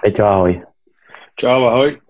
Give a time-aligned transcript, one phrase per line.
[0.00, 0.64] Peťo, ahoj.
[1.36, 2.00] Čau, ahoj.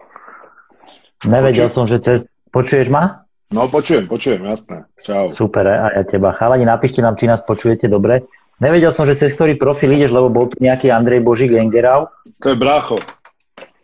[1.27, 1.75] Nevedel Počuj.
[1.75, 2.23] som, že cez...
[2.55, 3.27] Počuješ ma?
[3.51, 4.87] No, počujem, počujem, jasné.
[5.03, 5.27] Čau.
[5.27, 6.31] Super, a ja teba.
[6.31, 8.31] Chalani, napíšte nám, či nás počujete dobre.
[8.63, 12.07] Nevedel som, že cez ktorý profil ideš, lebo bol tu nejaký Andrej Božík Engerau.
[12.47, 12.95] To je brácho.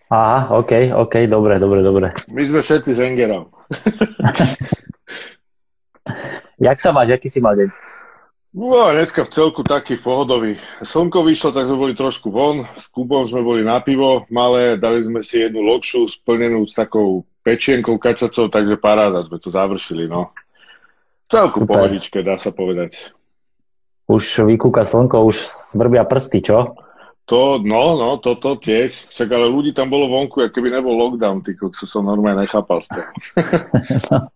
[0.07, 2.15] Aha, OK, OK, dobre, dobre, dobre.
[2.31, 3.51] My sme všetci z Engerau.
[6.67, 7.96] Jak sa máš, aký si mal deň?
[8.57, 10.57] No, dneska v celku taký pohodový.
[10.81, 12.65] Slnko vyšlo, tak sme boli trošku von.
[12.81, 17.29] S Kubom sme boli na pivo malé, dali sme si jednu lokšu splnenú s takou
[17.45, 20.33] pečienkou kačacou, takže paráda sme to završili, no.
[21.29, 21.69] V celku Super.
[21.69, 23.13] pohodičke, dá sa povedať.
[24.09, 25.37] Už vykúka slnko, už
[25.77, 26.81] svrbia prsty, čo?
[27.29, 29.13] To, no, no, toto tiež.
[29.13, 32.89] Však ale ľudí tam bolo vonku, keby nebol lockdown, ty kokso som normálne nechápal z
[32.89, 33.09] toho.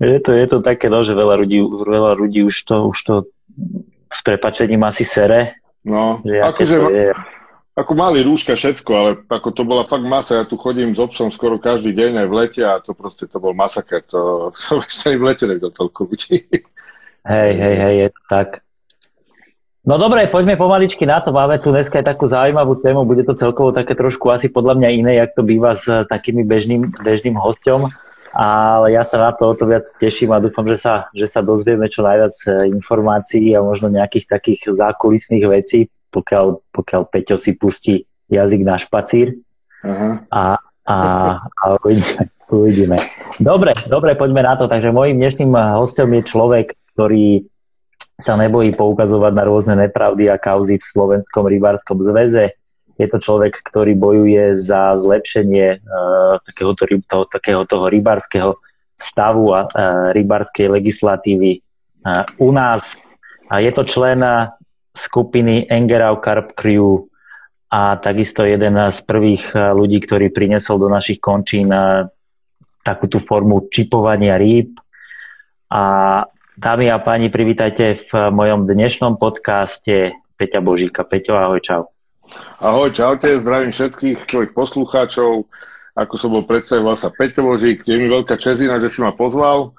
[0.00, 3.14] je, to, je to také, no, že veľa ľudí, veľa ľudí už to, už to
[4.10, 5.60] s prepačením asi sere.
[5.80, 6.76] No, akože,
[7.80, 10.42] ako mali rúška všetko, ale ako to bola fakt masa.
[10.42, 13.40] Ja tu chodím s obsom skoro každý deň aj v lete a to proste to
[13.40, 14.04] bol masaker.
[14.12, 14.20] To
[14.56, 16.36] som ešte aj v lete nekto toľko ľudí.
[17.20, 18.48] Hej, hej, hej, je to tak.
[19.80, 21.32] No dobre, poďme pomaličky na to.
[21.32, 23.08] Máme tu dneska aj takú zaujímavú tému.
[23.08, 26.92] Bude to celkovo také trošku asi podľa mňa iné, jak to býva s takými bežným,
[27.00, 27.88] bežným hostom
[28.30, 31.42] ale ja sa na to o to viac teším a dúfam, že sa, že sa
[31.42, 37.58] dozvieme čo najviac e, informácií a možno nejakých takých zákulisných vecí, pokiaľ, pokiaľ Peťo si
[37.58, 39.34] pustí jazyk na špacír.
[39.82, 40.22] Uh-huh.
[40.30, 40.96] A, a,
[41.42, 42.96] a uvidíme, uvidíme.
[43.42, 44.70] Dobre, dobre, poďme na to.
[44.70, 47.50] Takže môjim dnešným hostom je človek, ktorý
[48.20, 52.59] sa nebojí poukazovať na rôzne nepravdy a kauzy v Slovenskom rybárskom zväze
[53.00, 58.60] je to človek, ktorý bojuje za zlepšenie uh, takého, toho, takého toho rybárskeho
[58.92, 59.68] stavu a uh,
[60.12, 61.64] rybárskej legislatívy
[62.04, 63.00] uh, u nás.
[63.48, 64.22] A je to člen
[64.94, 67.08] skupiny Engerau Carp Crew
[67.66, 71.70] a takisto jeden z prvých ľudí, ktorý prinesol do našich končín
[72.82, 74.78] takú tú formu čipovania rýb.
[75.70, 75.82] A
[76.58, 81.06] dámy a páni, privítajte v mojom dnešnom podcaste Peťa Božíka.
[81.06, 81.82] Peťo, ahoj, čau.
[82.60, 85.48] Ahoj, čaute, zdravím všetkých tvojich poslucháčov.
[85.98, 89.74] Ako som bol predstavoval sa Peťo Božík, je mi veľká čezina, že si ma pozval.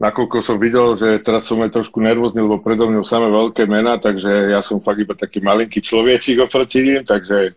[0.00, 4.00] Nakoľko som videl, že teraz som aj trošku nervózny, lebo predo mňou samé veľké mená,
[4.00, 7.52] takže ja som fakt iba taký malinký človečík oproti ním, takže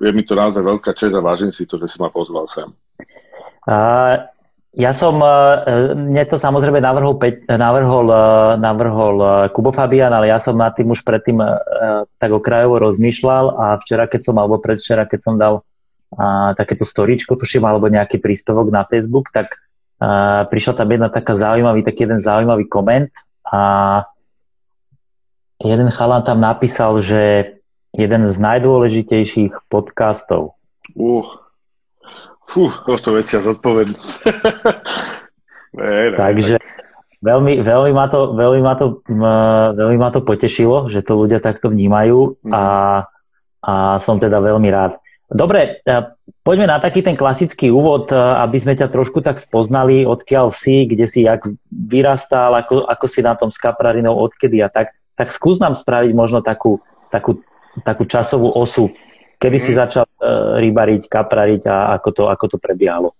[0.00, 2.72] je mi to naozaj veľká čest a vážim si to, že si ma pozval sem.
[3.68, 4.24] Uh,
[4.74, 5.30] ja som, e,
[5.94, 7.14] mne to samozrejme navrhol,
[7.46, 8.24] navrhol, e,
[8.58, 11.38] navrhol e, Kubo Fabian, ale ja som nad tým už predtým
[12.18, 15.62] tak okrajovo rozmýšľal a včera, keď som, alebo predvčera, keď som dal
[16.18, 19.62] a, takéto storičko, tuším, alebo nejaký príspevok na Facebook, tak
[20.02, 23.14] a, prišla tam jedna taká zaujímavý, taký jeden zaujímavý koment
[23.46, 24.02] a
[25.62, 27.54] jeden chalan tam napísal, že
[27.94, 30.58] jeden z najdôležitejších podcastov.
[30.98, 31.43] Uh
[32.44, 34.10] Fú, o to väčšia zodpovednosť.
[36.22, 36.56] Takže
[37.24, 39.00] veľmi, veľmi, ma to, veľmi, ma to,
[39.74, 42.64] veľmi ma to potešilo, že to ľudia takto vnímajú a,
[43.64, 45.00] a som teda veľmi rád.
[45.24, 45.92] Dobre, e,
[46.44, 50.84] poďme na taký ten klasický úvod, e, aby sme ťa trošku tak spoznali, odkiaľ si,
[50.84, 54.94] kde si, jak vyrastal, ako, ako si na tom s kaprarinou, odkedy a tak.
[55.16, 57.40] Tak skús nám spraviť možno takú, takú,
[57.82, 58.92] takú časovú osu
[59.44, 59.78] Kedy si mhm.
[59.78, 60.04] začal
[60.58, 63.12] rybariť, kaprariť a ako to, ako to prebiehalo?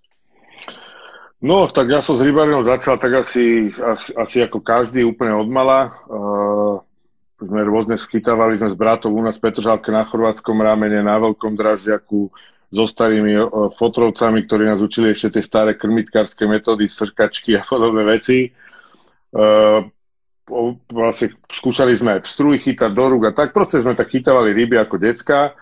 [1.45, 5.45] No, tak ja som s rybarinou začal tak asi, asi, asi ako každý úplne od
[5.45, 5.93] mala.
[6.09, 6.81] Uh,
[7.37, 11.53] sme rôzne schytávali sme s bratom u nás v Petržalke na chorvátskom ramene, na veľkom
[11.53, 12.33] dražďaku,
[12.73, 18.09] so starými uh, fotrovcami, ktorí nás učili ešte tie staré krmitkárske metódy, srkačky a podobné
[18.09, 18.49] veci.
[19.37, 19.85] Uh,
[20.89, 23.53] vlastne skúšali sme aj pstruhy chytať do rúk a tak.
[23.53, 25.53] Proste sme tak chytávali ryby ako decka.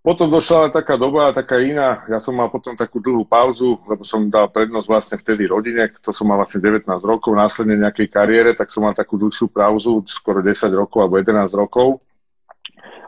[0.00, 2.08] Potom došla taká doba, taká iná.
[2.08, 6.08] Ja som mal potom takú dlhú pauzu, lebo som dal prednosť vlastne vtedy rodine, to
[6.08, 10.40] som mal vlastne 19 rokov, následne nejakej kariére, tak som mal takú dlhšiu pauzu, skoro
[10.40, 12.00] 10 rokov alebo 11 rokov.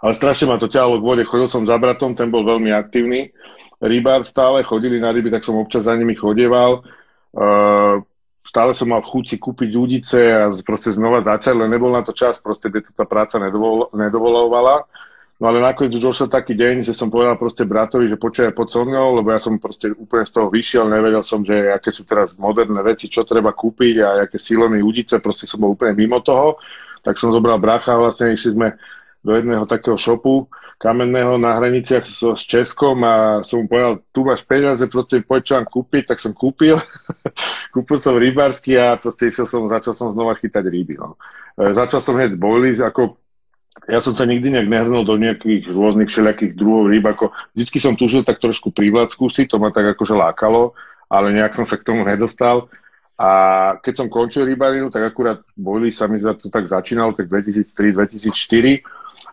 [0.05, 1.23] Ale strašne ma to ťahalo k vode.
[1.25, 3.33] Chodil som za bratom, ten bol veľmi aktívny.
[3.81, 6.85] Rybár stále, chodili na ryby, tak som občas za nimi chodieval.
[7.33, 8.05] Uh,
[8.45, 12.13] stále som mal chuť si kúpiť ľudice a proste znova začať, len nebol na to
[12.13, 14.85] čas, proste by to tá práca nedovol, nedovolovala.
[15.41, 18.71] No ale nakoniec už došiel taký deň, že som povedal proste bratovi, že počuje pod
[18.71, 22.39] so lebo ja som proste úplne z toho vyšiel, nevedel som, že aké sú teraz
[22.39, 26.63] moderné veci, čo treba kúpiť a aké sílené udice, proste som bol úplne mimo toho.
[27.03, 28.79] Tak som zobral bracha, vlastne išli sme
[29.23, 30.47] do jedného takého šopu
[30.83, 35.41] kamenného na hraniciach s, s Českom a som mu povedal, tu máš peniaze, proste poď
[35.47, 36.75] čo mám kúpiť, tak som kúpil.
[37.75, 40.99] kúpil som rybársky a proste išiel som, začal som znova chytať ryby.
[40.99, 41.15] No.
[41.55, 43.15] E, začal som hneď bojliť, ako
[43.91, 47.99] ja som sa nikdy nejak nehrnul do nejakých rôznych všelijakých druhov rýb, ako vždycky som
[47.99, 50.79] tužil tak trošku prívlad skúsiť, to ma tak akože lákalo,
[51.11, 52.71] ale nejak som sa k tomu nedostal.
[53.19, 53.31] A
[53.83, 58.83] keď som končil rybarinu, tak akurát boli sa mi za to tak začínalo, tak 2003-2004.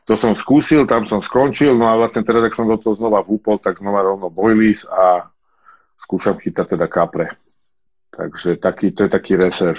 [0.10, 3.22] To som skúsil, tam som skončil, no a vlastne teraz, ak som do toho znova
[3.22, 5.30] vúpol, tak znova rovno boilies a
[6.02, 7.38] skúšam chytať teda kapre.
[8.10, 9.78] Takže taký, to je taký reserv.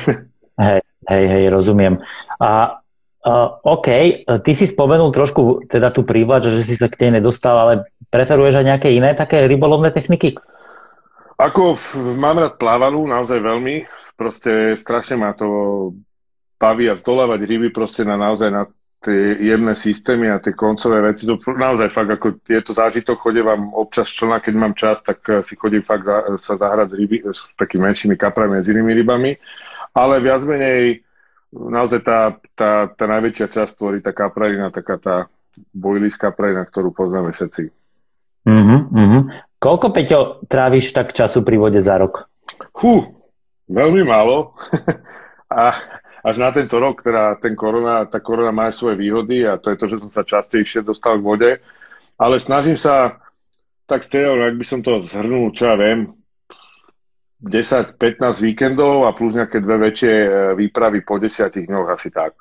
[0.64, 0.80] hej,
[1.12, 2.00] hej, hej, rozumiem.
[2.40, 2.79] A
[3.20, 3.88] Uh, OK,
[4.40, 7.72] ty si spomenul trošku teda tú prívlač, že si sa k tej nedostal, ale
[8.08, 10.40] preferuješ aj nejaké iné také rybolovné techniky?
[11.40, 11.76] Ako
[12.20, 13.88] mám rád plávanú, naozaj veľmi.
[14.16, 15.48] Proste strašne ma to
[16.60, 18.68] baví a zdolávať ryby proste na naozaj na
[19.00, 21.24] tie jemné systémy a tie koncové veci.
[21.24, 25.24] To naozaj fakt, ako je to zážitok, chodím vám občas člna, keď mám čas, tak
[25.32, 26.04] eh, si chodím fakt
[26.36, 29.40] sa zahrať s, ryby, s takými menšími kaprami a s inými rybami.
[29.96, 31.00] Ale viac menej
[31.52, 35.16] naozaj tá, tá, tá najväčšia časť tvorí tá kapralina, taká tá
[35.74, 37.70] bojliská kapralina, ktorú poznáme všetci.
[38.46, 39.22] Uh-huh, uh-huh.
[39.60, 42.30] Koľko, Peťo, tráviš tak času pri vode za rok?
[42.80, 43.20] Hú,
[43.68, 44.56] veľmi málo.
[45.52, 45.76] a
[46.24, 49.72] až na tento rok, teda ten korona, tá korona má aj svoje výhody a to
[49.72, 51.50] je to, že som sa častejšie dostal k vode.
[52.20, 53.20] Ale snažím sa
[53.88, 56.19] tak stejno, ak by som to zhrnul, čo ja viem,
[57.40, 57.96] 10-15
[58.44, 60.28] víkendov a plus nejaké dve väčšie e,
[60.60, 62.36] výpravy po desiatich dňoch asi tak.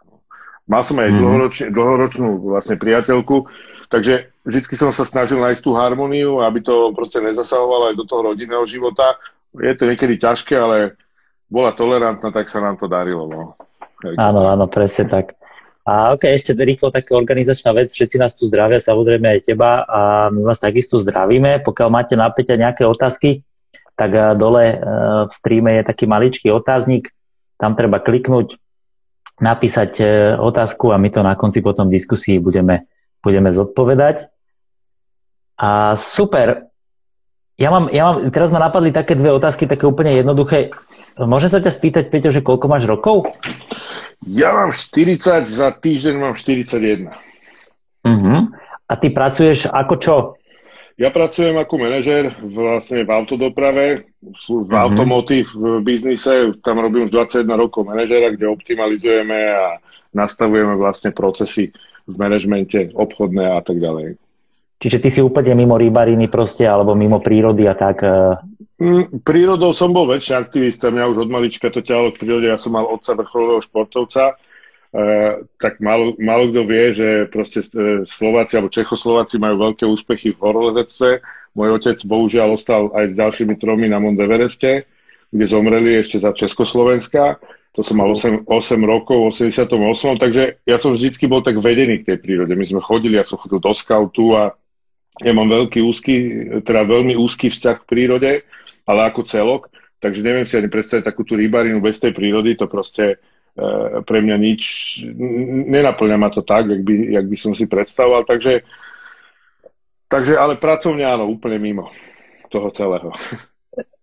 [0.67, 1.17] Mal som aj mm.
[1.17, 3.47] dlhoročnú, dlhoročnú vlastne priateľku,
[3.87, 8.21] takže vždy som sa snažil nájsť tú harmóniu, aby to proste nezasahovalo aj do toho
[8.35, 9.15] rodinného života.
[9.55, 10.99] Je to niekedy ťažké, ale
[11.49, 13.25] bola tolerantná, tak sa nám to darilo.
[13.25, 13.41] No.
[14.19, 15.39] Áno, áno, presne tak.
[15.89, 20.29] A ok, ešte rýchlo taká organizačná vec, všetci nás tu zdravia, samozrejme aj teba a
[20.29, 21.65] my vás takisto zdravíme.
[21.65, 23.41] Pokiaľ máte na Peťa nejaké otázky,
[23.99, 24.77] tak eh, dole eh,
[25.27, 27.11] v streame je taký maličký otáznik,
[27.59, 28.55] tam treba kliknúť,
[29.43, 30.07] napísať eh,
[30.39, 32.87] otázku a my to na konci potom diskusii budeme,
[33.19, 34.31] budeme zodpovedať.
[35.59, 36.71] A super.
[37.59, 40.71] Ja mám, ja mám, teraz ma napadli také dve otázky, také úplne jednoduché.
[41.19, 43.27] Môžem sa ťa spýtať, Peťo, že koľko máš rokov?
[44.23, 45.19] Ja mám 40,
[45.51, 47.11] za týždeň mám 41.
[48.07, 48.39] Uh-huh.
[48.87, 50.15] A ty pracuješ ako čo?
[50.99, 53.85] Ja pracujem ako manažer vlastne v autodoprave,
[54.19, 54.75] v mm-hmm.
[54.75, 59.79] automotív v biznise, tam robím už 21 rokov manažera, kde optimalizujeme a
[60.11, 61.71] nastavujeme vlastne procesy
[62.03, 64.19] v manažmente, obchodné a tak ďalej.
[64.79, 68.03] Čiže ty si úplne mimo rybariny proste, alebo mimo prírody a tak?
[68.03, 68.35] E,
[68.83, 72.59] mm, prírodou som bol väčší aktivista, mňa už od malička to ťahalo v prírode, ja
[72.59, 74.35] som mal otca vrcholového športovca,
[75.61, 80.41] tak málo, málo kto vie, že proste uh, Slováci alebo Čechoslováci majú veľké úspechy v
[80.41, 81.21] horolezectve.
[81.53, 84.89] Môj otec bohužiaľ ostal aj s ďalšími tromi na Mont Evereste,
[85.29, 87.37] kde zomreli ešte za Československa.
[87.77, 90.17] To som mal 8, 8 rokov, v 88.
[90.17, 92.57] Takže ja som vždycky bol tak vedený k tej prírode.
[92.57, 94.57] My sme chodili, ja som chodil do skautu a
[95.21, 96.13] ja mám veľký úzky,
[96.65, 98.31] teda veľmi úzky vzťah k prírode,
[98.89, 99.69] ale ako celok.
[100.01, 103.28] Takže neviem si ani predstaviť takú tú rybarinu bez tej prírody, to proste E,
[104.03, 104.61] pre mňa nič,
[105.69, 108.63] nenaplňa ma to tak, jak by, jak by som si predstavoval, takže,
[110.07, 111.91] takže ale pracovne áno, úplne mimo
[112.49, 113.13] toho celého.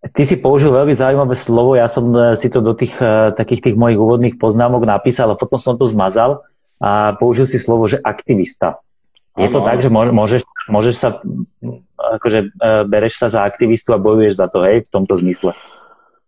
[0.07, 3.71] Ty si použil veľmi zaujímavé slovo, ja som e, si to do tých e, takých
[3.71, 6.47] tých mojich úvodných poznámok napísal a potom som to zmazal
[6.79, 8.79] a použil si slovo, že aktivista.
[9.37, 11.21] Je to tak, že môžeš, môžeš sa,
[12.01, 12.57] akože
[12.89, 15.53] bereš sa za aktivistu a bojuješ za to, hej, v tomto zmysle?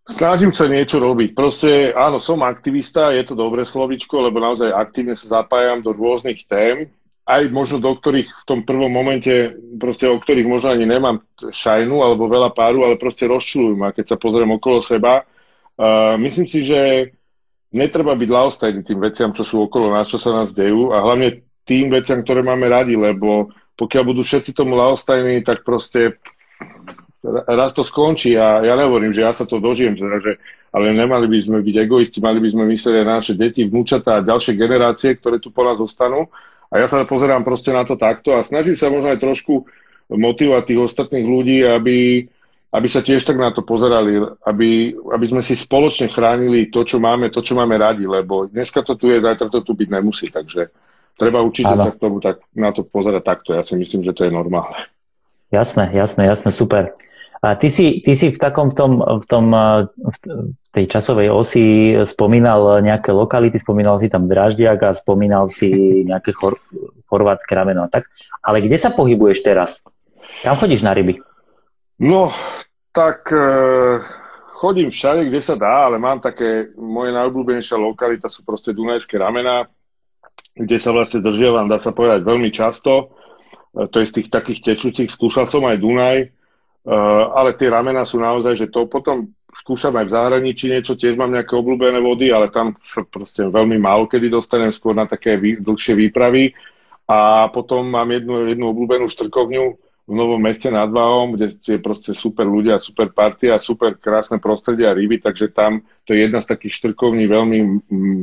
[0.09, 1.37] Snažím sa niečo robiť.
[1.37, 6.49] Proste, áno, som aktivista, je to dobré slovičko, lebo naozaj aktívne sa zapájam do rôznych
[6.49, 6.88] tém,
[7.29, 12.00] aj možno do ktorých v tom prvom momente, proste o ktorých možno ani nemám šajnu
[12.00, 15.29] alebo veľa páru, ale proste rozčulujú ma, keď sa pozriem okolo seba.
[15.77, 17.12] Uh, myslím si, že
[17.69, 21.45] netreba byť laostajný tým veciam, čo sú okolo nás, čo sa nás dejú a hlavne
[21.69, 26.17] tým veciam, ktoré máme radi, lebo pokiaľ budú všetci tomu laostajní, tak proste
[27.47, 30.40] raz to skončí a ja nehovorím, že ja sa to dožijem, teda, že,
[30.73, 34.20] ale nemali by sme byť egoisti, mali by sme myslieť aj na naše deti, vnúčatá
[34.20, 36.28] a ďalšie generácie, ktoré tu po nás zostanú.
[36.68, 39.64] A ja sa pozerám proste na to takto a snažím sa možno aj trošku
[40.12, 42.28] motivovať tých ostatných ľudí, aby,
[42.73, 47.00] aby sa tiež tak na to pozerali, aby, aby sme si spoločne chránili to, čo
[47.00, 50.28] máme, to, čo máme radi, lebo dneska to tu je, zajtra to tu byť nemusí,
[50.28, 50.68] takže
[51.16, 53.56] treba určite sa k tomu tak, na to pozerať takto.
[53.56, 54.76] Ja si myslím, že to je normálne.
[55.49, 56.92] Jasné, jasné, jasné, super.
[57.38, 59.47] A ty si, ty si v takom v tom, v tom
[59.95, 65.71] v tej časovej osi spomínal nejaké lokality, spomínal si tam Draždiak a spomínal si
[66.11, 66.59] nejaké chor,
[67.07, 68.11] chorvátske rameno a tak.
[68.42, 69.87] Ale kde sa pohybuješ teraz?
[70.42, 71.23] Kam chodíš na ryby?
[71.99, 72.30] No,
[72.95, 73.42] tak e,
[74.59, 79.66] chodím všade, kde sa dá, ale mám také, moje najobľúbenejšia lokalita sú proste Dunajské ramena.
[80.59, 83.14] kde sa vlastne držiavam, dá sa povedať, veľmi často.
[83.75, 86.18] E, to je z tých takých tečúcich, skúšal som aj Dunaj,
[87.35, 91.35] ale tie ramena sú naozaj, že to potom skúšam aj v zahraničí niečo, tiež mám
[91.35, 95.59] nejaké obľúbené vody, ale tam sa proste veľmi málo kedy dostanem, skôr na také vý,
[95.61, 96.54] dlhšie výpravy.
[97.09, 99.64] A potom mám jednu, jednu obľúbenú štrkovňu
[100.09, 104.88] v Novom meste nad Váhom, kde je proste super ľudia, super partia, super krásne prostredie
[104.88, 108.23] a ryby, takže tam to je jedna z takých štrkovní veľmi mm,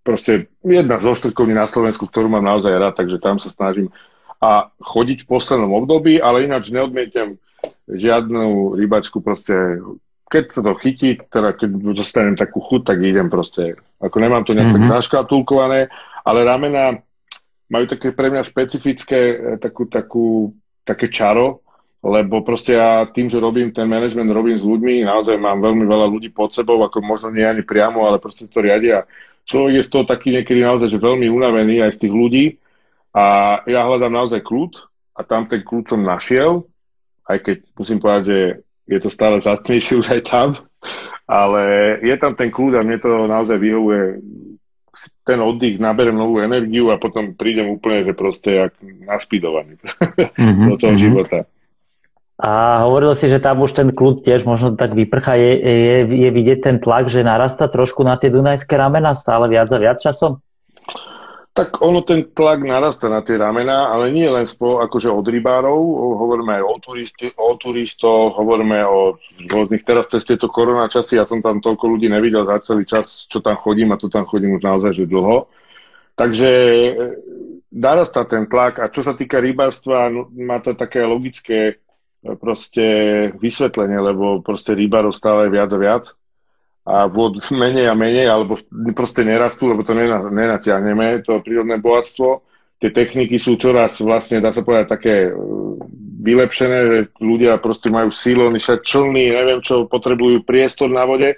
[0.00, 3.92] proste jedna zo štrkovní na Slovensku, ktorú mám naozaj rád, takže tam sa snažím
[4.38, 7.42] a chodiť v poslednom období, ale ináč neodmietam
[7.88, 9.80] žiadnu rybačku, proste
[10.28, 13.80] keď sa to chytí, teda keď dostanem takú chuť, tak idem proste.
[13.98, 14.84] Ako nemám to nejak mm-hmm.
[14.84, 14.92] tak mhm.
[15.00, 15.80] zaškatulkované,
[16.24, 17.00] ale ramena
[17.68, 20.52] majú také pre mňa špecifické eh, takú, takú,
[20.84, 21.64] také čaro,
[22.04, 26.06] lebo proste ja tým, že robím ten management, robím s ľuďmi, naozaj mám veľmi veľa
[26.06, 29.08] ľudí pod sebou, ako možno nie ani priamo, ale proste to riadia
[29.48, 32.44] človek je z toho taký niekedy naozaj že veľmi unavený aj z tých ľudí
[33.16, 34.76] a ja hľadám naozaj kľud
[35.16, 36.68] a tam ten kľud som našiel,
[37.28, 38.38] aj keď musím povedať, že
[38.88, 40.48] je to stále zastnejšie už aj tam,
[41.28, 41.62] ale
[42.00, 44.24] je tam ten kľud a mne to naozaj vyhovuje
[45.22, 50.76] ten oddych, naberem novú energiu a potom prídem úplne, že proste jak naspidovaný mm-hmm, do
[50.80, 50.98] toho mm-hmm.
[50.98, 51.38] života.
[52.38, 55.34] A hovoril si, že tam už ten kľud tiež možno tak vyprcha.
[55.34, 59.66] Je, je, je vidieť ten tlak, že narasta trošku na tie dunajské ramena stále viac
[59.74, 60.38] a viac časom?
[61.58, 65.74] Tak ono ten tlak narasta na tie ramena, ale nie len spo, akože od rybárov,
[66.22, 71.26] hovoríme aj o, turisti, o turistoch, hovoríme o rôznych, teraz cez tieto korona časy, ja
[71.26, 74.54] som tam toľko ľudí nevidel za celý čas, čo tam chodím a to tam chodím
[74.54, 75.50] už naozaj že dlho.
[76.14, 76.90] Takže e,
[77.74, 81.82] narasta ten tlak a čo sa týka rybárstva, no, má to také logické
[82.38, 82.86] proste
[83.34, 86.14] vysvetlenie, lebo proste rybárov stále viac a viac
[86.88, 88.56] a vod menej a menej, alebo
[88.96, 89.92] proste nerastú, lebo to
[90.32, 92.40] nenatiahneme, to prírodné bohatstvo.
[92.80, 95.30] Tie techniky sú čoraz vlastne, dá sa povedať, také e,
[96.24, 101.36] vylepšené, že ľudia proste majú sílony, člny, neviem čo, potrebujú priestor na vode.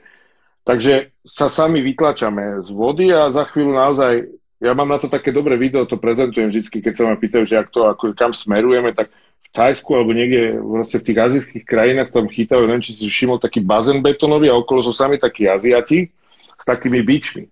[0.62, 4.30] Takže sa sami vytlačame z vody a za chvíľu naozaj,
[4.60, 7.58] ja mám na to také dobré video, to prezentujem vždy, keď sa ma pýtajú, že
[7.58, 9.10] ak to, ako, kam smerujeme, tak
[9.50, 13.58] Thajsku alebo niekde vlastne v tých azijských krajinách tam chytajú, neviem, či si všimol taký
[13.58, 16.06] bazén betonový a okolo sú sami takí Aziati
[16.54, 17.50] s takými bičmi.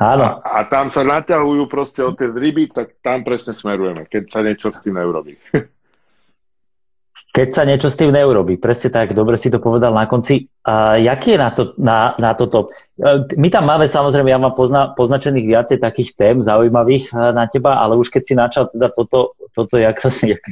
[0.00, 0.40] Áno.
[0.40, 4.40] A, a tam sa naťahujú proste od tej ryby, tak tam presne smerujeme, keď sa
[4.42, 5.36] niečo s tým neurobí.
[7.34, 8.54] keď sa niečo s tým neurobi.
[8.62, 10.46] Presne tak, dobre si to povedal na konci.
[10.62, 12.70] A jaký je na, to, na, na toto?
[12.94, 17.50] E, my tam máme samozrejme, ja mám pozna, poznačených viacej takých tém zaujímavých e, na
[17.50, 19.98] teba, ale už keď si načal teda toto, toto jak,
[20.32, 20.42] jak,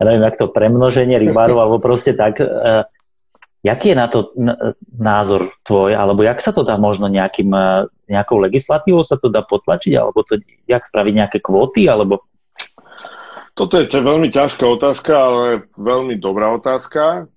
[0.00, 2.88] ja neviem, jak to premnoženie rybárov, alebo proste tak, uh,
[3.60, 4.32] jaký je na to
[4.96, 7.52] názor tvoj, alebo jak sa to dá možno nejakým,
[8.08, 12.24] nejakou legislatívou sa to dá potlačiť, alebo to jak spraviť nejaké kvóty, alebo
[13.60, 17.28] toto je veľmi ťažká otázka, ale veľmi dobrá otázka.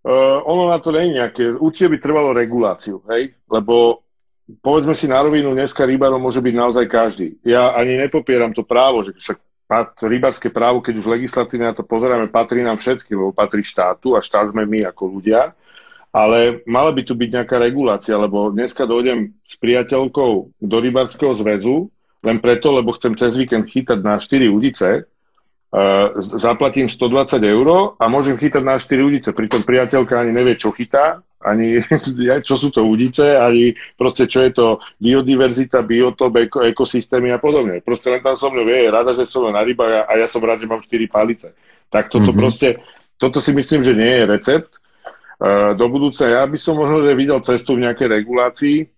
[0.00, 4.00] Uh, ono na to nie je nejaké, určite by trvalo reguláciu, hej, lebo
[4.64, 7.36] povedzme si na rovinu, dneska rybárom môže byť naozaj každý.
[7.44, 9.38] Ja ani nepopieram to právo, že však
[10.00, 14.24] rybárske právo, keď už legislatívne na to pozeráme, patrí nám všetkým, lebo patrí štátu a
[14.24, 15.52] štát sme my ako ľudia.
[16.10, 21.86] Ale mala by tu byť nejaká regulácia, lebo dneska dojdem s priateľkou do rybárskeho zväzu,
[22.24, 25.06] len preto, lebo chcem cez víkend chytať na 4 udice,
[25.70, 29.30] Uh, zaplatím 120 eur a môžem chytať na 4 udice.
[29.30, 31.78] Pritom priateľka ani nevie, čo chytá, ani
[32.48, 34.66] čo sú to udice, ani proste čo je to
[34.98, 37.78] biodiverzita, biotop, eko, ekosystémy a podobne.
[37.86, 40.42] Proste len tam so mnou vie, je rada, že som na ryba a ja som
[40.42, 41.54] rád, že mám 4 palice.
[41.86, 42.42] Tak toto mm-hmm.
[42.42, 42.68] proste,
[43.22, 44.74] toto si myslím, že nie je recept.
[45.38, 48.90] Uh, do budúca ja by som možno videl cestu v nejakej regulácii,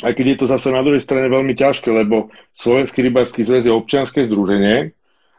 [0.00, 3.72] aj keď je to zase na druhej strane veľmi ťažké, lebo Slovenský rybársky zväz je
[3.72, 4.96] občianske združenie,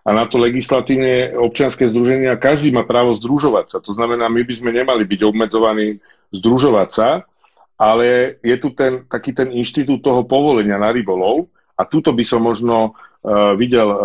[0.07, 3.77] a na to legislatívne občianske združenia, každý má právo združovať sa.
[3.83, 5.99] To znamená, my by sme nemali byť obmedzovaní
[6.31, 7.09] združovať sa,
[7.75, 12.39] ale je tu ten, taký ten inštitút toho povolenia na rybolov a tuto by som
[12.39, 13.97] možno uh, videl uh,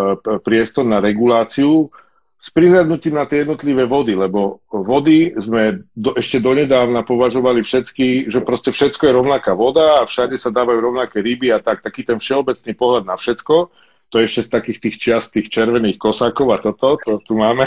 [0.43, 1.87] priestor na reguláciu
[2.35, 8.43] s prihľadnutím na tie jednotlivé vody, lebo vody sme do, ešte donedávna považovali všetky, že
[8.43, 12.19] proste všetko je rovnaká voda a všade sa dávajú rovnaké ryby a tak, taký ten
[12.19, 13.71] všeobecný pohľad na všetko
[14.13, 17.65] to je ešte z takých tých čiast, tých červených kosákov a toto, to tu máme.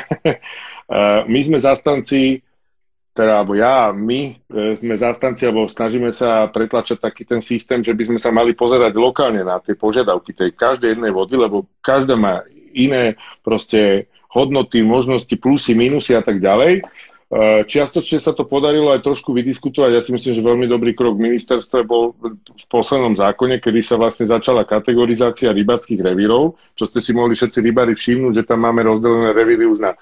[1.32, 2.38] my sme zastanci,
[3.10, 7.90] teda, alebo ja, my e, sme zastanci, alebo snažíme sa pretlačať taký ten systém, že
[7.90, 12.14] by sme sa mali pozerať lokálne na tie požiadavky tej každej jednej vody, lebo každá
[12.14, 16.86] má iné proste hodnoty, možnosti, plusy, minusy a tak ďalej.
[17.66, 19.90] Čiastočne sa to podarilo aj trošku vydiskutovať.
[19.90, 23.98] Ja si myslím, že veľmi dobrý krok v ministerstve bol v poslednom zákone, kedy sa
[23.98, 28.86] vlastne začala kategorizácia rybarských revírov, čo ste si mohli všetci rybári všimnúť, že tam máme
[28.86, 29.98] rozdelené revíry už na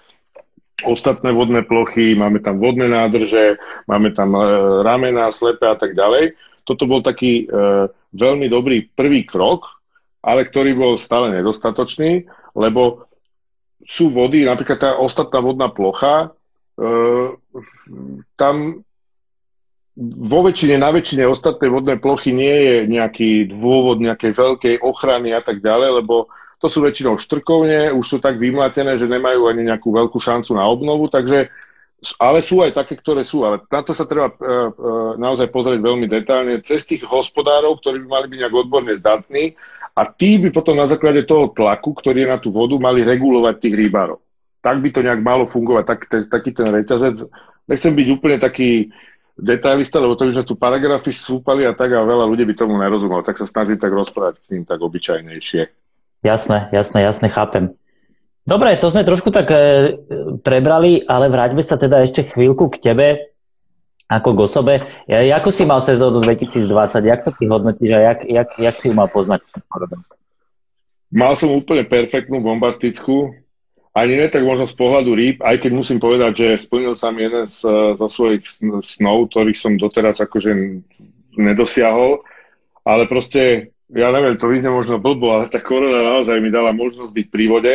[0.85, 3.57] ostatné vodné plochy, máme tam vodné nádrže,
[3.89, 4.45] máme tam e,
[4.85, 6.37] ramená, slepe a tak ďalej.
[6.69, 9.65] Toto bol taký e, veľmi dobrý prvý krok,
[10.21, 13.09] ale ktorý bol stále nedostatočný, lebo
[13.89, 16.37] sú vody, napríklad tá ostatná vodná plocha,
[18.35, 18.57] tam
[19.95, 25.39] vo väčšine, na väčšine ostatnej vodnej plochy nie je nejaký dôvod nejakej veľkej ochrany a
[25.39, 26.27] tak ďalej, lebo
[26.59, 30.67] to sú väčšinou štrkovne, už sú tak vymlatené, že nemajú ani nejakú veľkú šancu na
[30.67, 31.47] obnovu, takže
[32.19, 35.81] ale sú aj také, ktoré sú, ale na to sa treba uh, uh, naozaj pozrieť
[35.81, 39.57] veľmi detálne cez tých hospodárov, ktorí by mali byť nejak odborne zdatní
[39.95, 43.55] a tí by potom na základe toho tlaku, ktorý je na tú vodu, mali regulovať
[43.63, 44.19] tých rybárov
[44.65, 47.29] tak by to nejak malo fungovať, tak, tak, taký ten reťazec.
[47.69, 48.89] Nechcem byť úplne taký
[49.37, 52.81] detailista, lebo to by sme tu paragrafy súpali a tak a veľa ľudí by tomu
[52.81, 55.63] nerozumelo, tak sa snažím tak rozprávať k tým tak obyčajnejšie.
[56.25, 57.77] Jasné, jasné, jasné, chápem.
[58.49, 59.61] Dobre, to sme trošku tak e,
[60.41, 63.09] prebrali, ale vráťme sa teda ešte chvíľku k tebe
[64.09, 64.75] ako k osobe.
[65.09, 66.69] Ja, ako si mal sezónu 2020?
[67.05, 69.41] Jak to ty hodnotíš a jak, jak, jak si ju mal poznať?
[71.09, 73.33] Mal som úplne perfektnú, bombastickú
[73.95, 77.23] ani ne tak možno z pohľadu rýb, aj keď musím povedať, že splnil sa mi
[77.23, 77.63] jeden z,
[77.95, 78.43] zo svojich
[78.83, 80.51] snov, ktorých som doteraz akože
[81.39, 82.27] nedosiahol,
[82.83, 87.15] ale proste, ja neviem, to vyzne možno blbo, ale tá korona naozaj mi dala možnosť
[87.15, 87.75] byť pri vode.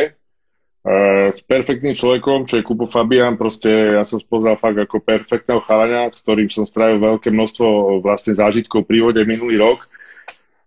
[0.80, 5.60] Uh, s perfektným človekom, čo je Kupo Fabian, proste ja som spoznal fakt ako perfektného
[5.64, 9.84] chalania, s ktorým som strávil veľké množstvo vlastne zážitkov pri vode minulý rok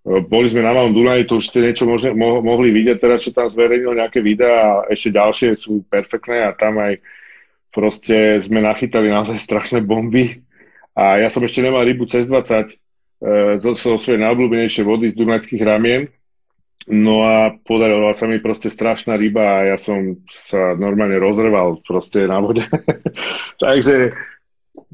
[0.04, 3.32] boli sme na Malom Dunaji, to už ste niečo možno, mo- mohli vidieť teraz, čo
[3.32, 7.00] tam zverejnil nejaké videá a ešte ďalšie sú perfektné a tam aj
[7.72, 10.44] proste sme nachytali naozaj strašné bomby
[10.92, 12.74] a ja som ešte nemal rybu cez 20 e,
[13.64, 16.12] zo, zo svojej najobľúbenejšej vody z Dunajských ramien
[16.92, 22.28] no a podarila sa mi proste strašná ryba a ja som sa normálne rozrval proste
[22.28, 22.68] na vode.
[23.64, 24.12] Takže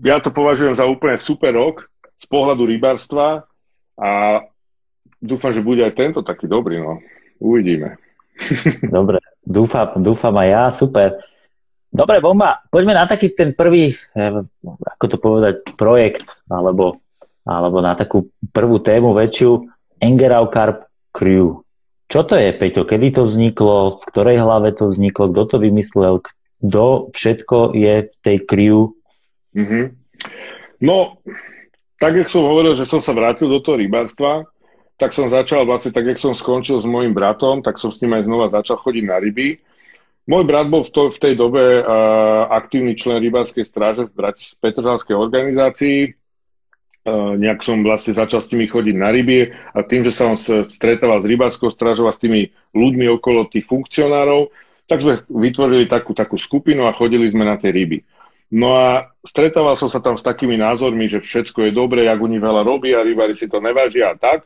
[0.06, 3.48] ja to považujem za úplne super rok z pohľadu rybarstva
[3.98, 4.12] a
[5.20, 7.00] dúfam, že bude aj tento taký dobrý, no.
[7.40, 8.00] Uvidíme.
[8.96, 11.20] Dobre, dúfam, dúfam aj ja, super.
[11.90, 17.02] Dobre, bomba, poďme na taký ten prvý, eh, ako to povedať, projekt, alebo,
[17.44, 19.66] alebo na takú prvú tému väčšiu,
[19.98, 21.66] Engerau Carp Crew.
[22.10, 22.90] Čo to je, Peťo?
[22.90, 23.94] Kedy to vzniklo?
[23.94, 25.30] V ktorej hlave to vzniklo?
[25.30, 26.26] Kto to vymyslel?
[26.26, 28.98] Kto všetko je v tej crew?
[29.54, 29.86] Mm-hmm.
[30.82, 31.22] No,
[32.02, 34.50] tak, jak som hovoril, že som sa vrátil do toho rybárstva,
[35.00, 38.20] tak som začal vlastne, tak jak som skončil s môjim bratom, tak som s ním
[38.20, 39.64] aj znova začal chodiť na ryby.
[40.28, 44.60] Môj brat bol v, to, v tej dobe uh, aktívny člen rybárskej stráže v Bratis-
[44.60, 46.14] Petržalskej organizácii.
[47.08, 50.38] Uh, nejak som vlastne začal s nimi chodiť na ryby a tým, že sa on
[50.68, 54.52] stretával s rybárskou strážou a s tými ľuďmi okolo tých funkcionárov,
[54.86, 58.04] tak sme vytvorili takú, takú skupinu a chodili sme na tie ryby.
[58.52, 62.38] No a stretával som sa tam s takými názormi, že všetko je dobré, jak oni
[62.42, 64.46] veľa robia, rybári si to nevážia a tak.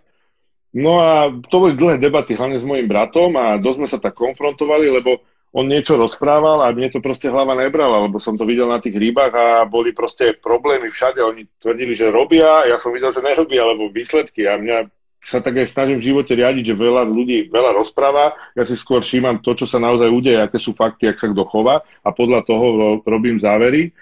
[0.74, 4.18] No a to boli dlhé debaty, hlavne s mojim bratom a dosť sme sa tak
[4.18, 5.22] konfrontovali, lebo
[5.54, 8.98] on niečo rozprával a mne to proste hlava nebrala, lebo som to videl na tých
[8.98, 11.22] rybách a boli proste problémy všade.
[11.22, 14.90] Oni tvrdili, že robia, ja som videl, že nerobia, lebo výsledky a mňa
[15.24, 19.06] sa tak aj snažím v živote riadiť, že veľa ľudí veľa rozpráva, ja si skôr
[19.06, 22.44] všímam to, čo sa naozaj udeje, aké sú fakty, ak sa kto chová a podľa
[22.44, 22.66] toho
[23.06, 23.94] robím závery.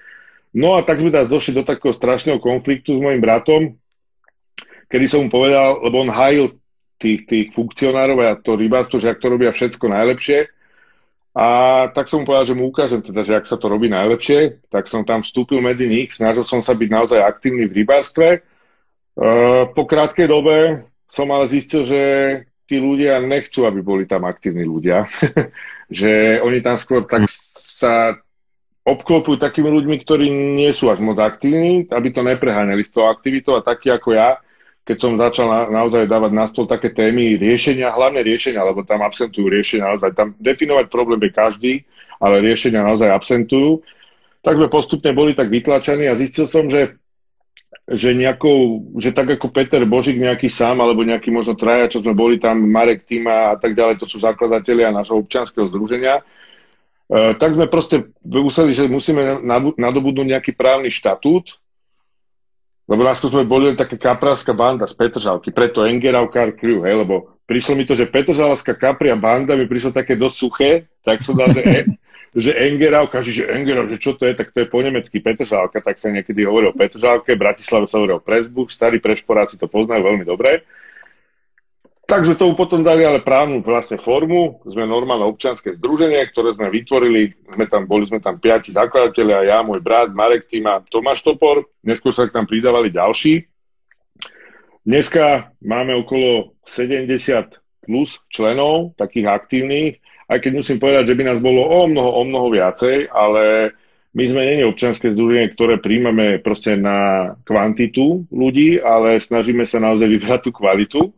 [0.56, 3.76] No a tak sme nás došli do takého strašného konfliktu s mojim bratom,
[4.88, 6.61] kedy som mu povedal, lebo on hájil
[7.02, 10.48] tých, tých funkcionárov a to rybárstvo, že ak to robia všetko najlepšie.
[11.32, 11.48] A
[11.96, 14.86] tak som mu povedal, že mu ukážem teda, že ak sa to robí najlepšie, tak
[14.86, 18.28] som tam vstúpil medzi nich, snažil som sa byť naozaj aktívny v rybárstve.
[18.36, 18.40] E,
[19.72, 22.02] po krátkej dobe som ale zistil, že
[22.68, 25.08] tí ľudia nechcú, aby boli tam aktívni ľudia.
[25.92, 28.20] že oni tam skôr tak sa
[28.88, 33.60] obklopujú takými ľuďmi, ktorí nie sú až moc aktívni, aby to nepreháňali s tou aktivitou
[33.60, 34.42] a takí ako ja,
[34.82, 39.06] keď som začal na, naozaj dávať na stôl také témy riešenia, hlavne riešenia, lebo tam
[39.06, 40.17] absentujú riešenia naozaj.
[40.17, 41.74] Tam definovať problém je každý,
[42.17, 43.86] ale riešenia naozaj absentujú.
[44.41, 46.98] Tak sme postupne boli tak vytlačení a zistil som, že
[47.91, 52.15] že, nejakou, že tak ako Peter Božik nejaký sám, alebo nejaký možno traja, čo sme
[52.15, 57.58] boli tam, Marek Týma a tak ďalej, to sú zakladatelia nášho občianského združenia, e, tak
[57.58, 59.44] sme proste useli, že musíme
[59.76, 61.61] nadobudnúť nejaký právny štatút,
[62.91, 67.32] lebo nás sme boli také kaprálska banda z Petržalky, preto Engerau Car Crew, hej, lebo
[67.47, 71.56] prišlo mi to, že Petržalská kapria banda mi prišlo také dosť suché, tak som dal,
[71.56, 71.80] že, e,
[72.43, 75.80] že Engerau, každý, že Engerau, že čo to je, tak to je po nemecky Petržálka,
[75.80, 80.12] tak sa niekedy hovorí o Petržálke, v sa hovorí o Presbuch, starí prešporáci to poznajú
[80.12, 80.67] veľmi dobre.
[82.12, 84.60] Takže tomu potom dali ale právnu vlastne formu.
[84.67, 87.32] Sme normálne občianske združenie, ktoré sme vytvorili.
[87.56, 91.71] Sme tam, boli sme tam piati zakladatelia, ja, môj brat, Marek Týma, Tomáš Topor.
[91.88, 93.47] Neskôr sa k nám pridávali ďalší.
[94.84, 101.39] Dneska máme okolo 70 plus členov, takých aktívnych, aj keď musím povedať, že by nás
[101.39, 103.71] bolo o mnoho, o mnoho viacej, ale
[104.12, 110.12] my sme není občianske združenie, ktoré príjmame proste na kvantitu ľudí, ale snažíme sa naozaj
[110.12, 111.15] vybrať tú kvalitu.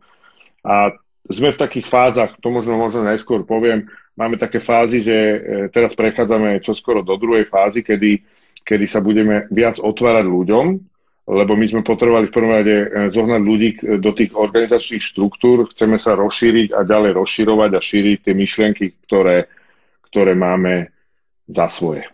[0.64, 0.96] A
[1.28, 5.38] sme v takých fázach, to možno, možno najskôr poviem, máme také fázy, že e,
[5.72, 8.20] teraz prechádzame čoskoro do druhej fázy, kedy,
[8.60, 10.66] kedy sa budeme viac otvárať ľuďom,
[11.24, 13.68] lebo my sme potrebovali v prvom rade e, zohnať ľudí
[14.00, 19.48] do tých organizačných štruktúr, chceme sa rozšíriť a ďalej rozširovať a šíriť tie myšlienky, ktoré,
[20.04, 20.92] ktoré máme
[21.48, 22.04] za svoje.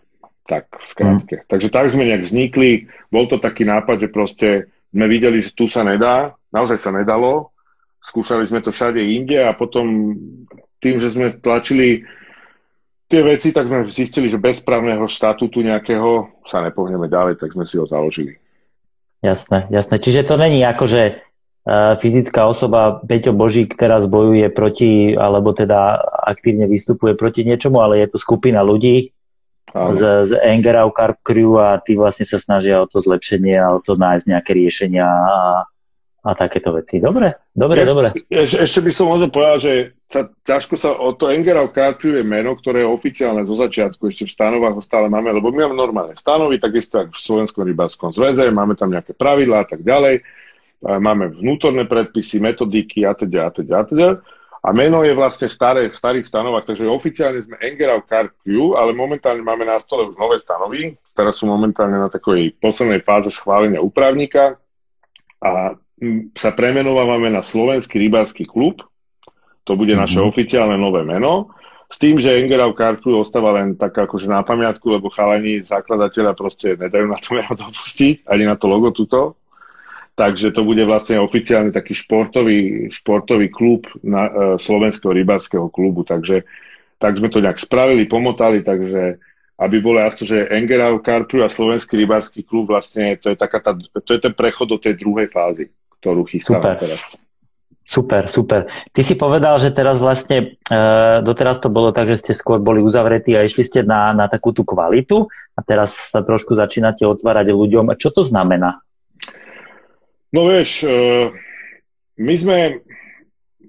[0.47, 1.35] Tak, v skratke.
[1.43, 1.47] Mm.
[1.47, 2.91] Takže tak sme nejak vznikli.
[3.07, 7.50] Bol to taký nápad, že proste sme videli, že tu sa nedá, naozaj sa nedalo,
[8.01, 10.17] skúšali sme to všade inde a potom
[10.81, 12.03] tým, že sme tlačili
[13.05, 17.69] tie veci, tak sme zistili, že bez právneho štatútu nejakého sa nepohneme ďalej, tak sme
[17.69, 18.41] si ho založili.
[19.21, 20.01] Jasné, jasné.
[20.01, 26.01] Čiže to není ako, že uh, fyzická osoba Peťo Božík teraz bojuje proti, alebo teda
[26.25, 29.13] aktívne vystupuje proti niečomu, ale je to skupina ľudí
[29.71, 33.79] z, z Engerau Carp Crew a tí vlastne sa snažia o to zlepšenie a o
[33.79, 35.69] to nájsť nejaké riešenia a
[36.21, 37.01] a takéto veci.
[37.01, 38.07] Dobre, dobre, ja, dobre.
[38.29, 39.73] Eš, ešte by som možno povedal, že
[40.05, 44.29] sa, ťažko sa o to Engerau Carpiu je meno, ktoré je oficiálne zo začiatku, ešte
[44.29, 48.13] v stanovách ho stále máme, lebo my máme normálne stanovy, takisto ako v Slovenskom rybárskom
[48.13, 50.21] zväze, máme tam nejaké pravidlá a tak ďalej,
[50.85, 54.09] máme vnútorné predpisy, metodiky a teda, a teda, a teda.
[54.61, 59.41] A meno je vlastne staré, v starých stanovách, takže oficiálne sme Engerau Carpiu, ale momentálne
[59.41, 64.61] máme na stole už nové stanovy, ktoré sú momentálne na takej poslednej fáze schválenia úpravníka
[65.41, 65.73] a
[66.33, 68.81] sa premenovávame na Slovenský rybársky klub.
[69.69, 70.31] To bude naše mm-hmm.
[70.33, 71.53] oficiálne nové meno.
[71.91, 76.73] S tým, že Engerau Kartu ostáva len tak akože na pamiatku, lebo chalani zakladateľa proste
[76.73, 79.37] nedajú na to meno dopustiť, ani na to logo tuto.
[80.17, 86.03] Takže to bude vlastne oficiálny taký športový, športový klub na, e, Slovenského rybárskeho klubu.
[86.03, 86.43] Takže
[86.99, 89.17] tak sme to nejak spravili, pomotali, takže
[89.61, 93.71] aby bolo jasno, že Engerau Karpu a Slovenský rybársky klub vlastne to je, taká tá,
[93.77, 95.69] to je ten prechod do tej druhej fázy
[96.01, 96.75] ktorú chystáme super.
[96.81, 97.01] teraz.
[97.81, 98.61] Super, super.
[98.93, 100.79] Ty si povedal, že teraz vlastne, e,
[101.25, 104.53] doteraz to bolo tak, že ste skôr boli uzavretí a išli ste na, na takú
[104.53, 105.25] tú kvalitu
[105.57, 107.97] a teraz sa trošku začínate otvárať ľuďom.
[107.97, 108.79] Čo to znamená?
[110.31, 110.93] No vieš, e,
[112.21, 112.57] my sme,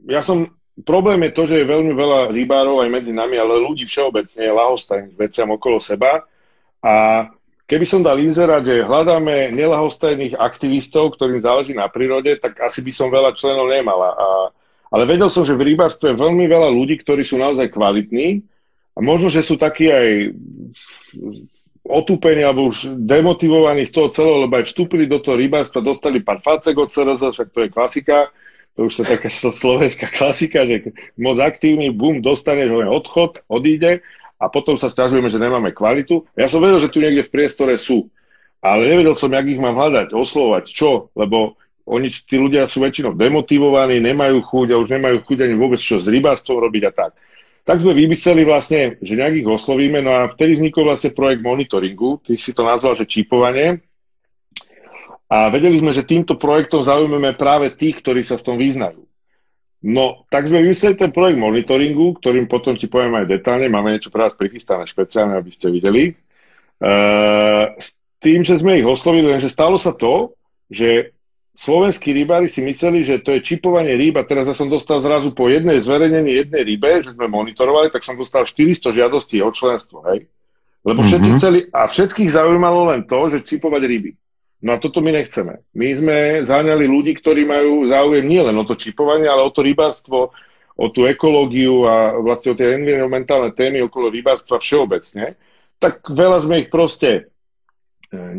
[0.06, 0.54] ja som,
[0.86, 5.16] problém je to, že je veľmi veľa rybárov aj medzi nami, ale ľudí všeobecne, lahostajných
[5.18, 6.22] veciam okolo seba
[6.84, 7.26] a
[7.72, 12.92] Keby som dal inzerát, že hľadáme nelahostajných aktivistov, ktorým záleží na prírode, tak asi by
[12.92, 14.12] som veľa členov nemala.
[14.12, 14.28] A,
[14.92, 18.44] ale vedel som, že v rybárstve je veľmi veľa ľudí, ktorí sú naozaj kvalitní.
[18.92, 20.36] A možno, že sú takí aj
[21.80, 26.44] otúpení alebo už demotivovaní z toho celého, lebo aj vstúpili do toho rybárstva, dostali pár
[26.44, 28.28] facek od CRZ, však to je klasika,
[28.76, 29.32] to už sa taká
[29.64, 34.04] slovenská klasika, že moc aktívny, bum, dostaneš len odchod, odíde
[34.42, 36.26] a potom sa stiažujeme, že nemáme kvalitu.
[36.34, 38.10] Ja som vedel, že tu niekde v priestore sú,
[38.58, 41.54] ale nevedel som, jak ich mám hľadať, oslovať, čo, lebo
[41.86, 46.02] oni, tí ľudia sú väčšinou demotivovaní, nemajú chuť a už nemajú chuť ani vôbec čo
[46.02, 47.12] s rybárstvom robiť a tak.
[47.62, 52.18] Tak sme vymysleli vlastne, že nejak ich oslovíme, no a vtedy vznikol vlastne projekt monitoringu,
[52.26, 53.78] ty si to nazval, že čipovanie.
[55.30, 59.06] A vedeli sme, že týmto projektom zaujímame práve tých, ktorí sa v tom vyznajú.
[59.82, 63.66] No, tak sme vymysleli ten projekt monitoringu, ktorým potom ti poviem aj detálne.
[63.66, 66.14] Máme niečo pre vás prichystané špeciálne, aby ste videli.
[66.78, 70.38] Uh, s tým, že sme ich oslovili, lenže stalo sa to,
[70.70, 71.10] že
[71.58, 75.34] slovenskí rybári si mysleli, že to je čipovanie rýb a teraz ja som dostal zrazu
[75.34, 80.06] po jednej zverejnení jednej rybe, že sme monitorovali, tak som dostal 400 žiadostí o členstvo,
[80.14, 80.30] hej?
[80.82, 81.42] Lebo všetci mm-hmm.
[81.42, 84.10] chceli, a všetkých zaujímalo len to, že čipovať ryby.
[84.62, 85.66] No a toto my nechceme.
[85.74, 90.30] My sme záňali ľudí, ktorí majú záujem nielen o to čipovanie, ale o to rybárstvo,
[90.78, 95.34] o tú ekológiu a vlastne o tie environmentálne témy okolo rybárstva všeobecne.
[95.82, 97.34] Tak veľa sme ich proste
[98.14, 98.34] eh,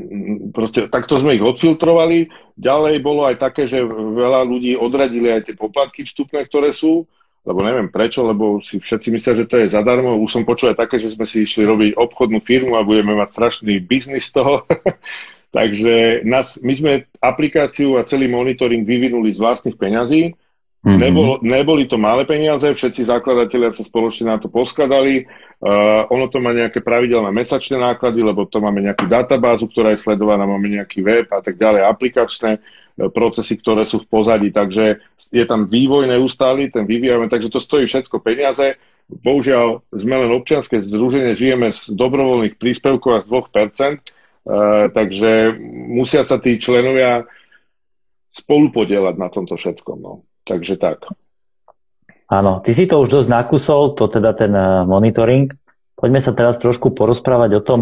[0.55, 2.31] proste takto sme ich odfiltrovali.
[2.55, 7.03] Ďalej bolo aj také, že veľa ľudí odradili aj tie poplatky vstupné, ktoré sú,
[7.43, 10.15] lebo neviem prečo, lebo si všetci myslia, že to je zadarmo.
[10.23, 13.36] Už som počul aj také, že sme si išli robiť obchodnú firmu a budeme mať
[13.36, 14.63] strašný biznis z toho.
[15.53, 20.33] Takže nás, my sme aplikáciu a celý monitoring vyvinuli z vlastných peňazí
[20.83, 20.99] Mm-hmm.
[20.99, 25.31] Nebol, neboli to malé peniaze, všetci zakladatelia sa spoločne na to poskladali.
[25.63, 30.03] Uh, ono to má nejaké pravidelné mesačné náklady, lebo to máme nejakú databázu, ktorá je
[30.03, 34.99] sledovaná, máme nejaký web a tak ďalej, aplikačné uh, procesy, ktoré sú v pozadí, takže
[35.31, 38.75] je tam vývoj neustály, ten vyvíjame, takže to stojí všetko peniaze.
[39.07, 44.22] Bohužiaľ, sme len občianske združenie, žijeme z dobrovoľných príspevkov a z 2%, uh,
[44.91, 45.56] takže
[45.88, 47.23] musia sa tí členovia
[48.34, 49.97] spolu podielať na tomto všetkom.
[50.01, 50.25] No.
[50.43, 51.08] Takže tak.
[52.27, 55.53] Áno, ty si to už dosť nakusol, to teda ten eh, monitoring.
[55.93, 57.79] Poďme sa teraz trošku porozprávať o tom.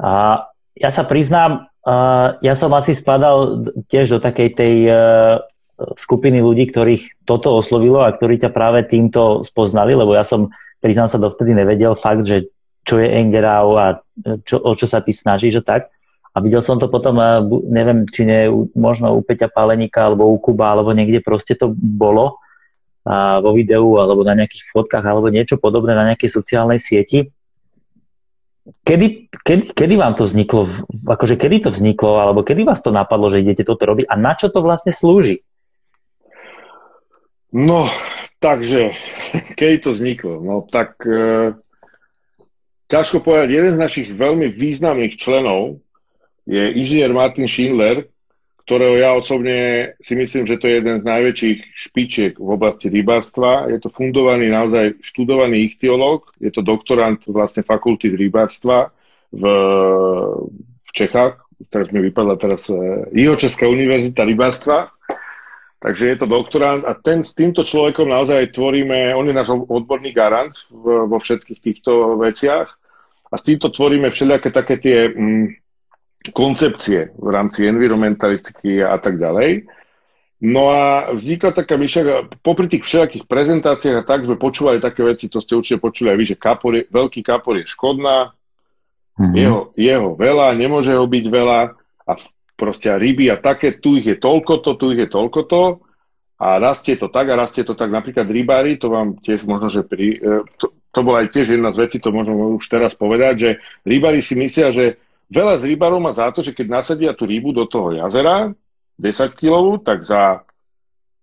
[0.00, 4.74] A ja sa priznám, eh, ja som asi spadal tiež do takej tej
[5.98, 11.10] skupiny ľudí, ktorých toto oslovilo a ktorí ťa práve týmto spoznali, lebo ja som, priznám
[11.10, 13.86] sa, dovtedy nevedel fakt, že čo je Engerau a
[14.42, 15.82] čo, o čo sa ty snažíš a tak.
[16.32, 17.20] A videl som to potom,
[17.68, 22.40] neviem, či nie možno u Peťa Palenika alebo u Kuba, alebo niekde proste to bolo
[23.02, 27.34] a vo videu alebo na nejakých fotkách alebo niečo podobné na nejakej sociálnej sieti.
[28.62, 30.70] Kedy, kedy, kedy vám to vzniklo,
[31.02, 34.38] akože kedy to vzniklo, alebo kedy vás to napadlo, že idete toto robiť a na
[34.38, 35.42] čo to vlastne slúži?
[37.50, 37.90] No,
[38.38, 38.94] takže,
[39.58, 40.38] kedy to vzniklo?
[40.38, 41.58] No, tak e,
[42.92, 45.80] ťažko povedať, jeden z našich veľmi významných členov,
[46.44, 48.12] je inžinier Martin Schindler,
[48.62, 53.66] ktorého ja osobne si myslím, že to je jeden z najväčších špičiek v oblasti rybárstva.
[53.72, 58.94] Je to fundovaný, naozaj študovaný ichtiológ, je to doktorant vlastne fakulty rybárstva
[59.34, 59.42] v,
[60.62, 62.76] v Čechách, teraz mi vypadla teraz e,
[63.16, 64.94] Jihočeská univerzita rybárstva,
[65.82, 70.14] takže je to doktorant a ten, s týmto človekom naozaj tvoríme, on je náš odborný
[70.14, 72.81] garant v, vo všetkých týchto veciach
[73.32, 75.08] a s týmto tvoríme všelijaké také tie...
[75.08, 75.62] Mm,
[76.30, 79.66] koncepcie v rámci environmentalistiky a tak ďalej.
[80.42, 85.30] No a vznikla taká myšľanka, popri tých všelijakých prezentáciách a tak sme počúvali také veci,
[85.30, 88.34] to ste určite počuli aj vy, že kapor je, veľký kapor je škodná,
[89.18, 89.34] mm-hmm.
[89.38, 91.58] jeho, jeho veľa, nemôže ho byť veľa
[92.06, 92.12] a
[92.58, 95.62] proste a ryby a také, tu ich je toľko to, tu ich je toľko to
[96.42, 97.94] a rastie to tak a rastie to tak.
[97.94, 101.72] Napríklad rybári, to vám tiež možno, že pri, e, to, to bola aj tiež jedna
[101.72, 103.50] z vecí, to možno už teraz povedať, že
[103.88, 105.00] rybári si myslia, že
[105.32, 108.52] Veľa z rybárov má za to, že keď nasadia tú rybu do toho jazera,
[109.00, 110.44] 10 kg, tak za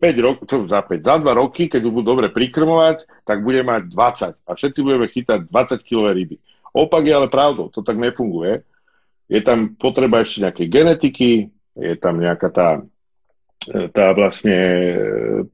[0.02, 3.62] 5 rokov, čo za 5, za 2 roky, keď ju budú dobre prikrmovať, tak bude
[3.62, 6.42] mať 20 a všetci budeme chytať 20 kg ryby.
[6.74, 8.66] Opak je ale pravdou, to tak nefunguje.
[9.30, 12.82] Je tam potreba ešte nejakej genetiky, je tam nejaká tá,
[13.70, 14.58] tá vlastne,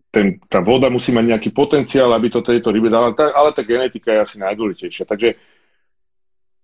[0.10, 4.16] ten, tá voda musí mať nejaký potenciál, aby to tejto rybe dala, ale tá genetika
[4.16, 5.04] je asi najdôležitejšia.
[5.04, 5.36] Takže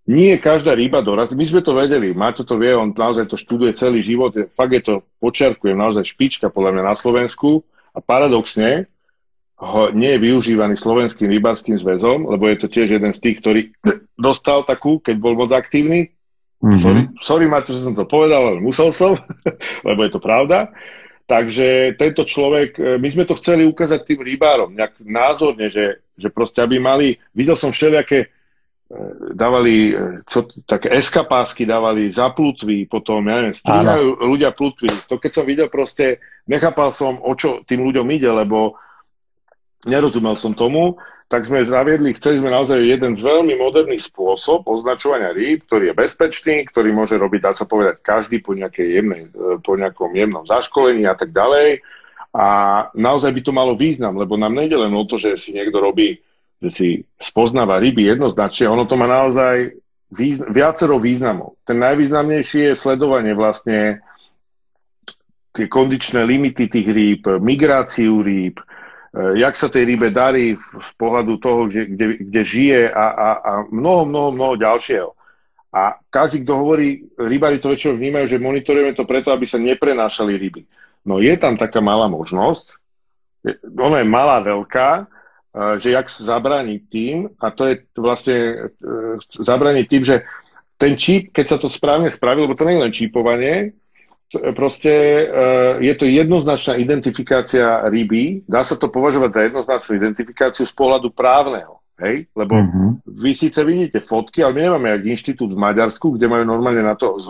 [0.09, 1.37] nie každá ryba dorazí.
[1.37, 4.81] My sme to vedeli, Maťo to vie, on naozaj to študuje celý život, fakt je
[4.81, 7.61] to, počiarkujem, naozaj špička podľa mňa na Slovensku
[7.93, 8.89] a paradoxne
[9.61, 13.61] ho nie je využívaný slovenským rybárským zväzom, lebo je to tiež jeden z tých, ktorý
[14.17, 16.09] dostal takú, keď bol moc aktívny.
[16.61, 16.81] Mm-hmm.
[16.81, 19.21] Sorry, sorry Maťo, že som to povedal, ale musel som,
[19.87, 20.73] lebo je to pravda.
[21.25, 26.27] Takže tento človek, e, my sme to chceli ukázať tým rybárom, nejak názorne, že, že
[26.31, 28.31] proste aby mali, videl som všelijaké
[29.31, 29.95] dávali
[30.27, 34.91] čo, také eskapásky dávali za plutvy, potom, ja neviem, stríhajú ľudia plutvy.
[35.07, 38.75] To keď som videl proste, nechápal som, o čo tým ľuďom ide, lebo
[39.87, 40.99] nerozumel som tomu,
[41.31, 46.67] tak sme zaviedli, chceli sme naozaj jeden veľmi moderný spôsob označovania rýb, ktorý je bezpečný,
[46.67, 49.31] ktorý môže robiť, dá sa povedať, každý po, jemnej,
[49.63, 51.79] po nejakom jemnom zaškolení a tak ďalej.
[52.35, 52.47] A
[52.91, 56.19] naozaj by to malo význam, lebo nám nejde len o to, že si niekto robí
[56.61, 59.73] že si spoznáva ryby jednoznačne, ono to má naozaj
[60.13, 61.57] význa- viacero významov.
[61.65, 64.05] Ten najvýznamnejší je sledovanie vlastne
[65.51, 68.63] tie kondičné limity tých rýb, migráciu rýb, e,
[69.11, 73.51] jak sa tej rybe darí z pohľadu toho, kde, kde, kde žije a, a, a
[73.67, 75.11] mnoho, mnoho, mnoho ďalšieho.
[75.71, 80.35] A každý, kto hovorí, rybári to väčšinou vnímajú, že monitorujeme to preto, aby sa neprenášali
[80.35, 80.63] ryby.
[81.07, 82.79] No je tam taká malá možnosť,
[83.65, 84.89] ona je malá, veľká,
[85.81, 88.55] že jak zabrániť tým, a to je vlastne e,
[89.19, 90.15] zabrániť tým, že
[90.79, 93.55] ten čip, keď sa to správne spraví, lebo to nie je len čipovanie,
[94.55, 95.25] proste e,
[95.83, 101.83] je to jednoznačná identifikácia ryby, dá sa to považovať za jednoznačnú identifikáciu z pohľadu právneho.
[102.01, 102.31] Hej?
[102.33, 102.91] Lebo uh-huh.
[103.05, 106.97] vy síce vidíte fotky, ale my nemáme jak inštitút v Maďarsku, kde majú normálne na
[106.97, 107.27] to uh,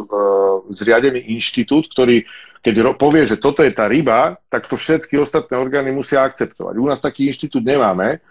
[0.71, 2.23] zriadený inštitút, ktorý
[2.61, 6.77] keď povie, že toto je tá ryba, tak to všetky ostatné orgány musia akceptovať.
[6.77, 8.21] U nás taký inštitút nemáme,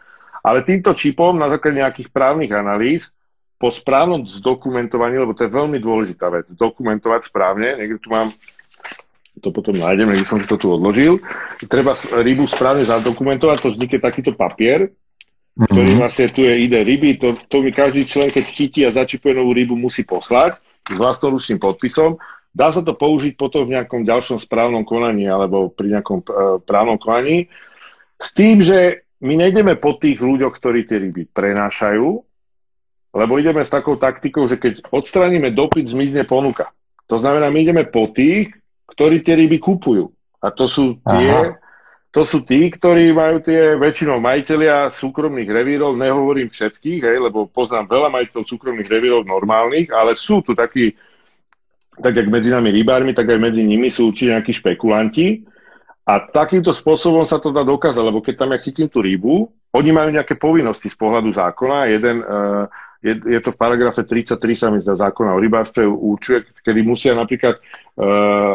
[0.47, 3.11] ale týmto čipom na základe nejakých právnych analýz
[3.59, 8.31] po správnom zdokumentovaní, lebo to je veľmi dôležitá vec, zdokumentovať správne, niekde tu mám
[9.41, 11.19] to potom nájdeme, kde som to tu odložil.
[11.65, 15.67] Treba rybu správne zadokumentovať, to vznikne takýto papier, mm-hmm.
[15.67, 19.33] ktorý vlastne tu je ide ryby, to, to mi každý člen, keď chytí a začipuje
[19.33, 22.21] novú rybu, musí poslať s vlastnoručným podpisom.
[22.51, 26.99] Dá sa to použiť potom v nejakom ďalšom správnom konaní alebo pri nejakom uh, právnom
[26.99, 27.47] konaní.
[28.19, 32.09] S tým, že my nejdeme po tých ľuďoch, ktorí tie ryby prenášajú,
[33.15, 36.75] lebo ideme s takou taktikou, že keď odstraníme dopyt, zmizne ponuka.
[37.11, 38.55] To znamená, my ideme po tých,
[38.91, 40.11] ktorí tie ryby kupujú.
[40.41, 41.55] A to sú tie,
[42.11, 47.87] to sú tí, ktorí majú tie väčšinou majiteľia súkromných revírov, nehovorím všetkých, hej, lebo poznám
[47.87, 50.97] veľa majiteľov súkromných revírov normálnych, ale sú tu takí,
[52.01, 55.47] tak jak medzi nami rybármi, tak aj medzi nimi sú určite nejakí špekulanti.
[56.09, 59.91] A takýmto spôsobom sa to dá dokázať, lebo keď tam ja chytím tú rybu, oni
[59.95, 61.87] majú nejaké povinnosti z pohľadu zákona.
[61.87, 62.67] Jeden uh,
[62.99, 67.15] je, je to v paragrafe 33 sa mi zdá zákona o rybárstve určuje, kedy musia
[67.15, 67.63] napríklad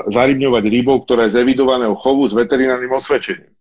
[0.10, 3.52] zarybňovať rybou, ktorá je z evidovaného chovu s veterinárnym osvedčením.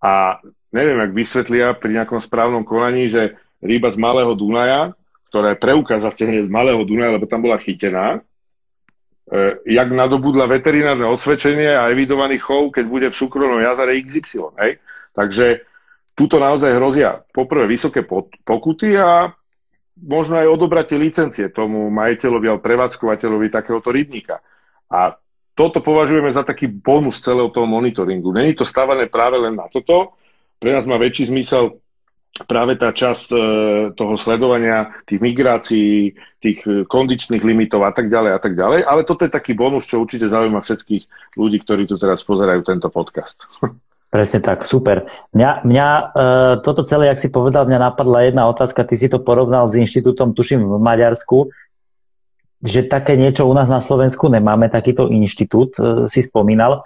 [0.00, 0.40] A
[0.72, 4.96] neviem, ak vysvetlia pri nejakom správnom konaní, že ryba z Malého Dunaja,
[5.28, 11.68] ktorá je preukázateľne z Malého Dunaja, lebo tam bola chytená, uh, jak nadobudla veterinárne osvedčenie
[11.68, 14.56] a evidovaný chov, keď bude v súkromnom jazere XY.
[14.56, 14.80] Hej?
[15.12, 15.46] Takže
[16.16, 18.00] tuto naozaj hrozia poprvé vysoké
[18.40, 19.36] pokuty a
[20.00, 24.40] možno aj odobrate licencie tomu majiteľovi alebo prevádzkovateľovi takéhoto rybníka.
[24.92, 25.16] A
[25.56, 28.28] toto považujeme za taký bonus celého toho monitoringu.
[28.28, 30.12] Není to stavané práve len na toto.
[30.60, 31.80] Pre nás má väčší zmysel
[32.44, 33.36] práve tá časť e,
[33.96, 36.12] toho sledovania tých migrácií,
[36.44, 38.84] tých e, kondičných limitov a tak ďalej a tak ďalej.
[38.84, 42.92] Ale toto je taký bonus, čo určite zaujíma všetkých ľudí, ktorí tu teraz pozerajú tento
[42.92, 43.48] podcast.
[44.12, 45.08] Presne tak, super.
[45.32, 46.02] Mňa, mňa e,
[46.60, 50.36] toto celé, jak si povedal, mňa napadla jedna otázka, ty si to porovnal s inštitútom,
[50.36, 51.48] tuším, v Maďarsku,
[52.64, 56.80] že také niečo u nás na Slovensku nemáme, takýto inštitút, e, si spomínal.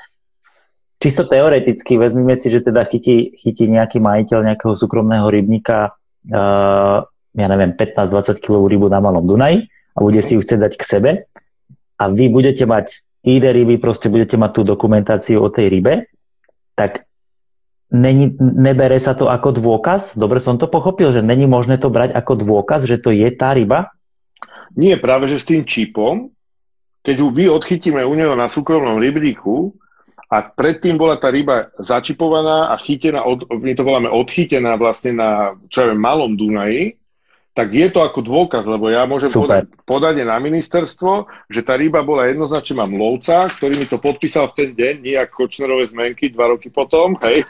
[1.00, 5.94] Čisto teoreticky, vezmime si, že teda chytí, chytí nejaký majiteľ nejakého súkromného rybníka,
[6.26, 6.40] e,
[7.30, 10.82] ja neviem, 15-20 kg rybu na Malom Dunaji a bude si ju chcieť dať k
[10.82, 11.10] sebe
[12.00, 16.08] a vy budete mať ID ryby, proste budete mať tú dokumentáciu o tej rybe,
[16.72, 17.04] tak
[17.92, 20.16] není, nebere sa to ako dôkaz?
[20.16, 23.52] Dobre som to pochopil, že není možné to brať ako dôkaz, že to je tá
[23.52, 23.92] ryba?
[24.78, 26.30] Nie, práve že s tým čipom,
[27.00, 29.72] keď ju my odchytíme u neho na súkromnom rybníku
[30.30, 35.58] a predtým bola tá ryba začipovaná a chytená, od, my to voláme odchytená vlastne na,
[35.66, 37.00] čo ja viem, malom Dunaji,
[37.50, 42.06] tak je to ako dôkaz, lebo ja môžem podať, podať na ministerstvo, že tá ryba
[42.06, 46.30] bola jednoznačne, mám lovca, ktorý mi to podpísal v ten deň, nie ako Kočnerové zmenky
[46.30, 47.42] dva roky potom, hej.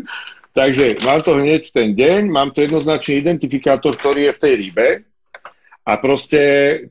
[0.58, 4.52] Takže mám to hneď v ten deň, mám to jednoznačný identifikátor, ktorý je v tej
[4.56, 4.86] rybe
[5.82, 6.40] a proste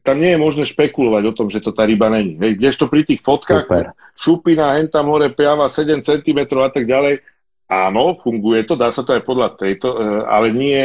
[0.04, 2.36] tam nie je možné špekulovať o tom, že to tá ryba není.
[2.36, 3.96] Hej, kdežto pri tých fotkách Super.
[4.20, 7.24] šupina, hen tam hore piava 7 cm a tak ďalej,
[7.72, 10.84] áno, funguje to, dá sa to aj podľa tejto, e, ale nie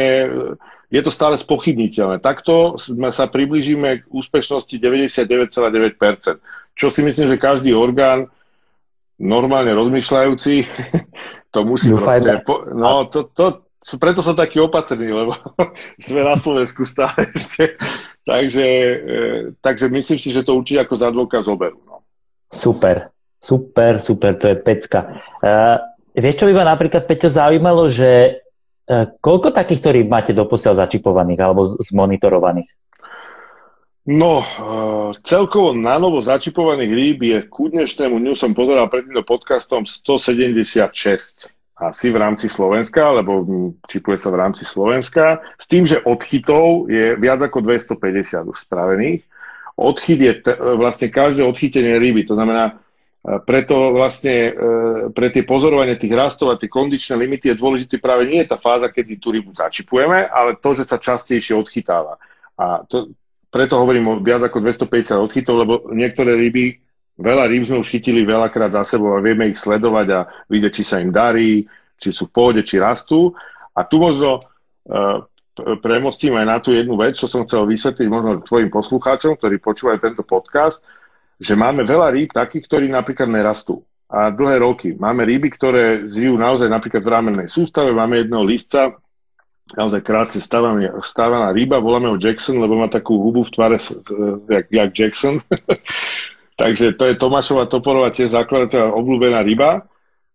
[0.87, 2.23] je to stále spochybniteľné.
[2.23, 2.79] Takto
[3.11, 6.39] sa približíme k úspešnosti 99,9%.
[6.79, 8.31] Čo si myslím, že každý orgán
[9.19, 10.63] normálne rozmýšľajúci
[11.53, 12.39] to musí proste...
[12.47, 15.31] Po, no, to, to, preto som taký opatrný, lebo
[16.03, 17.79] sme na Slovensku stále ešte.
[18.27, 18.95] Takže, e,
[19.63, 21.79] takže myslím si, že to určite ako za dôkaz oberú.
[21.87, 22.03] No.
[22.51, 25.23] Super, super, super, to je pecka.
[25.39, 25.79] Uh,
[26.11, 28.43] vieš, čo by ma napríklad, Peťo, zaujímalo, že
[28.87, 32.71] E, koľko takýchto rýb máte doposiaľ začipovaných alebo zmonitorovaných?
[34.07, 34.47] No, e,
[35.27, 41.51] celkovo na novo začipovaných rýb je ku dnešnému dňu som pozeral pred týmto podcastom 176
[41.77, 43.45] asi v rámci Slovenska, lebo
[43.85, 49.21] čipuje sa v rámci Slovenska, s tým, že odchytov je viac ako 250 už spravených.
[49.77, 52.81] Odchyt je t- vlastne každé odchytenie ryby, to znamená,
[53.43, 54.51] preto vlastne e,
[55.11, 58.57] pre tie pozorovanie tých rastov a tie kondičné limity je dôležitý práve nie je tá
[58.57, 62.15] fáza, kedy tú rybu začipujeme, ale to, že sa častejšie odchytáva.
[62.55, 63.11] A to,
[63.51, 66.79] preto hovorím o viac ako 250 odchytov, lebo niektoré ryby,
[67.17, 67.49] veľa
[67.81, 71.65] už chytili veľakrát za sebou a vieme ich sledovať a vidieť, či sa im darí,
[71.97, 73.33] či sú v pôde, či rastú.
[73.73, 75.25] A tu možno uh,
[75.81, 79.97] premostím aj na tú jednu vec, čo som chcel vysvetliť možno tvojim poslucháčom, ktorí počúvajú
[79.97, 80.85] tento podcast,
[81.41, 83.81] že máme veľa rýb takých, ktorí napríklad nerastú.
[84.07, 84.95] A dlhé roky.
[84.95, 87.91] Máme ryby, ktoré žijú naozaj napríklad v ramennej sústave.
[87.91, 88.95] Máme jedného listca,
[89.75, 93.77] naozaj krátce stávaná, stávaná ryba, voláme ho Jackson, lebo má takú hubu v tvare
[94.47, 95.43] jak, jak Jackson.
[96.57, 99.85] Takže to je Tomášova Toporová tiež zakladateľa obľúbená ryba.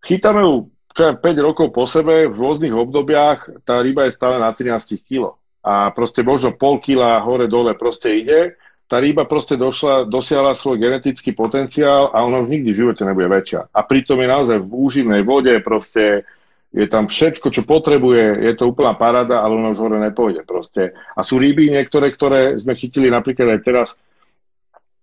[0.02, 0.54] Chytáme ju
[0.92, 5.34] čo 5 rokov po sebe, v rôznych obdobiach, tá ryba je stále na 13 kg.
[5.64, 8.60] A proste možno pol kila hore-dole proste ide
[8.92, 13.24] tá ryba proste došla, dosiahla svoj genetický potenciál a ona už nikdy v živote nebude
[13.24, 13.72] väčšia.
[13.72, 16.28] A pritom je naozaj v úživnej vode, proste
[16.76, 20.92] je tam všetko, čo potrebuje, je to úplná parada, ale ona už hore nepôjde proste.
[21.16, 23.88] A sú ryby niektoré, ktoré sme chytili napríklad aj teraz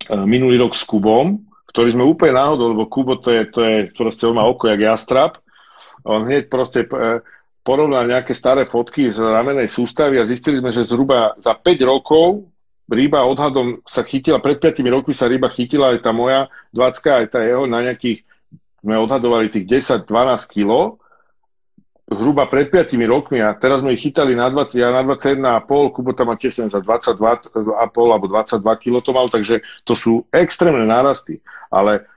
[0.07, 4.25] minulý rok s Kubom, ktorý sme úplne náhodou, lebo Kubo to je, to je proste,
[4.25, 5.37] on má oko jak jastrap,
[6.01, 7.21] on hneď proste e,
[7.61, 12.49] porovnal nejaké staré fotky z ramenej sústavy a zistili sme, že zhruba za 5 rokov
[12.89, 17.27] ryba odhadom sa chytila, pred 5 rokmi sa ryba chytila aj tá moja 20 aj
[17.29, 18.25] tá jeho na nejakých,
[18.81, 20.09] sme odhadovali tých 10-12
[20.49, 20.97] kg,
[22.09, 26.11] zhruba pred 5 rokmi a teraz sme ich chytali na 20, ja na 21,5, Kubo
[26.17, 27.53] tam má tesne za 22,5
[27.85, 31.37] alebo 22 kg to mal, takže to sú extrémne nárasty,
[31.69, 32.09] ale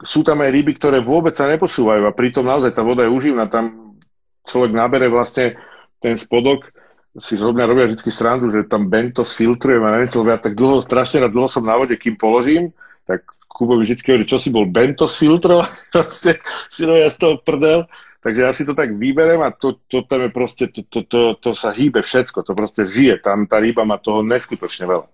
[0.00, 3.50] sú tam aj ryby, ktoré vôbec sa neposúvajú a pritom naozaj tá voda je uživná,
[3.50, 3.98] tam
[4.46, 5.58] človek nabere vlastne
[5.98, 6.70] ten spodok
[7.18, 10.78] si zrovna robia vždy srandu, že tam Bentos filtrujem a neviem čo, ja tak dlho,
[10.78, 12.70] strašne rád dlho som na vode, kým položím,
[13.02, 16.38] tak Kubo mi vždy hovorí, čo si bol Bentos filtro, proste
[16.70, 17.90] si robia z toho prdel.
[18.20, 21.20] Takže ja si to tak vyberem a to, to tam je proste, to, to, to,
[21.40, 25.08] to sa hýbe všetko, to proste žije, tam tá ryba má toho neskutočne veľa.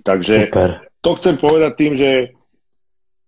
[0.00, 0.88] Takže Super.
[1.04, 2.10] to chcem povedať tým, že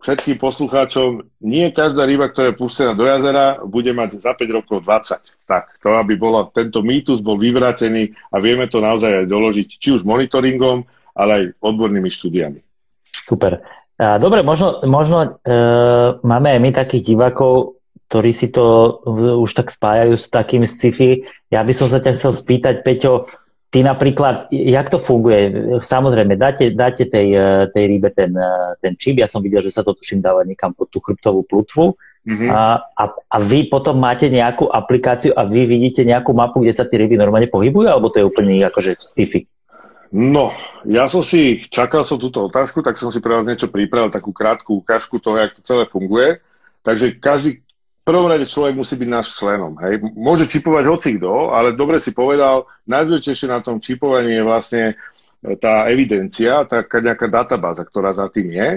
[0.05, 4.85] všetkým poslucháčom, nie každá ryba, ktorá je pustená do jazera, bude mať za 5 rokov
[4.85, 5.49] 20.
[5.49, 9.97] Tak, to aby bolo, tento mýtus bol vyvrátený a vieme to naozaj aj doložiť, či
[9.97, 10.85] už monitoringom,
[11.17, 12.61] ale aj odbornými štúdiami.
[13.09, 13.65] Super.
[13.97, 15.57] Dobre, možno, možno e,
[16.21, 17.79] máme aj my takých divákov,
[18.09, 18.99] ktorí si to
[19.43, 21.25] už tak spájajú s takým sci-fi.
[21.49, 23.27] Ja by som sa ťa chcel spýtať, Peťo,
[23.75, 25.51] Ty napríklad, jak to funguje?
[25.83, 29.75] Samozrejme, dáte, dáte tej, eh, tej rybe ten, eh, ten čip, ja som videl, že
[29.75, 32.55] sa to tuším dáva niekam pod tú chrbtovú plutvu mm-hmm.
[32.55, 36.87] a, a, a vy potom máte nejakú aplikáciu a vy vidíte nejakú mapu, kde sa
[36.87, 39.43] tie ryby normálne pohybujú, alebo to je úplne akože sci-fi?
[40.15, 40.55] No,
[40.87, 44.31] ja som si, čakal som túto otázku, tak som si pre vás niečo pripravil, takú
[44.31, 46.39] krátku ukážku toho, jak to celé funguje.
[46.87, 47.64] Takže každý,
[48.05, 49.81] prvom rade človek musí byť náš členom.
[49.81, 50.05] Hej.
[50.13, 54.95] Môže čipovať hoci kto, ale dobre si povedal, najdôležitejšie na tom čipovaní je vlastne e,
[55.57, 58.69] tá evidencia, taká nejaká databáza, ktorá za tým je.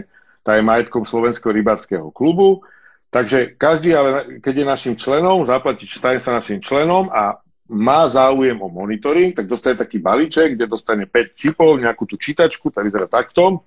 [0.48, 2.64] Tá je majetkom Slovenského rybárskeho klubu.
[3.12, 8.56] Takže každý, ale keď je našim členom, zaplatí, stane sa našim členom a má záujem
[8.64, 13.12] o monitoring, tak dostane taký balíček, kde dostane 5 čipov, nejakú tú čítačku, tá vyzerá
[13.12, 13.64] takto.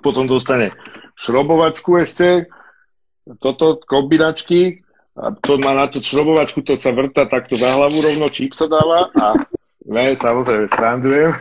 [0.00, 0.72] Potom dostane
[1.16, 2.48] šrobovačku ešte,
[3.36, 4.80] toto kombinačky,
[5.18, 8.70] a to má na to šrobovačku, to sa vrta takto za hlavu rovno, číp sa
[8.70, 9.34] dáva a
[9.88, 11.34] ne, samozrejme, srandujem.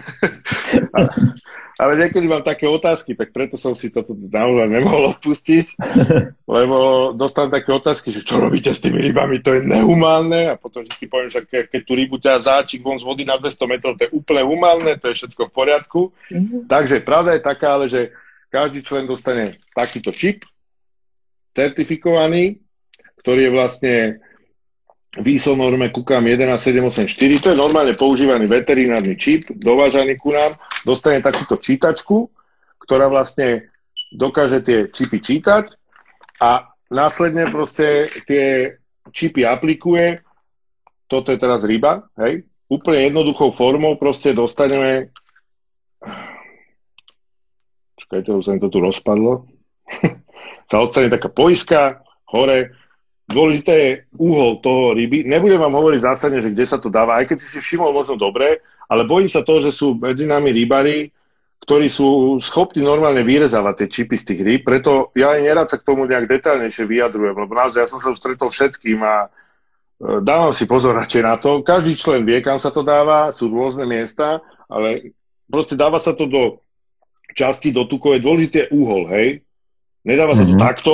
[1.77, 5.77] ale niekedy mám také otázky, tak preto som si toto naozaj nemohol odpustiť,
[6.57, 10.81] lebo dostávam také otázky, že čo robíte s tými rybami, to je nehumánne a potom
[10.81, 13.69] že si poviem, že keď, keď tú rybu ťa záčik von z vody na 200
[13.69, 16.01] metrov, to je úplne humánne, to je všetko v poriadku.
[16.33, 16.65] Mm-hmm.
[16.65, 18.09] Takže pravda je taká, ale že
[18.49, 20.49] každý člen dostane takýto čip,
[21.57, 22.61] certifikovaný,
[23.25, 23.93] ktorý je vlastne
[25.17, 31.17] v ISO norme KUKAM 11784, to je normálne používaný veterinárny čip, dovážaný ku nám, dostane
[31.25, 32.29] takúto čítačku,
[32.77, 33.73] ktorá vlastne
[34.13, 35.73] dokáže tie čipy čítať
[36.37, 38.77] a následne proste tie
[39.09, 40.21] čipy aplikuje,
[41.09, 45.09] toto je teraz ryba, hej, úplne jednoduchou formou proste dostaneme
[47.97, 49.49] čakajte, už sa mi to tu rozpadlo
[50.67, 52.75] sa odstane taká poiska hore.
[53.27, 55.27] Dôležité je úhol toho ryby.
[55.27, 58.15] Nebudem vám hovoriť zásadne, že kde sa to dáva, aj keď si si všimol možno
[58.15, 61.11] dobre, ale bojím sa toho, že sú medzi nami rybári,
[61.59, 65.75] ktorí sú schopní normálne vyrezávať tie čipy z tých rýb, preto ja aj nerad sa
[65.75, 69.27] k tomu nejak detaľnejšie vyjadrujem, lebo naozaj ja som sa už stretol všetkým a e,
[70.23, 71.65] dávam si pozor radšej na to.
[71.65, 74.39] Každý člen vie, kam sa to dáva, sú rôzne miesta,
[74.71, 75.11] ale
[75.49, 76.63] proste dáva sa to do
[77.35, 78.23] časti dotukové.
[78.23, 79.46] Dôležité je úhol, hej?
[80.07, 80.63] Nedáva sa to mm-hmm.
[80.63, 80.93] takto,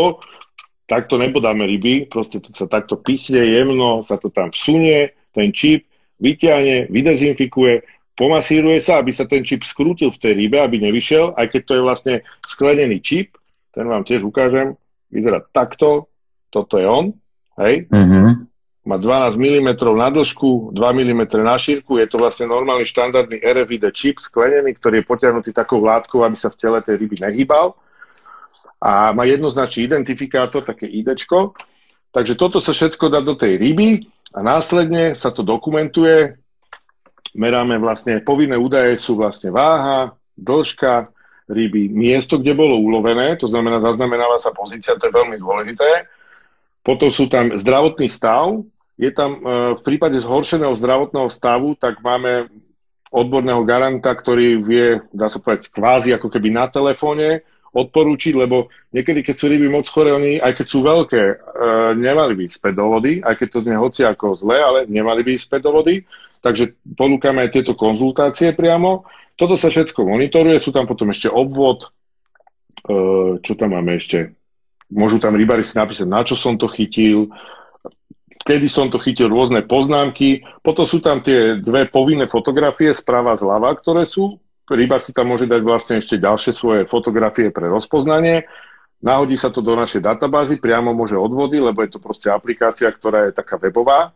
[0.89, 5.86] takto nepodáme ryby, proste to sa takto pichne jemno, sa to tam vsunie, ten čip
[6.18, 7.86] vyťahne, vydezinfikuje,
[8.18, 11.74] pomasíruje sa, aby sa ten čip skrútil v tej rybe, aby nevyšiel, aj keď to
[11.78, 13.38] je vlastne sklenený čip,
[13.70, 14.74] ten vám tiež ukážem,
[15.14, 16.09] vyzerá takto,
[16.49, 17.14] toto je on,
[17.61, 18.49] hej, mm-hmm.
[18.89, 23.93] má 12 mm na dĺžku, 2 mm na šírku, je to vlastne normálny štandardný RFID
[23.93, 27.78] čip sklenený, ktorý je potiahnutý takou látkou, aby sa v tele tej ryby nehýbal
[28.84, 31.15] a má jednoznačný identifikátor, také ID.
[32.11, 36.36] Takže toto sa všetko dá do tej ryby a následne sa to dokumentuje.
[37.31, 41.09] Meráme vlastne, povinné údaje sú vlastne váha, dĺžka
[41.47, 46.11] ryby, miesto, kde bolo ulovené, to znamená, zaznamenáva sa pozícia, to je veľmi dôležité.
[46.84, 48.61] Potom sú tam zdravotný stav,
[48.99, 49.41] je tam e,
[49.79, 52.51] v prípade zhoršeného zdravotného stavu, tak máme
[53.09, 57.41] odborného garanta, ktorý vie, dá sa povedať, kvázi ako keby na telefóne
[57.74, 61.36] odporúčiť, lebo niekedy, keď sú ryby moc chore, oni, aj keď sú veľké, e,
[61.97, 65.38] nemali byť späť do vody, aj keď to znie hoci ako zle, ale nemali byť
[65.41, 66.05] späť do vody.
[66.45, 69.09] Takže ponúkame aj tieto konzultácie priamo.
[69.34, 71.89] Toto sa všetko monitoruje, sú tam potom ešte obvod,
[72.86, 74.38] e, čo tam máme ešte?
[74.93, 77.34] Môžu tam rybári si napísať, na čo som to chytil,
[78.45, 80.45] kedy som to chytil, rôzne poznámky.
[80.61, 85.43] Potom sú tam tie dve povinné fotografie sprava zľava, ktoré sú Ryba si tam môže
[85.43, 88.47] dať vlastne ešte ďalšie svoje fotografie pre rozpoznanie.
[89.03, 93.28] Nahodí sa to do našej databázy, priamo môže odvody, lebo je to proste aplikácia, ktorá
[93.28, 94.16] je taká webová.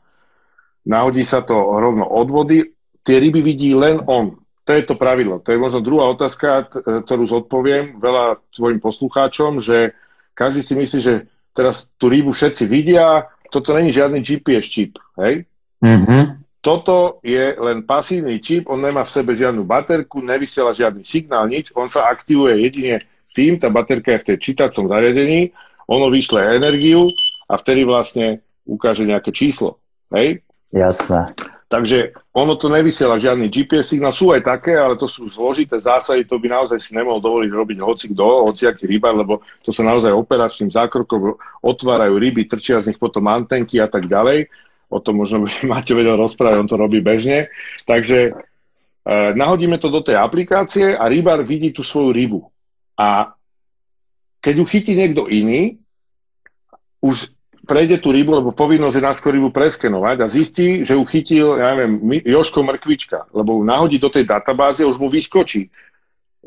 [0.88, 2.72] Nahodí sa to rovno odvody.
[3.04, 4.40] Tie ryby vidí len on.
[4.64, 5.44] To je to pravidlo.
[5.44, 6.72] To je možno druhá otázka,
[7.04, 9.96] ktorú zodpoviem veľa tvojim poslucháčom, že
[10.32, 11.16] každý si myslí, že
[11.52, 15.48] teraz tú rybu všetci vidia, toto není žiadny GPS čip, hej?
[15.84, 16.47] Mm-hmm.
[16.68, 21.72] Toto je len pasívny čip, on nemá v sebe žiadnu baterku, nevysiela žiadny signál, nič,
[21.72, 23.00] on sa aktivuje jedine
[23.32, 25.56] tým, tá baterka je v tej čítacom zariadení,
[25.88, 27.08] ono vyšle energiu
[27.48, 29.80] a vtedy vlastne ukáže nejaké číslo.
[30.12, 30.44] Hej?
[30.76, 31.32] Jasné.
[31.72, 36.28] Takže ono to nevysiela žiadny GPS signál, sú aj také, ale to sú zložité zásady,
[36.28, 40.12] to by naozaj si nemohol dovoliť robiť hoci kto, hociaký rybar, lebo to sa naozaj
[40.12, 44.52] operačným zákrokom otvárajú ryby, trčia z nich potom antenky a tak ďalej
[44.88, 47.52] o tom možno by máte vedel rozprávať, on to robí bežne.
[47.84, 48.32] Takže e,
[49.36, 52.42] nahodíme to do tej aplikácie a rybar vidí tú svoju rybu.
[52.98, 53.36] A
[54.42, 55.78] keď ju chytí niekto iný,
[57.04, 61.60] už prejde tú rybu, lebo povinnosť je náskôr rybu preskenovať a zistí, že ju chytil,
[61.60, 65.68] ja neviem, Joško Mrkvička, lebo ju nahodí do tej databázy a už mu vyskočí,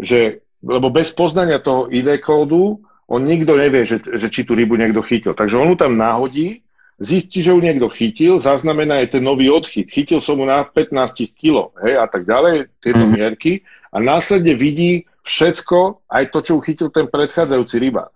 [0.00, 4.80] že, lebo bez poznania toho ID kódu on nikto nevie, že, že či tú rybu
[4.80, 5.36] niekto chytil.
[5.36, 6.64] Takže on ju tam nahodí
[7.00, 9.88] zistí, že ju niekto chytil, zaznamená aj ten nový odchyt.
[9.88, 10.92] Chytil som mu na 15
[11.32, 13.10] kg, hej, a tak ďalej, tieto mm.
[13.16, 18.12] mierky, a následne vidí všetko, aj to, čo uchytil ten predchádzajúci ryba.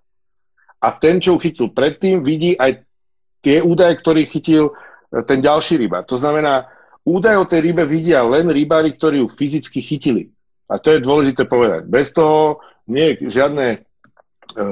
[0.85, 2.85] A ten, čo uchytil predtým, vidí aj
[3.41, 4.73] tie údaje, ktorý chytil e,
[5.25, 6.05] ten ďalší ryba.
[6.05, 6.69] To znamená,
[7.09, 10.29] údaje o tej rybe vidia len rybári, ktorí ju fyzicky chytili.
[10.69, 11.89] A to je dôležité povedať.
[11.89, 13.85] Bez toho nie je žiadne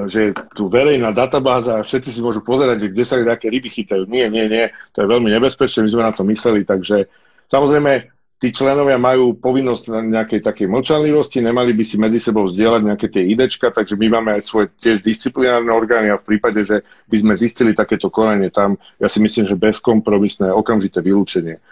[0.07, 3.69] že je tu verejná databáza a všetci si môžu pozerať, že kde sa nejaké ryby
[3.69, 4.07] chytajú.
[4.07, 7.11] Nie, nie, nie, to je veľmi nebezpečné, my sme na to mysleli, takže
[7.51, 12.81] samozrejme tí členovia majú povinnosť na nejakej takej mlčanlivosti, nemali by si medzi sebou vzdielať
[12.83, 16.83] nejaké tie idečka, takže my máme aj svoje tiež disciplinárne orgány a v prípade, že
[17.07, 21.63] by sme zistili takéto konanie tam, ja si myslím, že bezkompromisné okamžité vylúčenie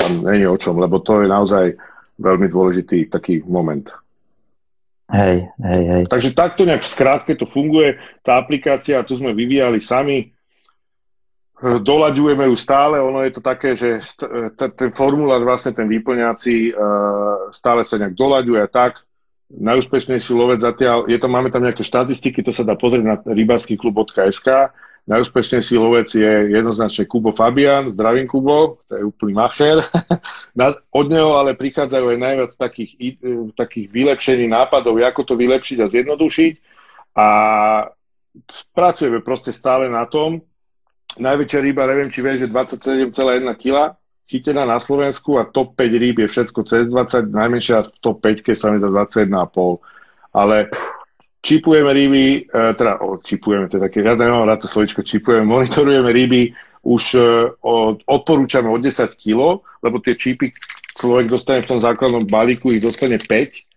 [0.00, 1.66] tam není o čom, lebo to je naozaj
[2.20, 3.90] veľmi dôležitý taký moment.
[5.10, 6.02] Hej, hej, hej.
[6.06, 7.98] Takže takto nejak v skrátke to funguje.
[8.22, 10.30] Tá aplikácia, tu sme vyvíjali sami,
[11.60, 14.00] doľaďujeme ju stále, ono je to také, že
[14.56, 16.74] ten formulár, vlastne ten vyplňací, e,
[17.52, 19.04] stále sa nejak doľaďuje tak.
[19.50, 24.72] Najúspešnejší lovec zatiaľ, je to, máme tam nejaké štatistiky, to sa dá pozrieť na rybarskýklub.sk
[25.08, 27.88] Najúspešnejší lovec je jednoznačne Kubo Fabian.
[27.88, 29.80] Zdravím, Kubo, to je úplný macher.
[31.00, 35.90] Od neho ale prichádzajú aj najviac takých, e, takých vylepšení nápadov, ako to vylepšiť a
[35.90, 36.52] zjednodušiť.
[37.16, 37.26] A
[38.76, 40.44] pracujeme proste stále na tom.
[41.18, 43.10] Najväčšia ryba, neviem, či vieš, že 27,1
[43.58, 43.98] kg
[44.30, 48.46] chytená na Slovensku a top 5 rýb je všetko cez 20, najmenšia v top 5
[48.54, 49.26] sa mi za 21,5.
[50.30, 50.70] Ale
[51.40, 55.44] čipujeme ryby, e, teda o, čipujeme, to je také, ja nemám rád to slovičko čipujeme,
[55.44, 56.52] monitorujeme ryby,
[56.84, 57.20] už e,
[57.60, 60.52] od, odporúčame od 10 kg, lebo tie čipy
[60.96, 63.70] človek dostane v tom základnom balíku, ich dostane 5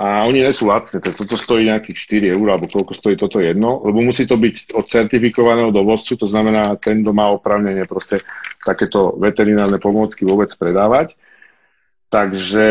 [0.00, 3.84] a oni nie sú lacné, toto stojí nejakých 4 eur, alebo koľko stojí toto jedno,
[3.84, 8.24] lebo musí to byť od certifikovaného dovozcu, to znamená, ten, kto má opravnenie proste
[8.64, 11.20] takéto veterinárne pomôcky vôbec predávať.
[12.08, 12.68] Takže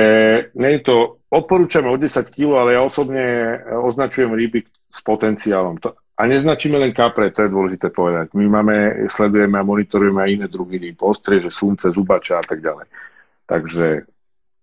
[0.58, 3.24] nie je to odporúčame o 10 kg, ale ja osobne
[3.70, 5.78] označujem ryby s potenciálom.
[5.82, 8.36] To, a neznačíme len kapre, to je dôležité povedať.
[8.36, 11.00] My máme, sledujeme a monitorujeme aj iné druhy rýb,
[11.40, 12.92] že slunce, zubača a tak ďalej.
[13.48, 13.86] Takže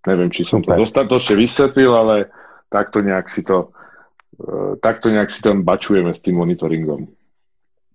[0.04, 0.76] neviem, či som Super.
[0.76, 2.28] to dostatočne vysvetlil, ale
[2.68, 3.72] takto nejak si to,
[4.36, 7.08] e, takto nejak si tam bačujeme s tým monitoringom.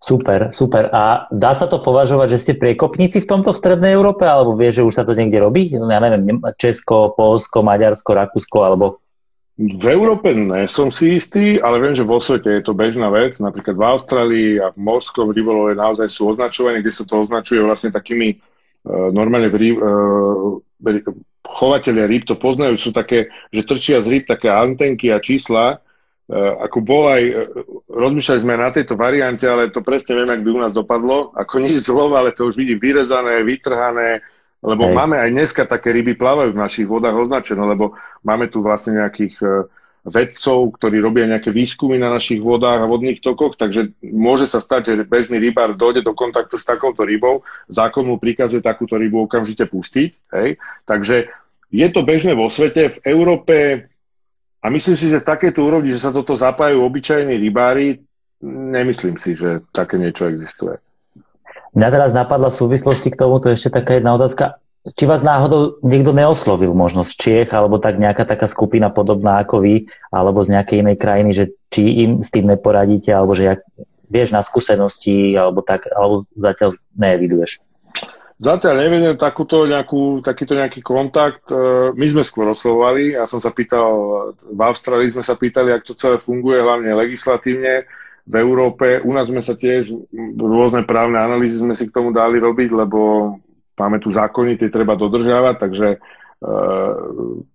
[0.01, 0.89] Super, super.
[0.89, 4.73] A dá sa to považovať, že ste priekopníci v tomto v Strednej Európe, alebo vie,
[4.73, 5.69] že už sa to niekde robí?
[5.77, 8.97] No, ja neviem, Česko, Polsko, Maďarsko, Rakúsko, alebo...
[9.61, 13.37] V Európe ne som si istý, ale viem, že vo svete je to bežná vec.
[13.37, 17.93] Napríklad v Austrálii a v morskom rybolove naozaj sú označovaní, kde sa to označuje vlastne
[17.93, 20.57] takými uh, normálne uh,
[21.45, 25.83] chovateľia rýb to poznajú, sú také, že trčia z rýb také antenky a čísla,
[26.39, 27.35] ako bol aj, eh,
[27.91, 31.35] rozmýšľali sme na tejto variante, ale to presne viem, ak by u nás dopadlo.
[31.35, 34.23] Ako nič zlom, ale to už vidím vyrezané, vytrhané,
[34.61, 34.93] Lebo Hej.
[34.93, 39.33] máme aj dneska také ryby plávajú v našich vodách označené, lebo máme tu vlastne nejakých
[39.41, 39.65] e,
[40.05, 45.01] vedcov, ktorí robia nejaké výskumy na našich vodách a vodných tokoch, takže môže sa stať,
[45.01, 47.41] že bežný rybár dojde do kontaktu s takouto rybou,
[47.73, 50.29] zákon mu prikazuje takúto rybu okamžite pustiť.
[50.29, 50.61] Hej?
[50.85, 51.33] Takže
[51.73, 53.89] je to bežné vo svete, v Európe
[54.61, 58.05] a myslím si, že v takéto úrovni, že sa toto zapájajú obyčajní rybári,
[58.45, 60.77] nemyslím si, že také niečo existuje.
[61.73, 64.61] Mňa teraz napadla súvislosti k tomuto ešte taká jedna otázka.
[64.81, 69.61] Či vás náhodou niekto neoslovil možno z Čiech, alebo tak nejaká taká skupina podobná ako
[69.61, 73.61] vy, alebo z nejakej inej krajiny, že či im s tým neporadíte, alebo že jak,
[74.09, 77.61] vieš na skúsenosti, alebo tak, alebo zatiaľ neviduješ?
[78.41, 81.45] Zatiaľ neviem takúto nejakú, takýto nejaký kontakt.
[81.45, 83.85] E, my sme skôr oslovovali, ja som sa pýtal,
[84.33, 87.85] v Austrálii sme sa pýtali, ako to celé funguje, hlavne legislatívne
[88.25, 88.97] v Európe.
[89.05, 89.93] U nás sme sa tiež
[90.41, 93.37] rôzne právne analýzy sme si k tomu dali robiť, lebo
[93.77, 97.45] máme tu zákony, tie treba dodržiavať, takže uh,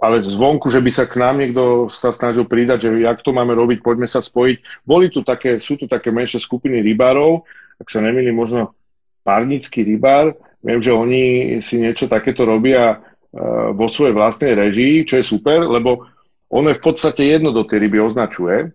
[0.00, 3.56] ale zvonku, že by sa k nám niekto sa snažil pridať, že jak to máme
[3.56, 4.84] robiť, poďme sa spojiť.
[4.84, 7.44] Boli tu také, sú tu také menšie skupiny rybárov,
[7.80, 8.76] ak sa nemýli, možno
[9.24, 11.24] párnický rybár, viem, že oni
[11.64, 16.04] si niečo takéto robia uh, vo svojej vlastnej režii, čo je super, lebo
[16.52, 18.70] ono je v podstate jedno do tej ryby označuje,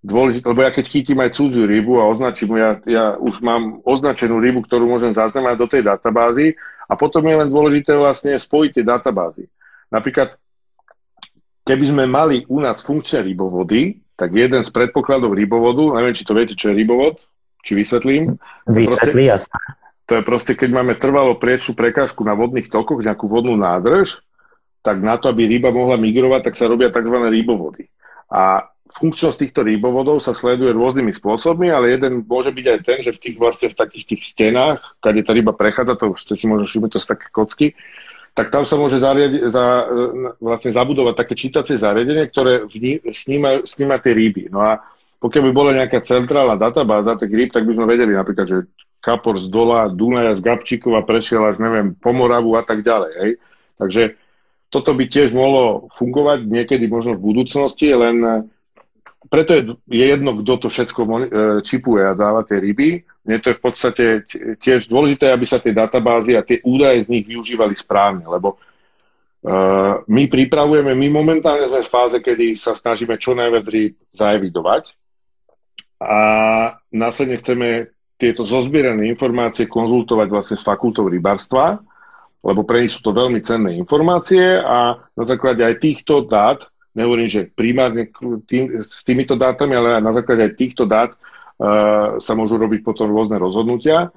[0.00, 4.40] dôležité, lebo ja keď chytím aj cudziu rybu a označím ja, ja už mám označenú
[4.40, 6.56] rybu, ktorú môžem zaznamenať do tej databázy
[6.88, 9.44] a potom je len dôležité vlastne spojiť tie databázy.
[9.92, 10.40] Napríklad,
[11.68, 16.32] keby sme mali u nás funkčné rybovody, tak jeden z predpokladov rybovodu, neviem, či to
[16.32, 17.20] viete, čo je rybovod,
[17.62, 18.36] či vysvetlím.
[18.66, 19.60] Vysvetlí, jasné.
[20.10, 24.26] To je proste, keď máme trvalo priečnú prekážku na vodných tokoch, nejakú vodnú nádrž,
[24.82, 27.14] tak na to, aby ryba mohla migrovať, tak sa robia tzv.
[27.14, 27.86] rybovody.
[28.26, 28.66] A
[28.98, 33.22] funkčnosť týchto rýbovodov sa sleduje rôznymi spôsobmi, ale jeden môže byť aj ten, že v
[33.22, 36.90] tých vlastne v takých tých stenách, kde tá ryba prechádza, to ste si možno všimnúť,
[36.90, 37.66] to sú také kocky,
[38.34, 39.86] tak tam sa môže zariadi, za,
[40.38, 44.50] vlastne zabudovať také čítacie zariadenie, ktoré vní, sníma, sníma tie ryby.
[44.50, 44.82] No a
[45.20, 48.58] pokiaľ by bola nejaká centrálna databáza tých rýb, tak by sme vedeli napríklad, že
[49.00, 53.12] Kapor z dola, Dunaja z Gabčíkova prešiel až, neviem, Pomoravu a tak ďalej.
[53.20, 53.30] Hej?
[53.80, 54.02] Takže
[54.72, 58.48] toto by tiež mohlo fungovať niekedy možno v budúcnosti, len
[59.28, 59.62] preto je,
[59.92, 61.10] je jedno, kto to všetko e,
[61.64, 63.04] čipuje a dáva tie ryby.
[63.28, 64.04] Mne to je v podstate
[64.56, 70.00] tiež dôležité, aby sa tie databázy a tie údaje z nich využívali správne, lebo uh,
[70.08, 74.99] my pripravujeme, my momentálne sme v fáze, kedy sa snažíme čo najviac rýb zaevidovať
[76.00, 76.20] a
[76.90, 81.80] následne chceme tieto zozbierané informácie konzultovať vlastne s fakultou rybarstva,
[82.40, 87.28] lebo pre nich sú to veľmi cenné informácie a na základe aj týchto dát nehovorím,
[87.30, 88.10] že primárne
[88.46, 93.10] tým, s týmito dátami, ale na základe aj týchto dát uh, sa môžu robiť potom
[93.10, 94.10] rôzne rozhodnutia.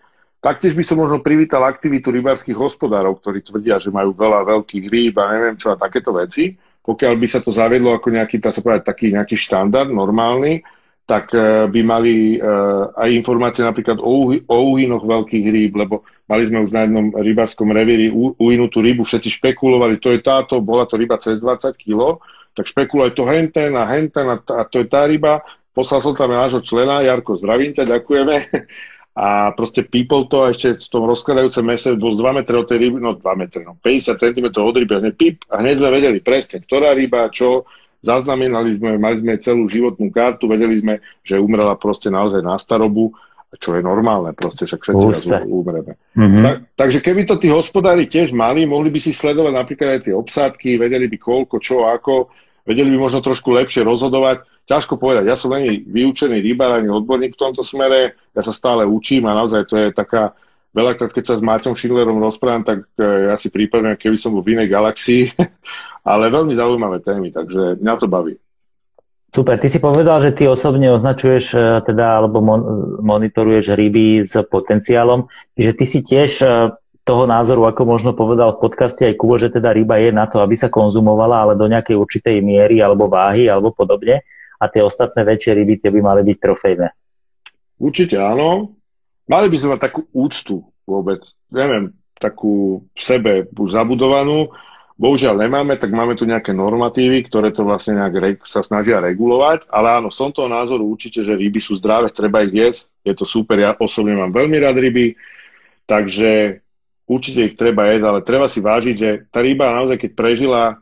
[0.44, 5.16] Taktiež by som možno privítal aktivitu rybárskych hospodárov, ktorí tvrdia, že majú veľa veľkých rýb
[5.16, 6.60] a neviem čo a takéto veci.
[6.84, 10.60] Pokiaľ by sa to zaviedlo ako nejaký, dá sa povedať, taký nejaký štandard normálny,
[11.04, 16.48] tak uh, by mali uh, aj informácie napríklad o, o uhynoch veľkých rýb, lebo mali
[16.48, 20.96] sme už na jednom rybárskom revíri uhynutú rybu, všetci špekulovali, to je táto, bola to
[20.96, 22.24] ryba cez 20 kg,
[22.56, 25.44] tak špekuluje to henten a henten a, a to je tá ryba.
[25.74, 28.36] Poslal som tam nášho člena, Jarko, zdravím ťa, ďakujeme.
[29.14, 32.82] A proste pípol to a ešte v tom rozkladajúcem mese bol 2 metre od tej
[32.82, 35.90] ryby, no 2 metre, no 50 cm od ryby, a hneď píp a hneď sme
[35.94, 37.70] vedeli presne, ktorá ryba, čo,
[38.04, 43.16] zaznamenali sme, mali sme celú životnú kartu, vedeli sme, že umrela proste naozaj na starobu,
[43.58, 45.94] čo je normálne, proste však všetci raz umreme.
[46.18, 46.44] Mm-hmm.
[46.44, 50.14] Tak, takže keby to tí hospodári tiež mali, mohli by si sledovať napríklad aj tie
[50.14, 52.34] obsádky, vedeli by koľko, čo, ako,
[52.66, 54.44] vedeli by možno trošku lepšie rozhodovať.
[54.64, 58.88] Ťažko povedať, ja som není vyučený rybár ani odborník v tomto smere, ja sa stále
[58.88, 60.34] učím a naozaj to je taká,
[60.74, 64.42] veľakrát keď sa s Máťom Schindlerom rozprávam, tak e, ja si prípadne, keby som bol
[64.42, 65.32] v inej galaxii,
[66.12, 68.36] ale veľmi zaujímavé témy, takže mňa to baví.
[69.34, 74.38] Super, ty si povedal, že ty osobne označuješ e, teda, alebo mon- monitoruješ ryby s
[74.46, 75.26] potenciálom,
[75.58, 76.46] že ty si tiež e,
[77.04, 80.40] toho názoru, ako možno povedal v podcaste aj Kubo, že teda ryba je na to,
[80.40, 84.24] aby sa konzumovala, ale do nejakej určitej miery alebo váhy alebo podobne
[84.56, 86.88] a tie ostatné väčšie ryby tie by mali byť trofejné.
[87.84, 88.72] Určite áno.
[89.28, 94.52] Mali by sme mať takú úctu vôbec, neviem, takú v sebe zabudovanú.
[94.94, 100.00] Bohužiaľ nemáme, tak máme tu nejaké normatívy, ktoré to vlastne nejak sa snažia regulovať, ale
[100.00, 103.58] áno, som toho názoru určite, že ryby sú zdravé, treba ich jesť, je to super,
[103.58, 105.18] ja osobne mám veľmi rád ryby,
[105.90, 106.62] takže
[107.10, 110.78] určite ich treba jesť, ale treba si vážiť, že tá ryba naozaj, keď prežila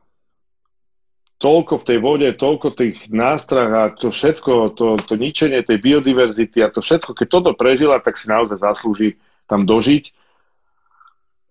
[1.42, 6.62] toľko v tej vode, toľko tých nástrah a to všetko, to, to ničenie tej biodiverzity
[6.62, 9.18] a to všetko, keď toto prežila, tak si naozaj zaslúži
[9.50, 10.14] tam dožiť.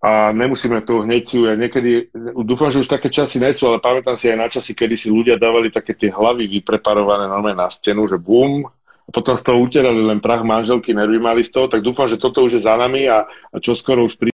[0.01, 2.09] a nemusíme to hneď si ja niekedy,
[2.47, 5.13] dúfam, že už také časy nie sú, ale pamätám si aj na časy, kedy si
[5.13, 8.65] ľudia dávali také tie hlavy vypreparované normálne na stenu, že bum,
[9.05, 12.17] a potom z toho utierali len prach manželky, nervy mali z toho, tak dúfam, že
[12.17, 14.30] toto už je za nami a, a čo skoro už pri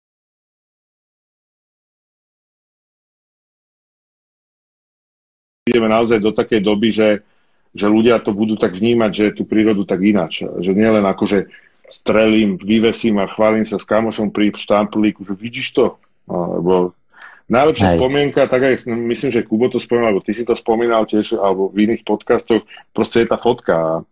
[5.66, 7.09] ideme naozaj do takej doby, že,
[7.74, 10.45] že ľudia to budú tak vnímať, že tú prírodu tak ináč.
[10.45, 11.49] Že nielen akože
[11.89, 15.97] strelím, vyvesím a chválim sa s kamošom pri štamplíku, že vidíš to?
[16.30, 16.93] Lebo
[17.49, 17.97] najlepšia Hej.
[17.97, 21.74] spomienka, tak aj myslím, že Kubo to spomínal, alebo ty si to spomínal tiež, alebo
[21.74, 22.61] v iných podcastoch,
[22.93, 24.05] proste je tá fotka.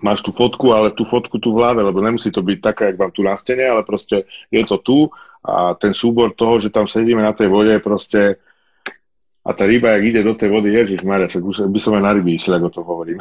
[0.00, 2.96] Máš tú fotku, ale tú fotku tu v hlave, lebo nemusí to byť taká, jak
[2.96, 4.98] vám tu na stene, ale proste je to tu
[5.44, 8.40] a ten súbor toho, že tam sedíme na tej vode, proste
[9.50, 12.02] a tá ryba, jak ide do tej vody, Ježiš Maria, však už by som aj
[12.06, 13.18] na ryby išiel, ako to hovorím.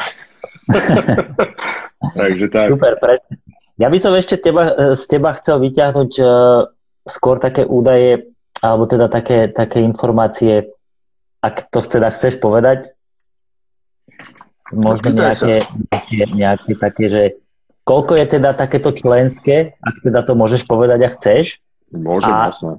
[2.22, 2.70] Takže tak.
[2.70, 3.34] Super, presne.
[3.82, 6.70] Ja by som ešte teba, z teba chcel vyťahnuť uh,
[7.10, 8.30] skôr také údaje,
[8.62, 10.70] alebo teda také, také informácie,
[11.42, 12.94] ak to teda chceš povedať.
[14.70, 17.24] Možno nejaké, nejaké, nejaké také, že
[17.90, 21.58] koľko je teda takéto členské, ak teda to môžeš povedať a chceš.
[21.90, 22.78] Môžem, a, jasne.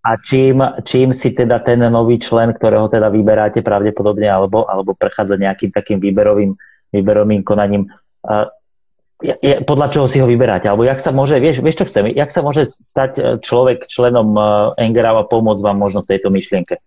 [0.00, 5.36] A čím, čím si teda ten nový člen, ktorého teda vyberáte pravdepodobne, alebo, alebo prechádza
[5.36, 6.56] nejakým takým výberovým,
[6.88, 7.84] výberovým konaním,
[9.20, 10.66] je, je, podľa čoho si ho vyberáte?
[10.66, 14.32] Alebo jak sa môže, vieš, vieš čo chcem, jak sa môže stať e, človek členom
[14.32, 16.80] uh, Engrava a pomôcť vám možno v tejto myšlienke?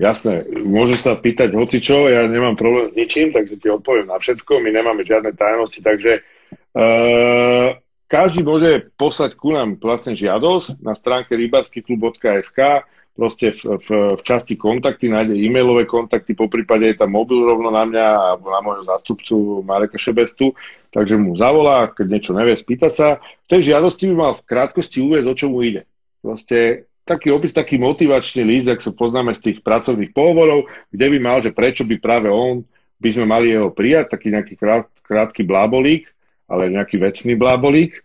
[0.00, 4.58] Jasné, môže sa pýtať čo, ja nemám problém s ničím, takže ti odpoviem na všetko,
[4.58, 6.24] my nemáme žiadne tajnosti, takže
[6.72, 7.76] uh,
[8.10, 12.82] každý môže poslať ku nám vlastne žiadosť na stránke rybarskyklub.sk,
[13.14, 13.88] proste v, v,
[14.18, 18.28] v časti kontakty nájde e-mailové kontakty, po prípade je tam mobil rovno na mňa a
[18.40, 20.58] na môjho zástupcu Mareka Šebestu,
[20.90, 23.22] takže mu zavolá, keď niečo nevie, spýta sa.
[23.46, 25.86] V tej žiadosti by mal v krátkosti uvieť, o čomu ide.
[26.18, 31.18] Proste taký opis, taký motivačný líst, ak sa poznáme z tých pracovných pohovorov, kde by
[31.22, 32.66] mal, že prečo by práve on,
[33.00, 36.06] by sme mali jeho prijať, taký nejaký krát, krátky blábolík,
[36.50, 38.02] ale nejaký vecný blábolík.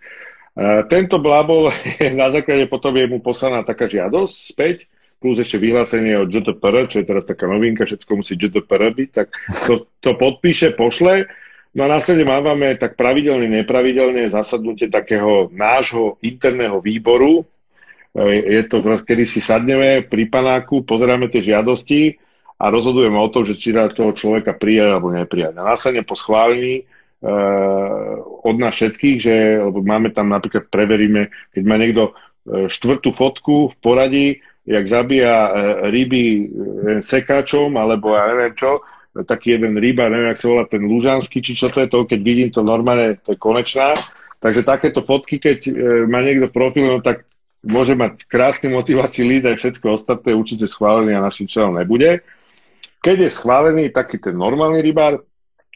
[0.55, 1.73] Uh, tento blábol
[2.21, 4.85] na základe potom je mu poslaná taká žiadosť späť,
[5.19, 9.33] plus ešte vyhlásenie od JTPR, čo je teraz taká novinka, všetko musí JTPR byť, tak
[9.65, 11.25] to, to podpíše, pošle.
[11.75, 17.43] No a následne máme tak pravidelne, nepravidelne zasadnutie takého nášho interného výboru.
[18.15, 22.15] Je to, kedy si sadneme pri panáku, pozeráme tie žiadosti
[22.55, 25.59] a rozhodujeme o tom, že či dá toho človeka prijať alebo neprijať.
[25.59, 26.87] A následne po schválení
[28.45, 33.73] od nás všetkých, že lebo máme tam napríklad, preveríme, keď má niekto uh, štvrtú fotku
[33.73, 34.27] v poradí,
[34.65, 35.51] jak zabíja e,
[35.93, 36.23] ryby
[36.97, 38.81] sekáčom, alebo ja neviem čo,
[39.13, 42.19] taký jeden ryba, neviem, jak sa volá ten lužanský, či čo to je to, keď
[42.25, 43.93] vidím to normálne, to je konečná.
[44.41, 45.69] Takže takéto fotky, keď
[46.09, 47.29] má niekto profil, no tak
[47.61, 52.25] môže mať krásny motivací líd aj všetko ostatné, určite schválený a našim členom nebude.
[53.05, 55.21] Keď je schválený taký ten normálny rybár,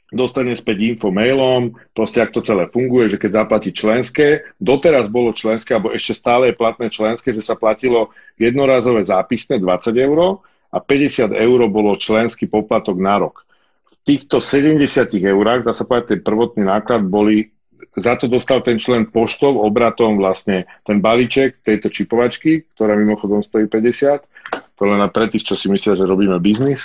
[0.10, 5.34] dostane späť info mailom, proste ak to celé funguje, že keď zaplatí členské, doteraz bolo
[5.34, 8.10] členské, alebo ešte stále je platné členské, že sa platilo
[8.42, 10.42] jednorazové zápisné 20 eur
[10.74, 13.46] a 50 eur bolo členský poplatok na rok.
[13.94, 14.82] V týchto 70
[15.22, 17.54] eurách, dá sa povedať, ten prvotný náklad boli
[17.98, 23.66] za to dostal ten člen poštov obratom vlastne ten balíček tejto čipovačky, ktorá mimochodom stojí
[23.66, 26.80] 50 to len pre tých, čo si myslia, že robíme biznis.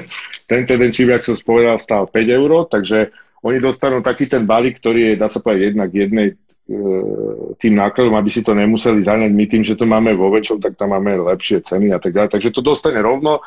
[0.50, 3.10] Tento jeden čip, ak som spovedal, stál 5 eur, takže
[3.42, 6.34] oni dostanú taký ten balík, ktorý je, dá sa povedať, jednak jednej e,
[7.58, 10.78] tým nákladom, aby si to nemuseli zaňať my tým, že to máme vo väčšom, tak
[10.78, 12.38] tam máme lepšie ceny a tak ďalej.
[12.38, 13.42] Takže to dostane rovno,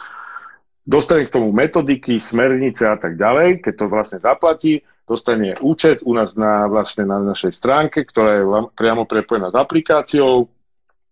[0.84, 6.12] dostane k tomu metodiky, smernice a tak ďalej, keď to vlastne zaplatí, dostane účet u
[6.12, 8.44] nás na, vlastne na našej stránke, ktorá je
[8.76, 10.52] priamo prepojená s aplikáciou,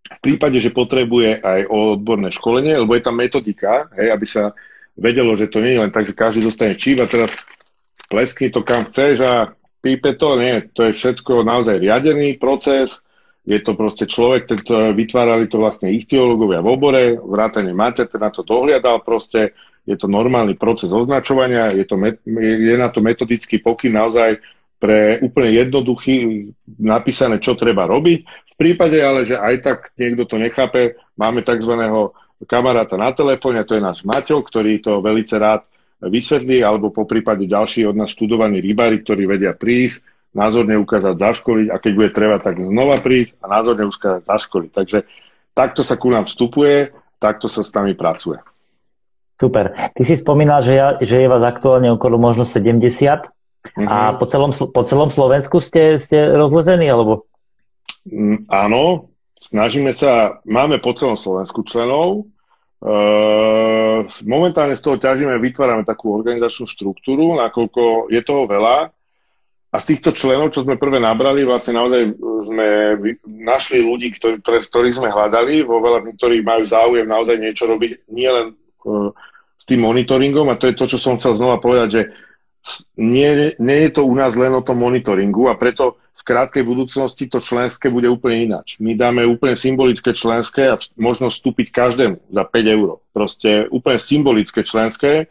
[0.02, 4.52] v prípade, že potrebuje aj odborné školenie, lebo je tam metodika, hej, aby sa
[4.98, 7.38] vedelo, že to nie je len tak, že každý dostane číp a teraz
[8.10, 9.32] pleskni to kam chceš a
[9.80, 13.00] pípe to, nie, to je všetko naozaj riadený proces,
[13.42, 18.22] je to proste človek, tento, vytvárali to vlastne ich teológovia v obore, vrátane Mater, ten
[18.22, 21.98] na to dohliadal proste, je to normálny proces označovania, je, to,
[22.38, 24.38] je na to metodický pokyn naozaj
[24.78, 26.14] pre úplne jednoduchý
[26.78, 28.18] napísané, čo treba robiť.
[28.22, 31.74] V prípade ale, že aj tak niekto to nechápe, máme tzv.
[32.46, 35.66] kamaráta na telefóne, to je náš Maťo, ktorý to velice rád
[35.98, 41.66] vysvetlí, alebo po prípade ďalší od nás študovaní rybári, ktorí vedia prísť, názorne ukázať, zaškoliť
[41.74, 44.70] a keď bude treba, tak znova prísť a názorne ukázať, zaškoliť.
[44.70, 44.98] Takže
[45.58, 48.38] takto sa ku nám vstupuje, takto sa s nami pracuje.
[49.36, 49.74] Super.
[49.74, 52.78] Ty si spomínal, že, ja, že je vás aktuálne okolo možno 70
[53.62, 53.86] Mm-hmm.
[53.86, 57.30] A po celom, po celom Slovensku ste, ste rozlezení, alebo?
[58.08, 62.26] Mm, áno, snažíme sa, máme po celom Slovensku členov,
[62.82, 68.90] Uh, momentálne z toho ťažíme, vytvárame takú organizačnú štruktúru, nakoľko je toho veľa.
[69.70, 72.68] A z týchto členov, čo sme prvé nabrali, vlastne naozaj sme
[73.22, 78.10] našli ľudí, ktorý, pre, ktorých sme hľadali, vo veľa, ktorí majú záujem naozaj niečo robiť,
[78.10, 79.14] nielen uh,
[79.54, 82.02] s tým monitoringom, a to je to, čo som chcel znova povedať, že
[82.96, 87.26] nie, nie je to u nás len o tom monitoringu a preto v krátkej budúcnosti
[87.26, 88.78] to členské bude úplne ináč.
[88.78, 93.02] My dáme úplne symbolické členské a možno vstúpiť každému za 5 eur.
[93.10, 95.26] Proste úplne symbolické členské,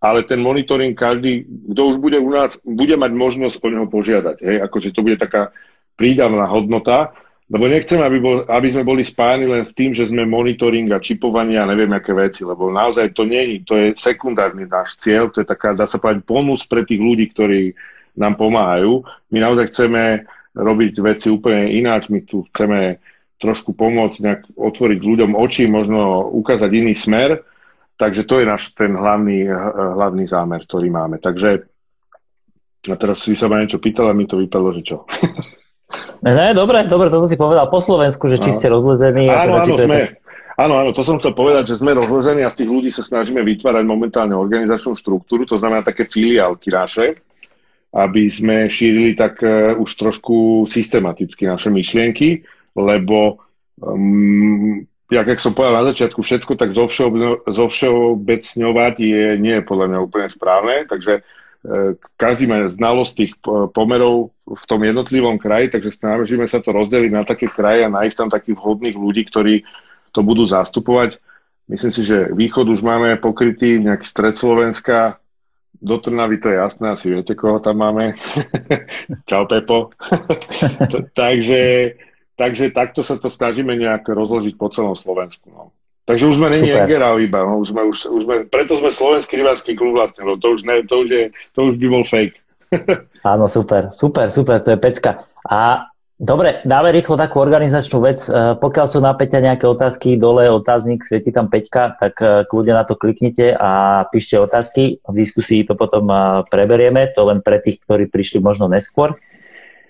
[0.00, 4.36] ale ten monitoring každý, kto už bude u nás, bude mať možnosť o neho požiadať.
[4.40, 4.56] Hej?
[4.64, 5.52] Akože to bude taká
[6.00, 7.12] prídavná hodnota,
[7.50, 11.02] lebo nechcem, aby, bol, aby sme boli spájani len s tým, že sme monitoring a
[11.02, 15.42] čipovanie a neviem aké veci, lebo naozaj to nie to je sekundárny náš cieľ, to
[15.42, 17.74] je taká, dá sa povedať, bonus pre tých ľudí, ktorí
[18.14, 19.02] nám pomáhajú.
[19.34, 23.02] My naozaj chceme robiť veci úplne ináč, my tu chceme
[23.42, 27.42] trošku pomôcť, nejak otvoriť ľuďom oči, možno ukázať iný smer,
[27.98, 29.50] takže to je náš ten hlavný,
[29.98, 31.18] hlavný zámer, ktorý máme.
[31.18, 31.66] Takže
[32.88, 35.04] a teraz si sa ma niečo pýtala, mi to vypadlo, že čo?
[36.20, 38.56] Ne, dobre, dobre, toto si povedal po Slovensku, že či no.
[38.56, 39.26] ste rozlezení.
[39.32, 40.14] Áno, áno, sme.
[40.60, 43.40] Áno, áno, to som chcel povedať, že sme rozlezení a z tých ľudí sa snažíme
[43.40, 47.16] vytvárať momentálne organizačnú štruktúru, to znamená také filiálky naše,
[47.96, 52.44] aby sme šírili tak uh, už trošku systematicky naše myšlienky,
[52.76, 53.40] lebo
[53.80, 56.76] um, jak, jak som povedal na začiatku, všetko tak
[57.50, 61.24] zovšeobecňovať je, nie je podľa mňa úplne správne, takže
[62.16, 63.32] každý má znalosť tých
[63.76, 68.16] pomerov v tom jednotlivom kraji, takže snažíme sa to rozdeliť na také kraje a nájsť
[68.16, 69.54] tam takých vhodných ľudí, ktorí
[70.16, 71.20] to budú zastupovať.
[71.68, 75.20] Myslím si, že východ už máme pokrytý, nejaký stred Slovenska,
[75.80, 78.16] do Trnavy to je jasné, asi viete, koho tam máme.
[79.28, 79.94] Čau, Pepo.
[81.20, 81.94] takže,
[82.36, 85.48] takže takto sa to snažíme nejak rozložiť po celom Slovensku.
[85.48, 85.72] No.
[86.10, 89.38] Takže už sme není Engerau iba, no, už sme, už, už sme, preto sme slovenský
[89.38, 92.34] rybársky klub vlastne, no, to, už ne, to, už je, to už by bol fake.
[93.30, 95.22] Áno, super, super, super, to je pecka.
[95.46, 95.86] A
[96.18, 98.26] dobre, dáme rýchlo takú organizačnú vec.
[98.26, 102.74] E, pokiaľ sú na Peťa nejaké otázky, dole otáznik, svieti tam Peťka, tak e, kľudne
[102.74, 104.98] na to kliknite a píšte otázky.
[105.06, 109.14] V diskusii to potom e, preberieme, to len pre tých, ktorí prišli možno neskôr.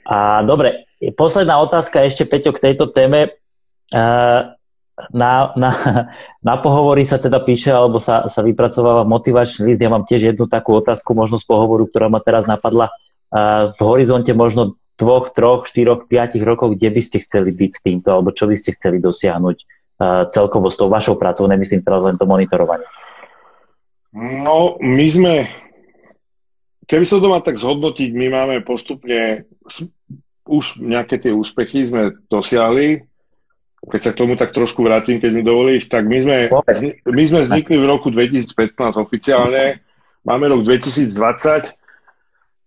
[0.04, 0.84] A dobre,
[1.16, 3.40] posledná otázka ešte, Peťo, k tejto téme
[5.08, 5.70] na, na,
[6.44, 9.80] na pohovory sa teda píše alebo sa, sa vypracováva motivačný list.
[9.80, 12.92] Ja mám tiež jednu takú otázku možno z pohovoru, ktorá ma teraz napadla.
[13.72, 18.08] V horizonte možno dvoch, troch, štyroch, piatich rokov, kde by ste chceli byť s týmto,
[18.12, 19.56] alebo čo by ste chceli dosiahnuť
[20.32, 22.88] celkovo s tou vašou prácou, nemyslím teraz len to monitorovanie.
[24.16, 25.34] No, my sme,
[26.88, 29.44] keby sa to má tak zhodnotiť, my máme postupne
[30.50, 33.06] už nejaké tie úspechy sme dosiahli,
[33.80, 36.36] keď sa k tomu tak trošku vrátim, keď mi dovolíš, tak my sme,
[37.08, 39.80] my sme vznikli v roku 2015 oficiálne,
[40.20, 41.72] máme rok 2020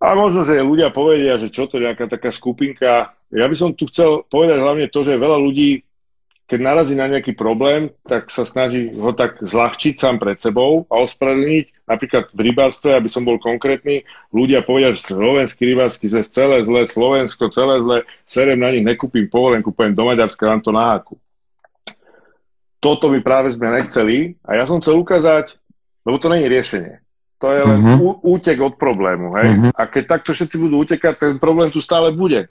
[0.03, 3.15] a možno, že ľudia povedia, že čo to je nejaká taká skupinka.
[3.31, 5.85] Ja by som tu chcel povedať hlavne to, že veľa ľudí
[6.53, 11.01] keď narazí na nejaký problém, tak sa snaží ho tak zľahčiť sám pred sebou a
[11.01, 11.89] ospravedlniť.
[11.89, 16.85] Napríklad v rybárstve, aby som bol konkrétny, ľudia povedia, že slovenský rybársky zle, celé zle,
[16.85, 17.97] Slovensko celé zle,
[18.29, 21.17] serem na nich, nekúpim povolenku, poviem do Maďarska, vám to náhaku.
[22.77, 25.57] Toto by práve sme nechceli a ja som chcel ukázať,
[26.05, 27.01] lebo to je riešenie.
[27.41, 28.21] To je len uh-huh.
[28.29, 29.33] útek od problému.
[29.41, 29.47] Hej?
[29.57, 29.71] Uh-huh.
[29.73, 32.45] A keď takto všetci budú utekať, ten problém tu stále bude.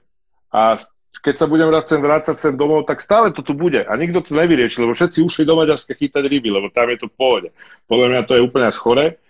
[0.51, 0.75] A
[1.21, 3.85] keď sa budem raz sem vrácať sem domov, tak stále to tu bude.
[3.85, 7.07] A nikto to nevyrieši, lebo všetci ušli do Maďarska chytať ryby, lebo tam je to
[7.13, 7.49] v pohode.
[7.85, 9.21] Podľa mňa to je úplne až chore,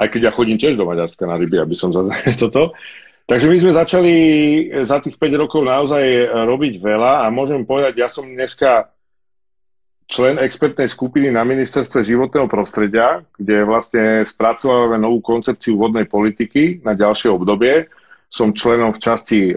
[0.00, 2.08] aj keď ja chodím tiež do Maďarska na ryby, aby som za
[2.42, 2.72] toto.
[3.26, 4.14] Takže my sme začali
[4.86, 8.94] za tých 5 rokov naozaj robiť veľa a môžem povedať, ja som dneska
[10.06, 16.94] člen expertnej skupiny na ministerstve životného prostredia, kde vlastne spracovávame novú koncepciu vodnej politiky na
[16.94, 17.90] ďalšie obdobie.
[18.30, 19.52] Som členom v časti e,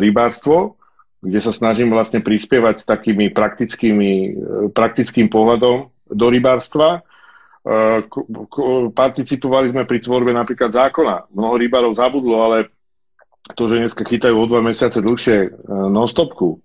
[0.00, 0.79] rybárstvo
[1.20, 4.30] kde sa snažím vlastne prispievať takými praktickými, e,
[4.72, 7.00] praktickým pohľadom do rybárstva.
[7.60, 8.08] E,
[8.96, 11.28] participovali sme pri tvorbe napríklad zákona.
[11.36, 12.58] Mnoho rybárov zabudlo, ale
[13.52, 16.64] to, že dneska chytajú o dva mesiace dlhšie e, non-stopku,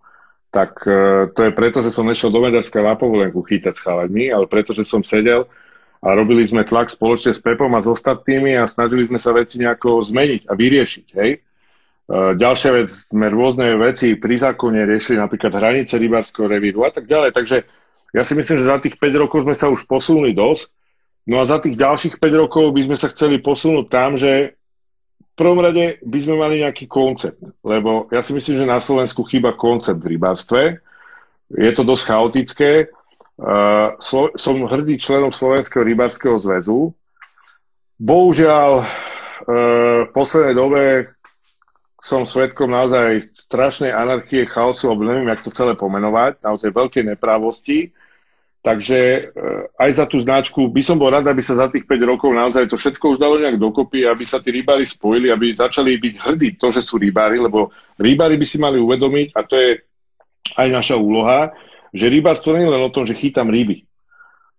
[0.56, 0.88] tak
[1.36, 4.72] to je preto, že som nešiel do Maďarska na povolenku chytať s chalami, ale preto,
[4.72, 5.52] že som sedel
[6.00, 9.60] a robili sme tlak spoločne s Pepom a s ostatnými a snažili sme sa veci
[9.60, 11.08] nejako zmeniť a vyriešiť.
[11.12, 11.44] Hej?
[12.06, 17.10] E, ďalšia vec, sme rôzne veci pri zákone riešili, napríklad hranice rybárskeho revíru a tak
[17.10, 17.34] ďalej.
[17.34, 17.58] Takže
[18.14, 20.70] ja si myslím, že za tých 5 rokov sme sa už posunuli dosť.
[21.26, 24.54] No a za tých ďalších 5 rokov by sme sa chceli posunúť tam, že
[25.20, 27.42] v prvom rade by sme mali nejaký koncept.
[27.66, 30.80] Lebo ja si myslím, že na Slovensku chýba koncept v rybárstve.
[31.50, 32.72] je to dosť chaotické.
[34.00, 36.96] Slo- som hrdý členom Slovenského rybárskeho zväzu.
[38.00, 41.15] Bohužiaľ, uh, v poslednej dobe
[42.06, 47.90] som svetkom naozaj strašnej anarchie, chaosu, alebo neviem, jak to celé pomenovať, naozaj veľkej neprávosti.
[48.62, 49.22] Takže e,
[49.74, 52.70] aj za tú značku by som bol rád, aby sa za tých 5 rokov naozaj
[52.70, 56.50] to všetko už dalo nejak dokopy, aby sa tí rybári spojili, aby začali byť hrdí
[56.62, 59.70] to, že sú rybári, lebo rybári by si mali uvedomiť, a to je
[60.62, 61.58] aj naša úloha,
[61.90, 63.86] že rybárstvo nie je len o tom, že chytám ryby.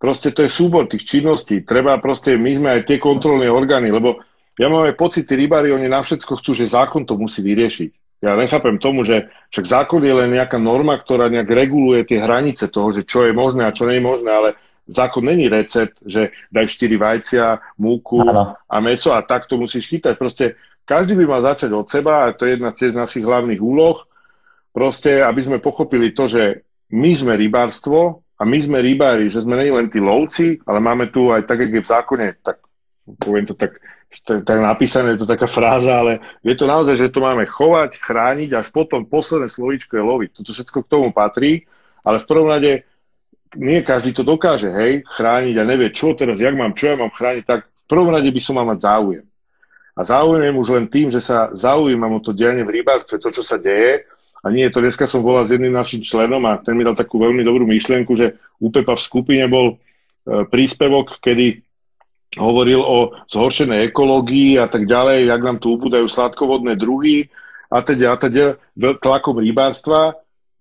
[0.03, 1.63] Proste to je súbor tých činností.
[1.63, 4.23] Treba proste, my sme aj tie kontrolné orgány, lebo
[4.57, 7.91] ja mám aj pocit, tí rybári, oni na všetko chcú, že zákon to musí vyriešiť.
[8.25, 12.73] Ja nechápem tomu, že však zákon je len nejaká norma, ktorá nejak reguluje tie hranice
[12.73, 14.49] toho, že čo je možné a čo nie je možné, ale
[14.89, 17.47] zákon není recept, že daj 4 vajcia,
[17.77, 18.57] múku ano.
[18.57, 20.17] a meso a tak to musíš chytať.
[20.17, 20.57] Proste
[20.89, 24.09] každý by mal začať od seba a to je jedna z našich hlavných úloh,
[24.73, 29.59] proste aby sme pochopili to, že my sme rybárstvo a my sme rybári, že sme
[29.61, 32.63] nie len tí lovci, ale máme tu aj tak, jak je v zákone, tak
[33.19, 33.77] poviem to tak
[34.23, 38.51] tak napísané, je to taká fráza, ale je to naozaj, že to máme chovať, chrániť,
[38.55, 40.29] až potom posledné slovíčko je loviť.
[40.37, 41.67] Toto všetko k tomu patrí,
[42.07, 42.87] ale v prvom rade
[43.57, 47.11] nie každý to dokáže, hej, chrániť a nevie, čo teraz, jak mám, čo ja mám
[47.11, 49.27] chrániť, tak v prvom rade by som mal mať záujem.
[49.97, 53.41] A záujem už len tým, že sa zaujímam o to dianie v rybárstve, to, čo
[53.41, 54.05] sa deje,
[54.45, 57.19] a nie, to dneska som volal s jedným našim členom a ten mi dal takú
[57.19, 61.66] veľmi dobrú myšlienku, že u Pepa v skupine bol e, príspevok, kedy
[62.37, 67.33] hovoril o zhoršenej ekológii a tak ďalej, jak nám tu ubúdajú sladkovodné druhy
[67.73, 68.61] a teda, a teda
[69.01, 70.15] tlakom rybárstva.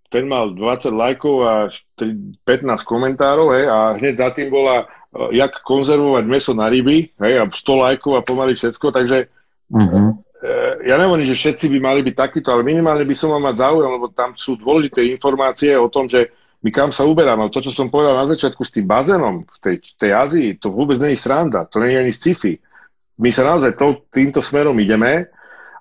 [0.09, 1.53] Ten mal 20 lajkov a
[1.99, 2.45] 15
[2.87, 7.43] komentárov hej, a hneď za tým bola, e, jak konzervovať meso na ryby hej, a
[7.49, 9.27] 100 lajkov a pomaly všetko, takže
[9.73, 10.07] mm-hmm.
[10.87, 13.91] ja nehovorím, že všetci by mali byť takíto, ale minimálne by som mal mať záujem,
[13.91, 16.31] lebo tam sú dôležité informácie o tom, že
[16.61, 17.51] my kam sa uberáme.
[17.51, 20.97] To, čo som povedal na začiatku s tým bazénom v tej, tej Ázii, to vôbec
[20.97, 22.57] je sranda, to je ani sci-fi.
[23.19, 25.29] My sa naozaj to, týmto smerom ideme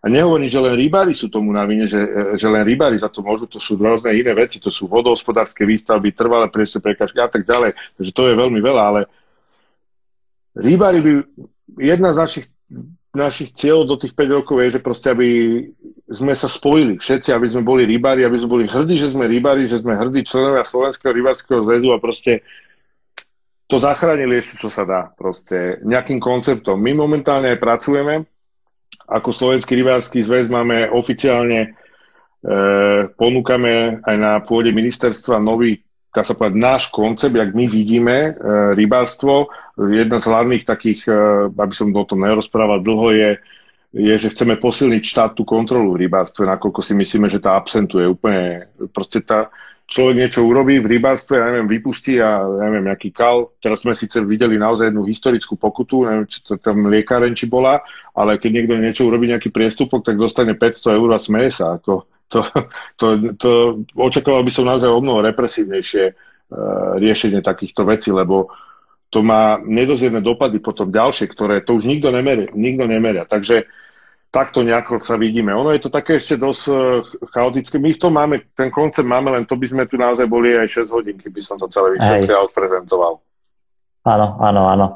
[0.05, 1.99] a nehovorím, že len rybári sú tomu na vine, že,
[2.37, 6.13] že len rybári za to môžu, to sú rôzne iné veci, to sú vodohospodárske výstavby,
[6.13, 7.73] trvalé priestor prekažky a tak ďalej.
[7.97, 9.01] Takže to je veľmi veľa, ale
[10.55, 11.13] rybári by,
[11.81, 12.45] jedna z našich
[13.15, 15.29] našich cieľov do tých 5 rokov je, že proste, aby
[16.11, 19.71] sme sa spojili všetci, aby sme boli rybári, aby sme boli hrdí, že sme rybári,
[19.71, 22.43] že sme hrdí členovia Slovenského rybárskeho zväzu a proste
[23.71, 25.09] to zachránili ešte, čo sa dá.
[25.15, 26.77] Proste nejakým konceptom.
[26.77, 28.29] My momentálne aj pracujeme.
[29.09, 31.69] Ako Slovenský rybársky zväz máme oficiálne e,
[33.17, 35.81] ponúkame aj na pôde ministerstva nový
[36.15, 38.33] dá sa povedať, náš koncept, jak my vidíme e,
[38.79, 39.51] rybárstvo.
[39.75, 41.13] Jedna z hlavných takých, e,
[41.51, 43.31] aby som o tom nerozprával dlho, je,
[43.91, 48.71] je, že chceme posilniť štátnu kontrolu v rybárstve, nakoľko si myslíme, že tá absentuje úplne.
[48.95, 49.51] Proste tá,
[49.91, 53.51] človek niečo urobí v rybárstve, ja neviem, vypustí a ja neviem, nejaký kal.
[53.59, 57.83] Teraz sme síce videli naozaj jednu historickú pokutu, neviem, či to tam liekáren či bola,
[58.15, 61.77] ale keď niekto niečo urobí, nejaký priestupok, tak dostane 500 eur a smeje sa.
[61.77, 62.41] Ako, to,
[63.01, 63.07] to,
[63.37, 63.51] to
[63.95, 68.53] očakával by som naozaj o mnoho represívnejšie uh, riešenie takýchto vecí, lebo
[69.13, 72.51] to má nedozierne dopady potom ďalšie, ktoré to už nikto nemeria.
[72.51, 73.23] Nikto nemeria.
[73.23, 73.71] Takže
[74.35, 75.55] takto nejako sa vidíme.
[75.55, 76.77] Ono je to také ešte dosť uh,
[77.31, 77.79] chaotické.
[77.79, 80.91] My v tom máme, ten koncept máme, len to by sme tu naozaj boli aj
[80.91, 83.23] 6 hodín, keby som to celé vysvetlil a odprezentoval.
[84.05, 84.87] Áno, áno, áno.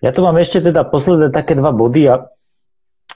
[0.00, 2.30] Ja tu mám ešte teda posledné také dva body a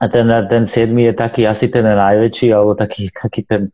[0.00, 3.68] a ten, ten 7 je taký asi ten najväčší, alebo taký, taký ten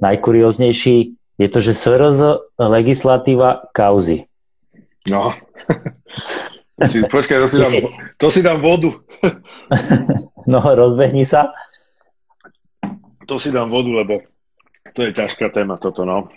[0.00, 0.96] najkurióznejší.
[1.38, 2.20] Je to, že SRZ
[2.56, 4.26] legislatíva kauzy.
[5.04, 5.36] No.
[6.90, 7.72] si, počkaj, to si, dám,
[8.16, 8.96] to si dám vodu.
[10.50, 11.52] no, rozbehni sa.
[13.28, 14.24] To si dám vodu, lebo
[14.96, 16.32] to je ťažká téma toto, no.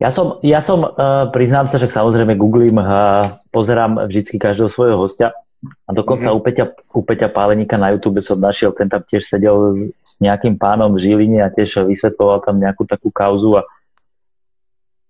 [0.00, 4.96] Ja som, ja som uh, priznám sa, že samozrejme googlím a pozerám vždycky každého svojho
[4.96, 6.40] hostia a dokonca mm-hmm.
[6.40, 6.64] u, Peťa,
[6.96, 10.96] u Peťa Pálenika na YouTube som našiel, ten tam tiež sedel s, s nejakým pánom
[10.96, 13.62] v Žiline a tiež vysvetloval tam nejakú takú kauzu a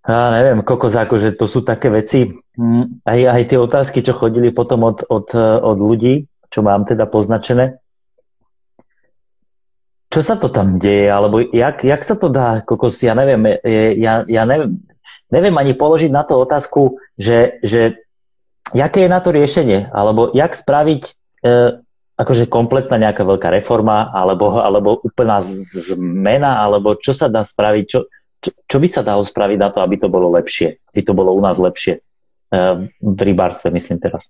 [0.01, 2.25] a neviem, kokos, akože to sú také veci,
[2.57, 7.05] mm, aj, aj tie otázky, čo chodili potom od, od, od ľudí, čo mám teda
[7.05, 7.77] poznačené.
[10.09, 13.61] Čo sa to tam deje, alebo jak, jak sa to dá, kokos, ja neviem,
[14.01, 14.81] ja, ja neviem,
[15.29, 18.01] neviem ani položiť na to otázku, že, že
[18.73, 19.89] jaké je na to riešenie?
[19.91, 21.11] Alebo jak spraviť e,
[22.17, 27.99] akože kompletná nejaká veľká reforma, alebo, alebo úplná zmena, alebo čo sa dá spraviť, čo,
[28.37, 31.33] čo, čo by sa dalo spraviť na to, aby to bolo lepšie, aby to bolo
[31.33, 32.01] u nás lepšie e,
[33.01, 34.29] v rybárstve, myslím teraz.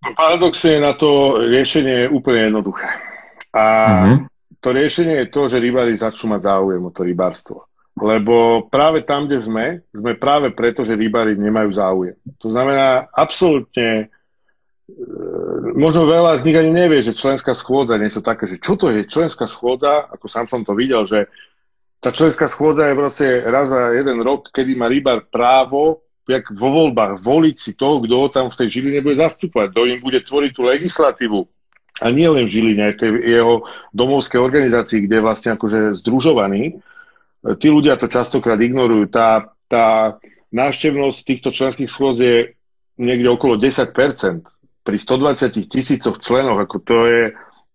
[0.00, 2.88] Paradoxne na to riešenie je úplne jednoduché.
[3.52, 4.18] A mm-hmm.
[4.58, 7.69] to riešenie je to, že rybári začnú mať záujem o to rybárstvo.
[7.98, 12.16] Lebo práve tam, kde sme, sme práve preto, že rybári nemajú záujem.
[12.38, 14.96] To znamená, absolútne e,
[15.74, 18.88] možno veľa z nich ani nevie, že členská schôdza je niečo také, že čo to
[18.88, 21.26] je členská schôdza, ako sám som to videl, že
[22.00, 26.72] tá členská schôdza je proste raz za jeden rok, kedy má rybár právo, jak vo
[26.72, 30.20] voľbách, voliť si toho, kto ho tam v tej Žiline bude zastupovať, kto im bude
[30.24, 31.40] tvoriť tú legislatívu.
[32.00, 36.80] A nie len v Žiline, aj tej jeho domovskej organizácii, kde je vlastne akože združovaný.
[37.40, 39.08] Tí ľudia to častokrát ignorujú.
[39.08, 40.18] Tá, tá
[40.52, 42.36] návštevnosť týchto členských schôdz je
[43.00, 43.96] niekde okolo 10%
[44.84, 47.22] pri 120 tisícoch členoch, ako to je,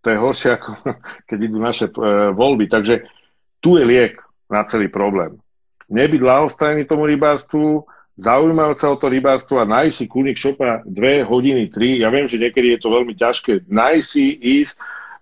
[0.06, 0.70] to je horšie, ako
[1.30, 1.94] keď idú naše e,
[2.34, 2.70] voľby.
[2.70, 3.10] Takže
[3.58, 5.42] tu je liek na celý problém.
[5.90, 7.86] Nebyť lahostajný tomu rybárstvu,
[8.18, 12.00] zaujímavať sa o to rybárstvo a nájsť si kúnik šopa dve hodiny, tri.
[12.00, 13.70] Ja viem, že niekedy je to veľmi ťažké.
[13.70, 14.26] Nájsť si,
[14.62, 14.76] ísť,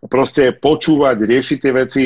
[0.07, 2.03] proste počúvať, riešiť tie veci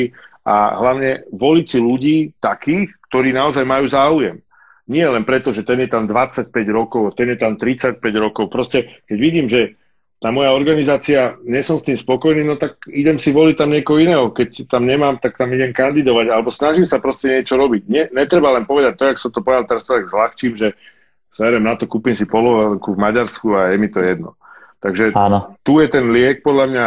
[0.48, 4.40] a hlavne voliť si ľudí takých, ktorí naozaj majú záujem.
[4.88, 8.48] Nie len preto, že ten je tam 25 rokov, ten je tam 35 rokov.
[8.48, 9.76] Proste, keď vidím, že
[10.18, 14.00] tá moja organizácia, nie som s tým spokojný, no tak idem si voliť tam niekoho
[14.00, 14.32] iného.
[14.32, 17.82] Keď tam nemám, tak tam idem kandidovať, alebo snažím sa proste niečo robiť.
[17.86, 20.72] Nie, netreba len povedať to, jak som to povedal, teraz to tak zľahčím, že
[21.36, 24.34] serem na to, kúpim si polovenku v Maďarsku a je mi to jedno.
[24.80, 25.54] Takže Áno.
[25.62, 26.84] tu je ten liek podľa mňa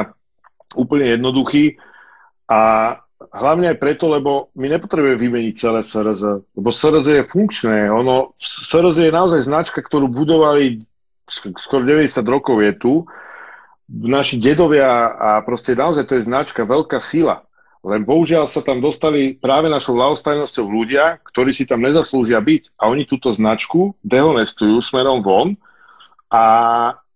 [0.76, 1.80] úplne jednoduchý
[2.52, 2.60] a
[3.32, 7.88] hlavne aj preto, lebo my nepotrebujeme vymeniť celé SRZ, lebo SRZ je funkčné.
[7.88, 10.84] Ono, SRZ je naozaj značka, ktorú budovali
[11.32, 12.94] skoro 90 rokov je tu.
[13.92, 17.48] Naši dedovia a proste naozaj to je značka, veľká sila.
[17.82, 22.78] Len bohužiaľ sa tam dostali práve našou ľahostajnosťou ľudia, ktorí si tam nezaslúžia byť.
[22.78, 25.58] A oni túto značku dehonestujú smerom von
[26.30, 26.44] a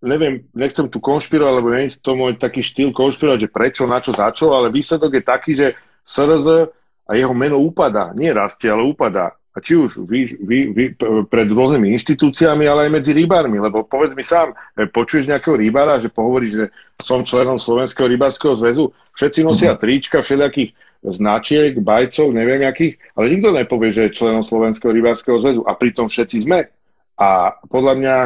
[0.02, 4.02] neviem, nechcem tu konšpirovať, lebo nie je to môj taký štýl konšpirovať, že prečo, na
[4.02, 5.68] čo, za ale výsledok je taký, že
[6.06, 6.70] SRZ
[7.06, 8.14] a jeho meno upadá.
[8.14, 10.84] Nie rastie, ale upadá a či už vy, vy, vy
[11.32, 15.96] pred rôznymi inštitúciami, ale aj medzi rybármi, lebo povedz mi sám, e, počuješ nejakého rybára,
[15.96, 16.68] že pohovorí, že
[17.00, 19.80] som členom Slovenského rybárskeho zväzu, všetci nosia mm-hmm.
[19.80, 20.70] trička všelijakých
[21.08, 26.12] značiek, bajcov, neviem akých, ale nikto nepovie, že je členom Slovenského rybárskeho zväzu a pritom
[26.12, 26.68] všetci sme.
[27.16, 28.16] A podľa mňa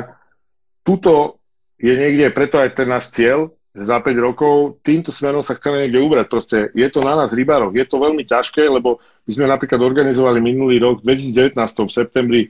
[0.83, 1.39] tuto
[1.79, 6.05] je niekde preto aj ten náš cieľ, za 5 rokov týmto smerom sa chceme niekde
[6.05, 6.27] ubrať.
[6.29, 7.73] Proste je to na nás rybároch.
[7.73, 12.43] Je to veľmi ťažké, lebo my sme napríklad organizovali minulý rok, v 2019 v septembri,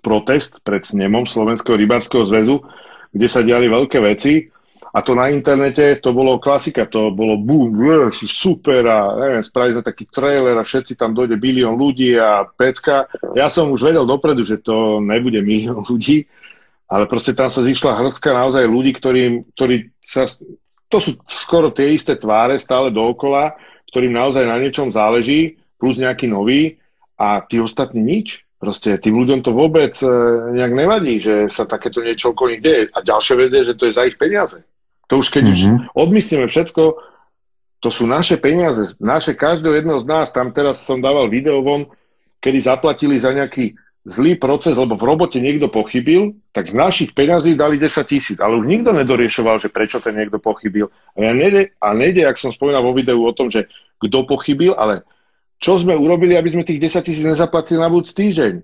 [0.00, 2.64] protest pred snemom Slovenského rybárskeho zväzu,
[3.12, 4.50] kde sa diali veľké veci.
[4.96, 7.76] A to na internete, to bolo klasika, to bolo boom,
[8.12, 13.04] super a neviem, spravili sme taký trailer a všetci tam dojde bilión ľudí a pecka.
[13.36, 16.24] Ja som už vedel dopredu, že to nebude milión ľudí,
[16.86, 20.30] ale proste tam sa zišla hrstka naozaj ľudí, ktorí, ktorí sa,
[20.86, 23.58] to sú skoro tie isté tváre stále dookola,
[23.90, 26.78] ktorým naozaj na niečom záleží, plus nejaký nový
[27.18, 28.46] a tí ostatní nič.
[28.56, 30.08] Proste tým ľuďom to vôbec e,
[30.56, 32.88] nejak nevadí, že sa takéto niečo okolo nich deje.
[32.96, 34.64] A ďalšia vec je, že to je za ich peniaze.
[35.12, 35.54] To už keď mm-hmm.
[35.54, 36.82] už odmyslíme všetko,
[37.84, 40.32] to sú naše peniaze, naše každého jedného z nás.
[40.32, 41.86] Tam teraz som dával video von,
[42.40, 43.76] kedy zaplatili za nejaký
[44.06, 48.38] zlý proces, lebo v robote niekto pochybil, tak z našich peňazí dali 10 tisíc.
[48.38, 50.94] Ale už nikto nedoriešoval, že prečo ten niekto pochybil.
[51.18, 53.66] A, ja nejde, a nejde, ak som spomínal vo videu o tom, že
[53.98, 55.02] kto pochybil, ale
[55.58, 58.54] čo sme urobili, aby sme tých 10 tisíc nezaplatili na budúci týždeň.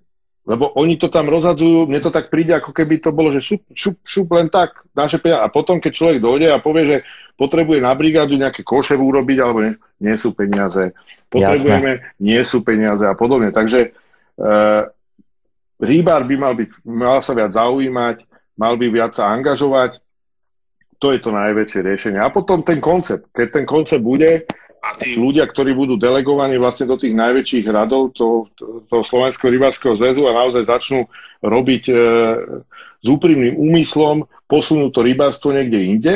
[0.43, 3.63] Lebo oni to tam rozhadzujú, mne to tak príde, ako keby to bolo, že šup,
[3.71, 5.43] šup, šup len tak, naše peniaze.
[5.43, 6.97] A potom, keď človek dojde a povie, že
[7.39, 10.95] potrebuje na brigádu nejaké koše urobiť, alebo nie, nie sú peniaze.
[11.31, 12.19] Potrebujeme, Jasne.
[12.19, 13.55] nie sú peniaze a podobne.
[13.55, 14.51] Takže e,
[15.83, 18.23] Rýbar by mal, byť, mal sa viac zaujímať,
[18.55, 19.99] mal by viac sa angažovať.
[21.03, 22.21] To je to najväčšie riešenie.
[22.23, 23.27] A potom ten koncept.
[23.35, 24.47] Keď ten koncept bude
[24.79, 29.51] a tí ľudia, ktorí budú delegovaní vlastne do tých najväčších radov toho to, to Slovenského
[29.51, 31.11] rybárskeho zväzu a naozaj začnú
[31.43, 31.95] robiť e,
[33.03, 36.15] s úprimným úmyslom, posunúť to rybárstvo niekde inde,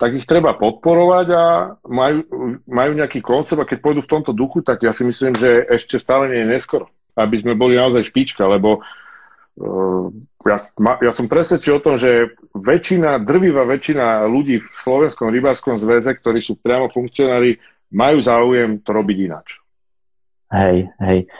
[0.00, 1.44] tak ich treba podporovať a
[1.84, 2.24] majú,
[2.64, 6.00] majú nejaký koncept a keď pôjdu v tomto duchu, tak ja si myslím, že ešte
[6.00, 8.82] stále nie je neskoro aby sme boli naozaj špička, lebo
[10.44, 10.56] ja,
[10.98, 16.42] ja som presvedčil o tom, že väčšina, drvivá väčšina ľudí v Slovenskom rybárskom zväze, ktorí
[16.42, 17.62] sú priamo funkcionári,
[17.94, 19.62] majú záujem to robiť ináč.
[20.50, 21.30] Hej, hej.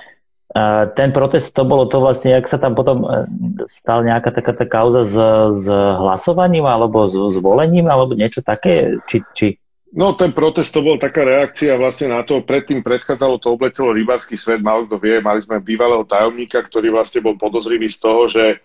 [0.94, 3.26] Ten protest, to bolo to vlastne, jak sa tam potom e,
[3.66, 5.18] stal nejaká taká tá kauza s,
[5.50, 5.66] s
[5.98, 9.02] hlasovaním alebo s zvolením alebo niečo také?
[9.10, 9.46] Či, či
[9.94, 14.34] No ten protest to bol taká reakcia vlastne na to, predtým predchádzalo to obletelo rybársky
[14.34, 18.58] svet, malo kto vie, mali sme bývalého tajomníka, ktorý vlastne bol podozrivý z toho, že,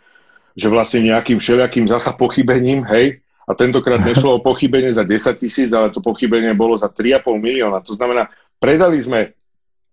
[0.58, 5.70] že vlastne nejakým všelijakým zasa pochybením, hej, a tentokrát nešlo o pochybenie za 10 tisíc,
[5.70, 7.86] ale to pochybenie bolo za 3,5 milióna.
[7.86, 9.38] To znamená, predali sme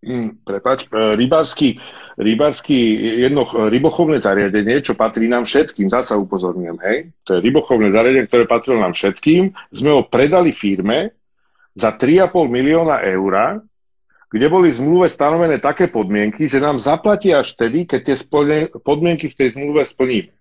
[0.07, 1.81] Mm, prepač, e, rybársky,
[2.21, 2.79] rybársky
[3.27, 8.45] jedno rybochovné zariadenie, čo patrí nám všetkým, zasa upozorňujem, hej, to je rybochovné zariadenie, ktoré
[8.47, 11.17] patrilo nám všetkým, sme ho predali firme
[11.77, 13.61] za 3,5 milióna eur,
[14.33, 18.17] kde boli v zmluve stanovené také podmienky, že nám zaplatí až vtedy, keď tie
[18.83, 20.35] podmienky v tej zmluve splníme.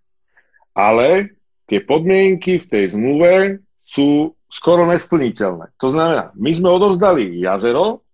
[0.74, 1.36] Ale
[1.68, 5.76] tie podmienky v tej zmluve sú skoro nesplniteľné.
[5.78, 8.06] To znamená, my sme odovzdali jazero,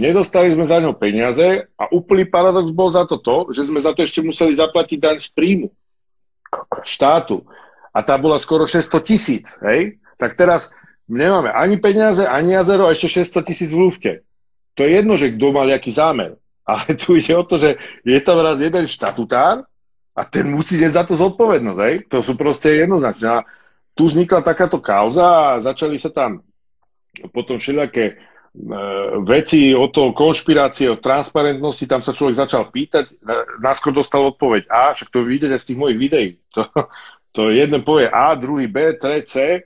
[0.00, 3.92] Nedostali sme za ňo peniaze a úplný paradox bol za to to, že sme za
[3.92, 5.68] to ešte museli zaplatiť daň z príjmu
[6.88, 7.44] štátu.
[7.92, 10.00] A tá bola skoro 600 tisíc, hej?
[10.16, 10.72] Tak teraz
[11.10, 14.12] nemáme ani peniaze, ani jazero a ešte 600 tisíc v lufte.
[14.78, 16.38] To je jedno, že kto mal nejaký zámer.
[16.70, 19.66] Ale tu ide o to, že je tam raz jeden štatutár
[20.14, 21.80] a ten musí nieť za to zodpovednosť.
[21.82, 21.94] Hej?
[22.14, 23.26] To sú proste jednoznačné.
[23.26, 23.38] A
[23.98, 26.46] tu vznikla takáto kauza a začali sa tam
[27.34, 28.78] potom všelijaké E,
[29.22, 33.22] veci o to konšpirácie, o transparentnosti, tam sa človek začal pýtať,
[33.62, 36.30] náskôr dostal odpoveď A, však to vidíte z tých mojich videí.
[36.58, 36.66] To,
[37.30, 39.62] to jeden povie A, druhý B, tre C,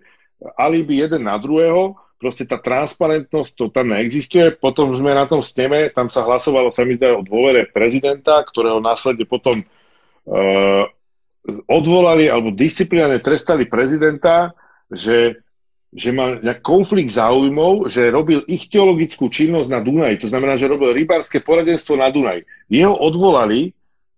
[0.57, 4.57] alibi jeden na druhého, proste tá transparentnosť, to tam neexistuje.
[4.57, 8.81] Potom sme na tom sneme, tam sa hlasovalo, sa mi zdá, o dôvere prezidenta, ktorého
[8.81, 10.85] následne potom uh,
[11.69, 14.57] odvolali alebo disciplinárne trestali prezidenta,
[14.89, 15.45] že
[15.95, 20.27] že mal konflikt záujmov, že robil ich teologickú činnosť na Dunaji.
[20.27, 22.43] To znamená, že robil rybárske poradenstvo na Dunaji.
[22.67, 23.71] Jeho odvolali,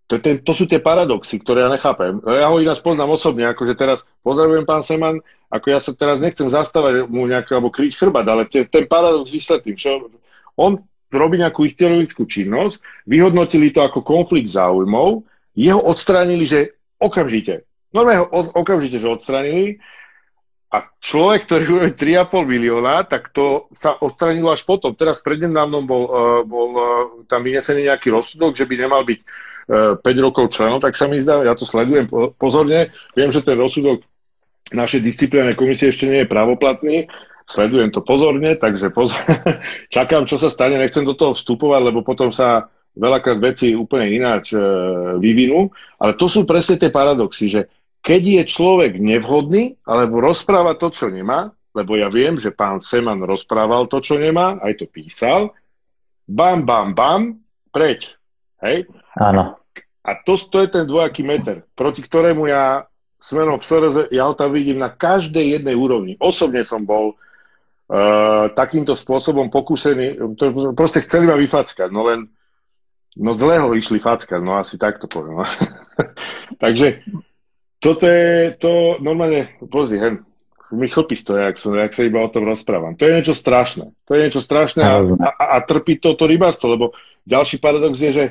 [0.07, 2.23] to, to, to sú tie paradoxy, ktoré ja nechápem.
[2.23, 5.19] Ja ho ináč poznám osobne, akože teraz pozdravujem pán Seman,
[5.51, 9.31] ako ja sa teraz nechcem zastávať mu nejaký, alebo kryť chrbát, ale te, ten paradox
[9.35, 9.75] vysvetlím.
[9.75, 10.07] Čo,
[10.55, 10.79] on
[11.11, 15.27] robí nejakú ich teologickú činnosť, vyhodnotili to ako konflikt záujmov,
[15.59, 19.83] jeho odstránili, že okamžite, normálne ho okamžite, že odstránili,
[20.67, 24.99] a človek, ktorýuje 3,5 milióna, tak to sa odstranilo až potom.
[24.99, 26.85] Teraz prednedávnom bol, uh, bol uh,
[27.31, 29.21] tam vynesený nejaký rozsudok, že by nemal byť
[29.67, 32.07] 5 rokov členom, tak sa mi zdá, ja to sledujem
[32.39, 32.95] pozorne.
[33.19, 34.07] Viem, že ten rozsudok
[34.71, 37.11] našej disciplinárnej komisie ešte nie je pravoplatný,
[37.47, 39.19] sledujem to pozorne, takže pozor,
[39.95, 42.67] čakám, čo sa stane, nechcem do toho vstupovať, lebo potom sa
[42.97, 45.71] veľakrát veci úplne ináč uh, vyvinú,
[46.01, 47.61] ale to sú presne tie paradoxy, že
[48.03, 53.21] keď je človek nevhodný, alebo rozpráva to, čo nemá, lebo ja viem, že pán Seman
[53.21, 55.53] rozprával to, čo nemá, aj to písal,
[56.25, 57.23] bam, bam, bam,
[57.69, 58.17] preč.
[58.63, 58.89] Hej?
[59.17, 59.57] Áno.
[60.07, 62.87] A to, to je ten dvojaký meter, proti ktorému ja
[63.19, 66.15] smerom v SRZ, ja ho tam vidím na každej jednej úrovni.
[66.23, 72.31] Osobne som bol uh, takýmto spôsobom pokúsený, to, proste chceli ma vyfackať, no len
[73.17, 75.43] no zlého išli fackať, no asi takto poviem.
[76.63, 77.03] Takže
[77.81, 80.23] toto je, to normálne, pozri, hen,
[80.71, 82.99] mi chlpí to, jak, som, jak sa iba o tom rozprávam.
[82.99, 83.95] To je niečo strašné.
[84.07, 86.87] To je niečo strašné a, a, a trpí toto rybárstvo, lebo
[87.23, 88.25] ďalší paradox je, že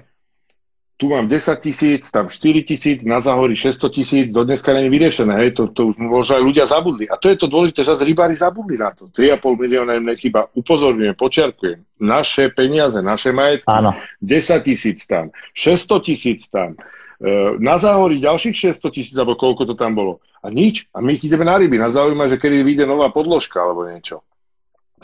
[0.95, 5.33] tu mám 10 tisíc, tam 4 tisíc, na záhorí 600 tisíc, do dneska je vyriešené,
[5.43, 7.05] hej, to, to už možno aj ľudia zabudli.
[7.11, 9.11] A to je to dôležité, že rybári zabudli na to.
[9.11, 10.47] 3,5 milióna im nechyba.
[10.55, 11.83] Upozorňujem, počiarkujem.
[11.99, 13.91] Naše peniaze, naše majetky, Áno.
[14.23, 16.79] 10 tisíc tam, 600 tisíc tam,
[17.15, 20.19] E, na záhorí ďalších 600 tisíc, alebo koľko to tam bolo.
[20.43, 20.91] A nič.
[20.91, 21.79] A my ideme na ryby.
[21.79, 24.19] Na zaujíma, že kedy vyjde nová podložka alebo niečo.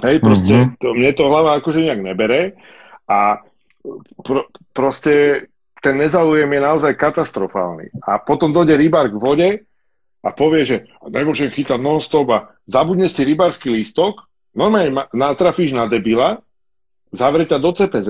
[0.04, 0.80] Hej, proste mm-hmm.
[0.82, 2.42] to, mne to hlava akože nejak nebere
[3.08, 3.44] a
[4.24, 5.46] pro, proste
[5.82, 7.90] ten nezáujem je naozaj katastrofálny.
[8.06, 9.50] A potom dojde rybár k vode
[10.22, 10.78] a povie, že
[11.10, 12.40] nemôžem chytať non-stop a
[12.70, 16.40] zabudne si rybársky lístok, normálne natrafíš na debila,
[17.12, 18.08] zavreť do cpz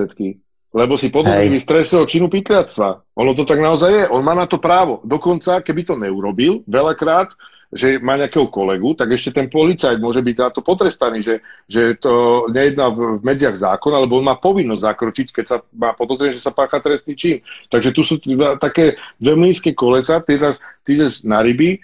[0.72, 3.04] lebo si podozrivý z trestného činu pytliactva.
[3.20, 4.04] Ono to tak naozaj je.
[4.08, 5.04] On má na to právo.
[5.04, 7.28] Dokonca, keby to neurobil veľakrát,
[7.72, 11.96] že má nejakého kolegu, tak ešte ten policajt môže byť na to potrestaný, že, že
[11.96, 16.44] to nejedná v, medziach zákona, lebo on má povinnosť zakročiť, keď sa má podozrenie, že
[16.44, 17.40] sa pácha trestný čin.
[17.72, 18.20] Takže tu sú
[18.60, 20.36] také dve mlínske kolesa, ty,
[20.84, 21.80] ty ideš na ryby,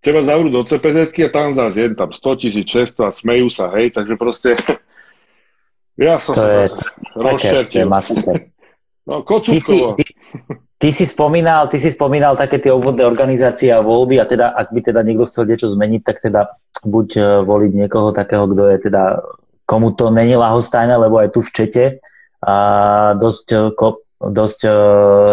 [0.00, 3.68] teba zavrú do cpz a tam zase je tam 100 tisíc, 600 a smejú sa,
[3.76, 4.56] hej, takže proste
[6.00, 6.80] ja som to sa
[7.12, 7.92] rozčertil.
[9.04, 10.04] No, ty si, ty,
[10.80, 14.72] ty, si spomínal, ty si spomínal také tie obvodné organizácie a voľby a teda, ak
[14.72, 16.48] by teda niekto chcel niečo zmeniť, tak teda
[16.88, 19.20] buď uh, voliť niekoho takého, kto je teda,
[19.68, 21.84] komu to není lahostajné, lebo aj tu v čete
[22.40, 22.56] a
[23.20, 23.60] dosť, e,
[24.24, 24.72] dosť uh,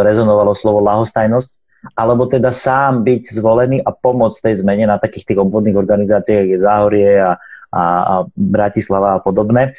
[0.04, 1.50] rezonovalo slovo lahostajnosť,
[1.96, 6.52] alebo teda sám byť zvolený a pomôcť tej zmene na takých tých obvodných organizáciách, ako
[6.52, 7.40] je Záhorie a,
[7.72, 9.72] a, a Bratislava a podobné.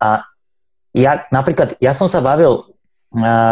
[0.00, 0.24] A
[0.96, 2.70] ja napríklad, ja som sa bavil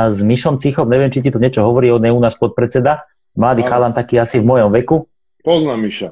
[0.09, 3.66] s Myšom Cichom, neviem, či ti to niečo hovorí, on je u nás podpredseda, mladý
[3.66, 3.68] no.
[3.68, 5.10] chalan taký asi v mojom veku.
[5.43, 6.09] Poznám Myša.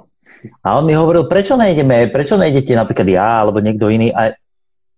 [0.62, 4.10] A on mi hovoril, prečo nejdeme, prečo nejdete napríklad ja alebo niekto iný.
[4.12, 4.34] A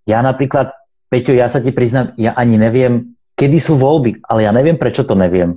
[0.08, 0.72] ja napríklad
[1.08, 5.08] Peťo, ja sa ti priznám, ja ani neviem, kedy sú voľby, ale ja neviem, prečo
[5.08, 5.56] to neviem.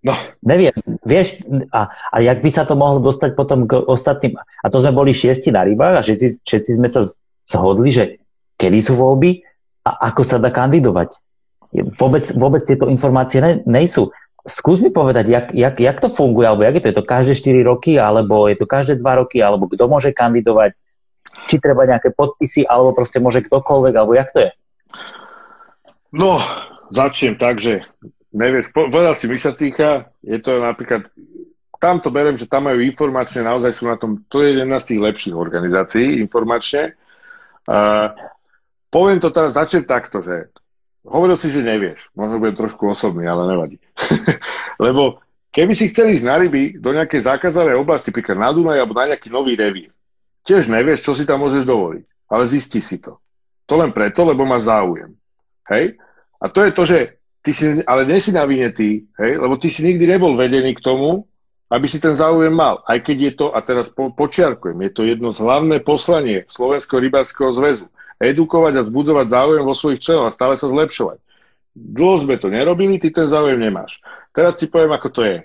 [0.00, 0.14] No.
[0.40, 0.72] Neviem,
[1.04, 1.42] vieš,
[1.74, 5.12] a, a jak by sa to mohlo dostať potom k ostatným, a to sme boli
[5.12, 7.04] šiesti na rybách a všetci, všetci sme sa
[7.44, 8.04] zhodli, že
[8.56, 9.42] kedy sú voľby
[9.84, 11.18] a ako sa dá kandidovať.
[11.72, 14.08] Vôbec, vôbec tieto informácie ne, nejsú.
[14.48, 16.88] Skús mi povedať, jak, jak, jak to funguje, alebo jak je to?
[16.88, 20.72] Je to každé 4 roky, alebo je to každé 2 roky, alebo kto môže kandidovať?
[21.52, 24.50] Či treba nejaké podpisy, alebo proste môže ktokoľvek, alebo jak to je?
[26.16, 26.40] No,
[26.88, 27.84] začnem tak, že
[28.32, 31.08] nevieš, povedal si Misacícha, je to napríklad,
[31.76, 34.94] tam to berem, že tam majú informačne, naozaj sú na tom, to je jedna z
[34.94, 36.96] tých lepších organizácií informačne.
[37.68, 38.16] Uh,
[38.88, 40.48] poviem to teraz, začnem takto, že
[41.08, 43.76] hovoril si, že nevieš, možno budem trošku osobný, ale nevadí.
[44.84, 48.96] Lebo keby si chceli ísť na ryby do nejakej zákazovej oblasti, príklad na Dunaj alebo
[48.96, 49.90] na nejaký nový revír,
[50.44, 53.18] tiež nevieš, čo si tam môžeš dovoliť, ale zisti si to.
[53.68, 55.12] To len preto, lebo máš záujem.
[55.68, 56.00] Hej?
[56.40, 56.98] A to je to, že
[57.44, 61.28] ty si, ale nie si navinetý, hej, lebo ty si nikdy nebol vedený k tomu,
[61.68, 62.80] aby si ten záujem mal.
[62.88, 67.00] Aj keď je to, a teraz po, počiarkujem, je to jedno z hlavné poslanie Slovenského
[67.00, 67.86] rybárskeho zväzu.
[68.18, 71.18] Edukovať a zbudzovať záujem vo svojich členoch a stále sa zlepšovať.
[71.78, 74.02] Dlho sme to nerobili, ty ten záujem nemáš.
[74.34, 75.38] Teraz ti poviem, ako to je.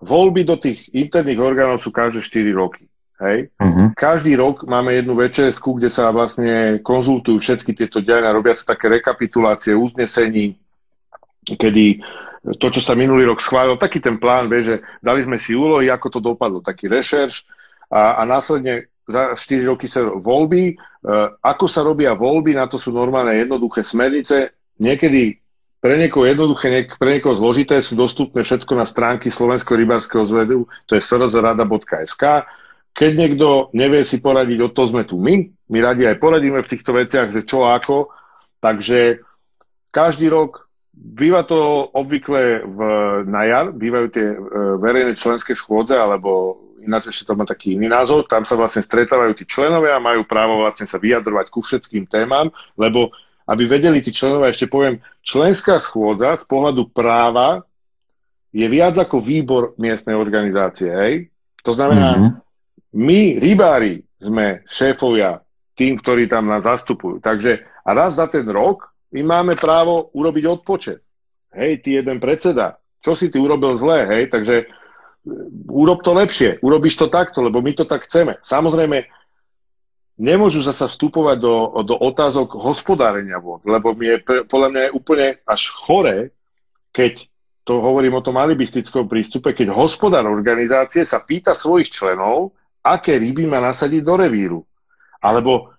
[0.00, 2.84] Voľby do tých interných orgánov sú každé 4 roky.
[3.20, 3.52] Hej?
[3.60, 3.92] Uh-huh.
[3.92, 8.88] Každý rok máme jednu včs kde sa vlastne konzultujú všetky tieto diania, robia sa také
[8.88, 10.56] rekapitulácie uznesení,
[11.44, 12.00] kedy
[12.40, 15.92] to, čo sa minulý rok schválil, taký ten plán, vie, že dali sme si úlohy,
[15.92, 17.44] ako to dopadlo, taký rešerš
[17.92, 20.80] a, a následne za 4 roky sa voľby.
[21.00, 24.52] E, ako sa robia voľby, na to sú normálne jednoduché smernice.
[24.80, 25.40] Niekedy
[25.80, 30.92] pre niekoho jednoduché, pre niekoho zložité sú dostupné všetko na stránky Slovenského rybárskeho zvedu, to
[30.96, 32.24] je srzrada.sk.
[32.90, 35.48] Keď niekto nevie si poradiť, o to sme tu my.
[35.72, 38.12] My radi aj poradíme v týchto veciach, že čo ako.
[38.60, 39.24] Takže
[39.94, 40.70] každý rok
[41.00, 42.78] Býva to obvykle v,
[43.24, 44.36] na jar, bývajú tie e,
[44.76, 49.36] verejné členské schôdze, alebo ináč ešte to má taký iný názov, tam sa vlastne stretávajú
[49.36, 53.12] tí členovia a majú právo vlastne sa vyjadrovať ku všetkým témam, lebo
[53.50, 57.66] aby vedeli tí členovia, ešte poviem, členská schôdza z pohľadu práva
[58.50, 61.14] je viac ako výbor miestnej organizácie, hej?
[61.66, 62.32] To znamená, mm-hmm.
[62.98, 65.40] my, rybári, sme šéfovia
[65.74, 67.24] tým, ktorí tam nás zastupujú.
[67.24, 71.00] Takže a raz za ten rok my máme právo urobiť odpočet.
[71.50, 74.70] Hej, ty jeden predseda, čo si ty urobil zlé, hej, takže
[75.68, 78.40] urob to lepšie, urobíš to takto, lebo my to tak chceme.
[78.40, 79.04] Samozrejme,
[80.20, 85.26] nemôžu zasa vstupovať do, do otázok hospodárenia vod, lebo mi je, podľa mňa je úplne
[85.44, 86.32] až chore,
[86.92, 87.24] keď
[87.64, 93.44] to hovorím o tom alibistickom prístupe, keď hospodár organizácie sa pýta svojich členov, aké ryby
[93.44, 94.60] má nasadiť do revíru.
[95.20, 95.72] Alebo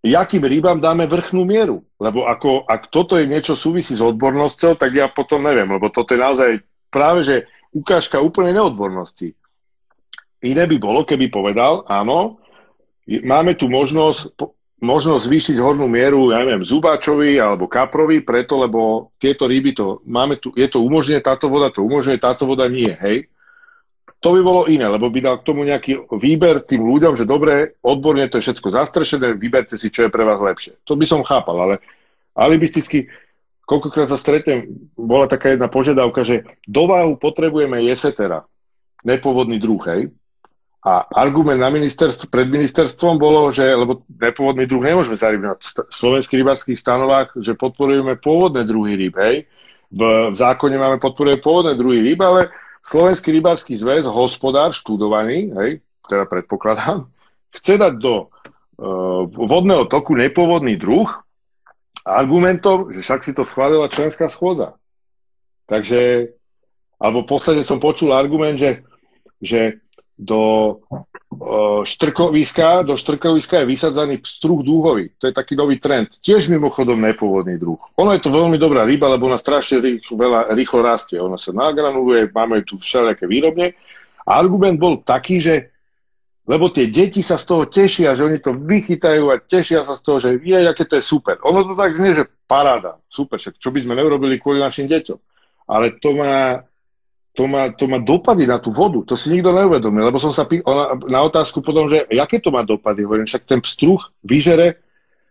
[0.00, 1.84] jakým rybám dáme vrchnú mieru.
[2.00, 6.16] Lebo ako, ak toto je niečo súvisí s odbornosťou, tak ja potom neviem, lebo toto
[6.16, 6.50] je naozaj
[6.88, 7.36] práve, že
[7.74, 9.34] ukážka úplnej neodbornosti.
[10.40, 12.40] Iné by bolo, keby povedal, áno,
[13.06, 14.40] máme tu možnosť,
[14.80, 20.40] možnosť zvýšiť hornú mieru, ja neviem, zubáčovi alebo kaprovi, preto, lebo tieto ryby to, máme
[20.40, 23.28] tu, je to umožnené táto voda, to umožnené táto voda nie, hej
[24.20, 27.80] to by bolo iné, lebo by dal k tomu nejaký výber tým ľuďom, že dobre,
[27.80, 30.76] odborne to je všetko zastrešené, vyberte si, čo je pre vás lepšie.
[30.84, 31.74] To by som chápal, ale
[32.36, 33.08] alibisticky,
[33.70, 34.66] koľkokrát sa stretnem,
[34.98, 38.42] bola taká jedna požiadavka, že do váhu potrebujeme jesetera,
[39.06, 40.10] nepôvodný druh, hej?
[40.80, 45.54] A argument na ministerstv, pred ministerstvom bolo, že, lebo nepôvodný druh nemôžeme zariť na
[45.92, 49.46] slovenských rybárských stanovách, že podporujeme pôvodné druhy ryb, hej?
[49.92, 50.02] V,
[50.32, 55.70] v zákone máme podporuje pôvodné druhy ryb, ale Slovenský rybársky zväz, hospodár študovaný, hej,
[56.08, 57.12] teda predpokladám,
[57.52, 61.12] chce dať do uh, vodného toku nepôvodný druh
[62.04, 64.76] argumentom, že však si to schválila členská schôdza.
[65.68, 66.34] Takže,
[66.98, 68.82] alebo posledne som počul argument, že,
[69.38, 69.78] že
[70.20, 70.76] do
[71.86, 75.16] štrkoviska, do štrkoviska je vysadzaný struh dúhový.
[75.16, 76.12] To je taký nový trend.
[76.20, 77.80] Tiež mimochodom nepôvodný druh.
[77.96, 81.16] Ono je to veľmi dobrá ryba, lebo ona strašne rýchlo, veľa, rýchlo rastie.
[81.16, 83.72] Ona sa nagranuluje, máme tu všelijaké výrobne.
[84.28, 85.72] A argument bol taký, že
[86.50, 90.02] lebo tie deti sa z toho tešia, že oni to vychytajú a tešia sa z
[90.02, 91.38] toho, že je, aké to je super.
[91.46, 95.18] Ono to tak znie, že paráda, super, však čo by sme neurobili kvôli našim deťom.
[95.70, 96.66] Ale to má
[97.30, 99.06] to má, to má dopady na tú vodu.
[99.06, 100.58] To si nikto neuvedomil, lebo som sa pý,
[101.06, 104.82] na otázku potom, že aké to má dopady, hovorím, však ten pstruh vyžere,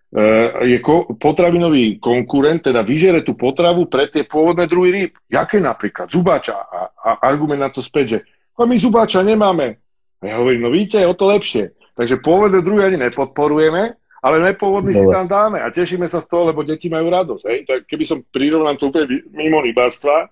[0.07, 0.23] e,
[0.63, 0.79] je
[1.19, 5.11] potravinový konkurent, teda vyžere tú potravu pre tie pôvodné druhy rýb.
[5.27, 6.07] Jaké napríklad?
[6.07, 6.55] Zubáča.
[6.55, 8.19] A, a argument na to späť, že
[8.55, 9.88] my zubáča nemáme.
[10.19, 11.71] A ja hovorím, no vidíte, je o to lepšie.
[11.95, 16.51] Takže pôvodné druhy ani nepodporujeme ale nepôvodný si tam dáme a tešíme sa z toho,
[16.51, 17.43] lebo deti majú radosť.
[17.47, 17.59] Hej?
[17.63, 20.27] Tak keby som prirovnal to úplne mimo rybárstva,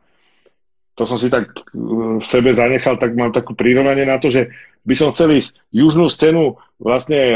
[0.97, 4.49] to som si tak v sebe zanechal, tak mám takú prirovnanie na to, že
[4.81, 7.35] by som chcel ísť južnú scénu vlastne e,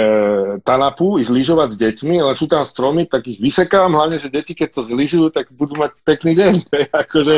[0.65, 4.57] Tanapu, ísť lyžovať s deťmi, ale sú tam stromy, tak ich vysekám, hlavne, že deti,
[4.57, 6.53] keď to zlyžujú, tak budú mať pekný deň.
[6.67, 7.37] To je akože,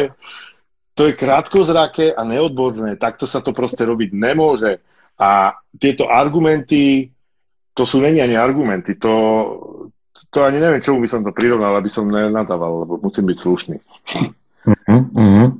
[0.93, 2.95] to je krátkozraké a neodborné.
[2.95, 4.79] Takto sa to proste robiť nemôže.
[5.19, 7.09] A tieto argumenty,
[7.73, 9.13] to sú není ani argumenty, to,
[10.33, 13.77] to ani neviem, čomu by som to prirovnal, aby som nenadával, lebo musím byť slušný.
[14.63, 15.59] Uh-huh,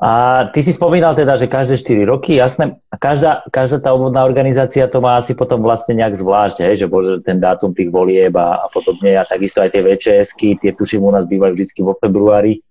[0.00, 0.10] A
[0.56, 4.88] ty si spomínal teda, že každé 4 roky, jasné, a každá, každá tá obvodná organizácia
[4.88, 8.64] to má asi potom vlastne nejak zvlášť, hej, že bože, ten dátum tých volieb a,
[8.64, 12.64] a podobne a takisto aj tie VČSky, tie tuším u nás bývajú vždy vo februári.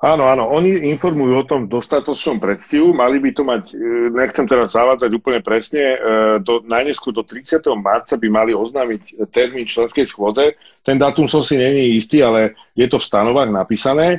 [0.00, 4.48] Áno, áno, oni informujú o tom v dostatočnom predstihu, mali by to mať, e, nechcem
[4.48, 5.96] teraz zavádzať úplne presne, e,
[6.40, 7.76] do, najneskôr do 30.
[7.76, 10.56] marca by mali oznámiť termín členskej schôdze.
[10.80, 14.08] Ten dátum som si není istý, ale je to v stanovách napísané.
[14.08, 14.18] E,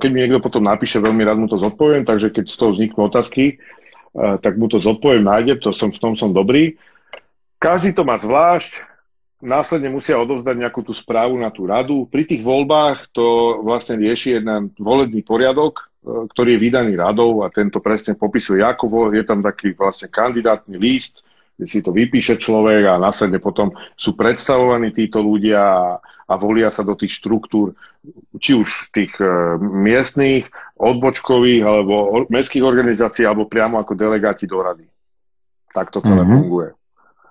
[0.00, 3.12] keď mi niekto potom napíše, veľmi rád mu to zodpoviem, takže keď z toho vzniknú
[3.12, 3.60] otázky,
[4.18, 6.80] tak mu to zodpoviem, nájde, to som, v tom som dobrý.
[7.60, 8.87] Každý to má zvlášť,
[9.42, 12.06] následne musia odovzdať nejakú tú správu na tú radu.
[12.10, 17.52] Pri tých voľbách to vlastne rieši jeden volebný poriadok, e, ktorý je vydaný radou a
[17.52, 21.22] tento presne popisuje, ako je tam taký vlastne kandidátny list,
[21.58, 26.70] kde si to vypíše človek a následne potom sú predstavovaní títo ľudia a, a volia
[26.70, 27.74] sa do tých štruktúr,
[28.38, 34.86] či už tých e, miestných, odbočkových alebo mestských organizácií, alebo priamo ako delegáti do rady.
[35.74, 36.38] Tak to celé mm-hmm.
[36.42, 36.77] funguje.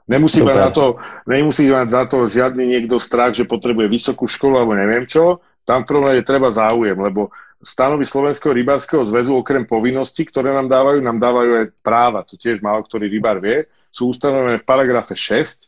[0.07, 0.85] Nemusí mať, na to,
[1.27, 5.43] nemusí mať za to žiadny niekto strach, že potrebuje vysokú školu alebo neviem čo.
[5.67, 10.71] Tam v prvom rade treba záujem, lebo stanovy Slovenského rybárskeho zväzu okrem povinností, ktoré nám
[10.71, 12.23] dávajú, nám dávajú aj práva.
[12.23, 13.67] To tiež málo ktorý rybár vie.
[13.91, 15.67] Sú ustanovené v paragrafe 6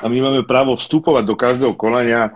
[0.00, 2.32] a my máme právo vstupovať do každého konania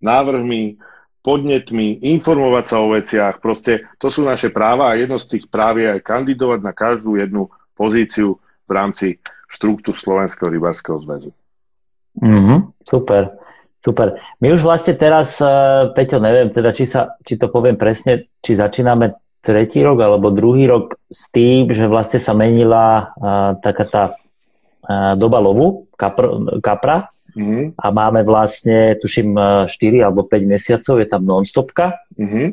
[0.00, 0.80] návrhmi,
[1.22, 3.38] podnetmi, informovať sa o veciach.
[3.38, 7.14] Proste to sú naše práva a jedno z tých práv je aj kandidovať na každú
[7.14, 7.46] jednu
[7.78, 8.42] pozíciu
[8.72, 9.06] v rámci
[9.52, 11.30] štruktúr Slovenského rybárskeho zväzu.
[12.16, 13.28] Mm-hmm, super,
[13.76, 14.16] super.
[14.40, 18.56] My už vlastne teraz, uh, Peťo, neviem, teda či, sa, či to poviem presne, či
[18.56, 19.12] začíname
[19.44, 25.12] tretí rok alebo druhý rok s tým, že vlastne sa menila uh, taká tá uh,
[25.20, 27.76] doba lovu, kapr, kapra, mm-hmm.
[27.76, 29.36] a máme vlastne, tuším,
[29.68, 29.68] 4
[30.04, 32.00] alebo 5 mesiacov, je tam non-stopka.
[32.16, 32.48] Mm-hmm.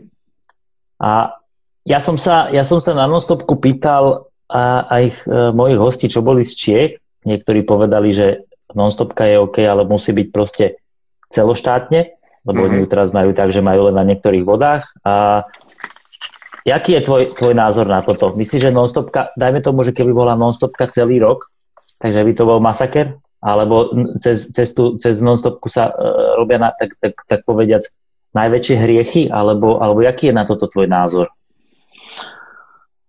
[1.00, 1.40] A
[1.88, 5.16] ja som sa, ja som sa na non-stopku pýtal a aj e,
[5.54, 6.92] mojich hostí, čo boli z Čiech,
[7.24, 10.82] niektorí povedali, že non-stopka je OK, ale musí byť proste
[11.30, 12.02] celoštátne,
[12.46, 12.66] lebo mm-hmm.
[12.74, 14.90] oni ju teraz majú tak, že majú len na niektorých vodách.
[15.06, 15.46] A
[16.66, 18.34] jaký je tvoj, tvoj názor na toto?
[18.34, 21.50] Myslíš, že non-stopka, dajme tomu, že keby bola non-stopka celý rok,
[22.02, 23.18] takže by to bol masaker?
[23.40, 23.88] Alebo
[24.20, 27.88] cez, cez, tú, cez non-stopku sa uh, robia, na, tak, tak, tak povediac,
[28.36, 29.22] najväčšie hriechy?
[29.32, 31.32] Alebo, alebo jaký je na toto tvoj názor?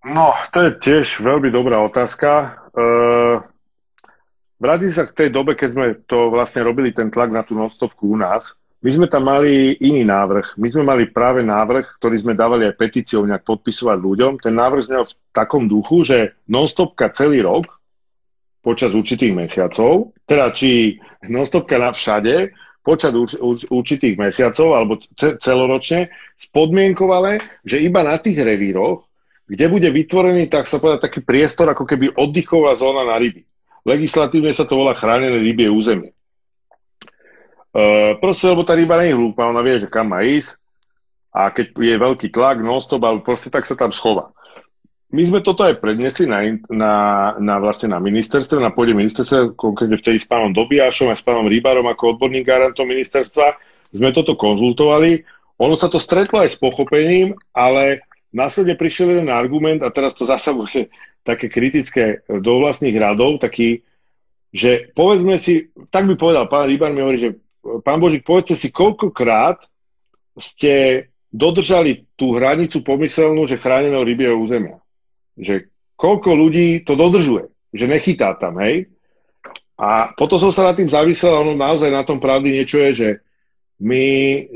[0.01, 2.57] No, to je tiež veľmi dobrá otázka.
[2.73, 3.45] Uh,
[4.57, 8.09] vrátim sa k tej dobe, keď sme to vlastne robili ten tlak na tú nostopku
[8.09, 8.57] u nás.
[8.81, 10.57] My sme tam mali iný návrh.
[10.57, 14.33] My sme mali práve návrh, ktorý sme dávali aj petíciou nejak podpisovať ľuďom.
[14.41, 17.69] Ten návrh znel v takom duchu, že nonstopka celý rok
[18.65, 20.97] počas určitých mesiacov, teda či
[21.29, 24.97] nonstopka na všade počas urč, urč, určitých mesiacov alebo
[25.45, 26.09] celoročne,
[26.41, 27.37] spodmienkovale,
[27.69, 29.10] že iba na tých revíroch
[29.51, 33.43] kde bude vytvorený, tak sa povedať, taký priestor, ako keby oddychová zóna na ryby.
[33.83, 36.15] Legislatívne sa to volá chránené rybie územie.
[37.75, 40.55] Uh, proste, lebo tá ryba nie je hlúpa, ona vie, že kam má ísť
[41.31, 44.35] a keď je veľký tlak, non-stop, ale proste tak sa tam schová.
[45.11, 46.95] My sme toto aj prednesli na, na,
[47.39, 51.51] na, vlastne na ministerstve, na pôde ministerstva, konkrétne vtedy s pánom Dobiašom a s pánom
[51.51, 53.59] Rybárom ako odborným garantom ministerstva.
[53.91, 55.27] Sme toto konzultovali.
[55.59, 60.23] Ono sa to stretlo aj s pochopením, ale Následne prišiel jeden argument, a teraz to
[60.23, 60.91] zasa bude
[61.27, 63.83] také kritické do vlastných radov, taký,
[64.55, 67.31] že povedzme si, tak by povedal pán Rybar, mi hovorí, že
[67.83, 69.67] pán Božík, povedzte si, koľkokrát
[70.39, 74.83] ste dodržali tú hranicu pomyselnú, že chráneného rybieho územia.
[75.39, 78.91] Že koľko ľudí to dodržuje, že nechytá tam, hej?
[79.81, 83.09] A potom som sa nad tým zavisel, ono naozaj na tom pravdy niečo je, že
[83.81, 84.05] my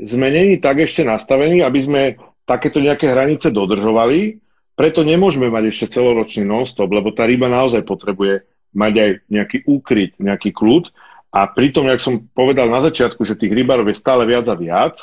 [0.05, 2.01] sme není tak ešte nastavení, aby sme
[2.45, 4.39] takéto nejaké hranice dodržovali,
[4.77, 8.45] preto nemôžeme mať ešte celoročný non-stop, lebo tá ryba naozaj potrebuje
[8.75, 10.91] mať aj nejaký úkryt, nejaký kľud.
[11.35, 14.99] A pritom, jak som povedal na začiatku, že tých rybárov je stále viac a viac,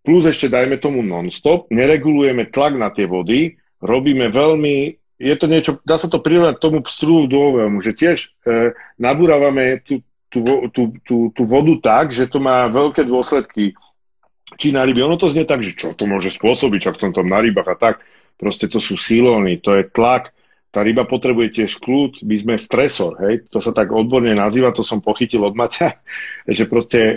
[0.00, 5.72] plus ešte dajme tomu non-stop, neregulujeme tlak na tie vody, robíme veľmi, je to niečo,
[5.84, 10.00] dá sa to prirovnať tomu strúdu dôvovému, že tiež e, nabúravame tú,
[10.32, 13.76] tú, tú, tú, tú vodu tak, že to má veľké dôsledky
[14.56, 15.02] či na ryby.
[15.04, 17.76] Ono to znie tak, že čo to môže spôsobiť, čak som tam na rybách a
[17.76, 17.94] tak.
[18.40, 20.32] Proste to sú silóny, to je tlak,
[20.70, 24.86] tá ryba potrebuje tiež kľud, my sme stresor, hej, to sa tak odborne nazýva, to
[24.86, 25.98] som pochytil od Maťa,
[26.56, 27.14] že proste e,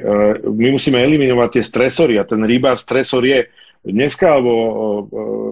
[0.50, 3.46] my musíme eliminovať tie stresory a ten rybár stresor je.
[3.84, 4.54] Dneska alebo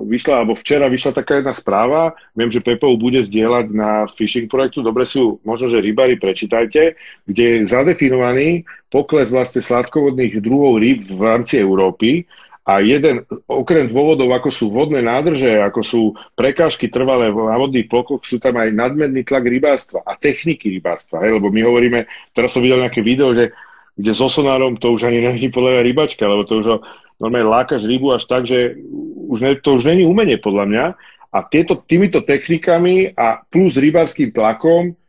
[0.08, 4.80] vyšla, alebo včera vyšla taká jedna správa, viem, že Pepo bude zdieľať na phishing projektu,
[4.80, 6.96] dobre sú, možno, že rybári prečítajte,
[7.28, 12.24] kde je zadefinovaný pokles vlastne sladkovodných druhov rýb v rámci Európy
[12.62, 16.02] a jeden, okrem dôvodov, ako sú vodné nádrže, ako sú
[16.38, 21.26] prekážky trvalé na vodných plochoch, sú tam aj nadmerný tlak rybárstva a techniky rybárstva.
[21.26, 21.42] Hej?
[21.42, 22.00] Lebo my hovoríme,
[22.32, 23.52] teraz som videl nejaké video, že
[23.96, 26.82] kde so sonárom to už ani není podľa rybačka, lebo to už
[27.20, 28.80] normálne lákaš rybu až tak, že
[29.28, 30.86] už ne, to už není umenie podľa mňa.
[31.32, 35.00] A tieto, týmito technikami a plus rybárským tlakom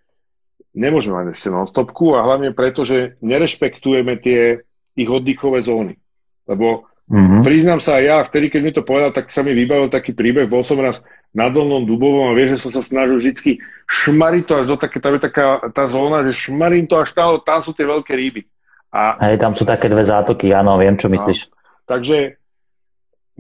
[0.72, 4.62] nemôžeme mať ešte non-stopku a hlavne preto, že nerešpektujeme tie
[4.94, 5.98] ich oddychové zóny.
[6.46, 7.44] Lebo Mm-hmm.
[7.44, 10.48] Priznám sa aj ja, vtedy, keď mi to povedal, tak sa mi vybavil taký príbeh.
[10.48, 11.04] Bol som raz
[11.36, 14.96] na Dolnom Dubovom a vieš, že som sa snažil vždy šmariť to až do také,
[14.96, 18.48] tam je taká tá zóna, že šmarím to až tam, tam sú tie veľké ryby.
[18.92, 21.48] A, aj tam sú také dve zátoky, áno, viem, čo myslíš.
[21.48, 21.56] No,
[21.88, 22.36] takže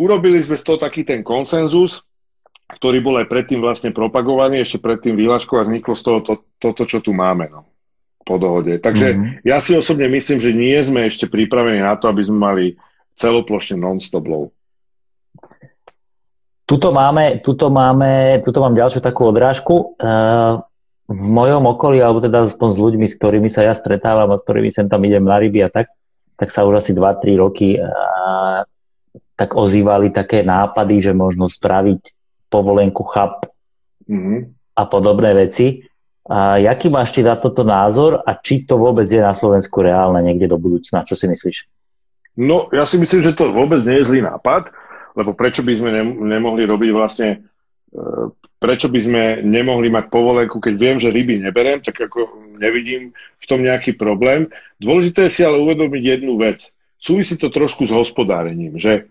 [0.00, 2.08] urobili sme z toho taký ten konsenzus,
[2.72, 6.88] ktorý bol aj predtým vlastne propagovaný, ešte predtým výlažkou a vzniklo z toho to, toto,
[6.88, 7.52] čo tu máme.
[7.52, 7.72] No
[8.22, 8.78] po dohode.
[8.78, 9.30] Takže mm-hmm.
[9.42, 12.64] ja si osobne myslím, že nie sme ešte pripravení na to, aby sme mali
[13.18, 14.54] celoplošne non-stop low.
[16.64, 19.98] Tuto máme, tuto máme, tuto mám ďalšiu takú odrážku.
[19.98, 20.62] Uh,
[21.12, 24.44] v mojom okolí, alebo teda aspoň s ľuďmi, s ktorými sa ja stretávam a s
[24.44, 25.92] ktorými sem tam idem na ryby a tak,
[26.40, 28.64] tak sa už asi 2-3 roky uh,
[29.36, 32.00] tak ozývali také nápady, že možno spraviť
[32.52, 33.48] povolenku chap
[34.06, 34.38] mm-hmm.
[34.76, 35.82] a podobné veci.
[36.22, 40.22] A jaký máš ty na toto názor a či to vôbec je na Slovensku reálne
[40.22, 41.02] niekde do budúcna?
[41.02, 41.56] Čo si myslíš?
[42.38, 44.70] No, ja si myslím, že to vôbec nie je zlý nápad,
[45.18, 47.44] lebo prečo by sme nemohli robiť vlastne,
[48.56, 53.44] prečo by sme nemohli mať povolenku, keď viem, že ryby neberem, tak ako nevidím v
[53.44, 54.48] tom nejaký problém.
[54.80, 56.72] Dôležité je si ale uvedomiť jednu vec.
[56.96, 59.10] Súvisí to trošku s hospodárením, že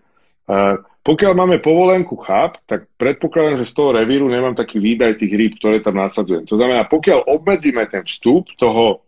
[1.02, 5.52] pokiaľ máme povolenku cháp, tak predpokladám, že z toho revíru nemám taký výdaj tých rýb,
[5.58, 6.46] ktoré tam nasadzujem.
[6.46, 9.02] To znamená, pokiaľ obmedzíme ten vstup toho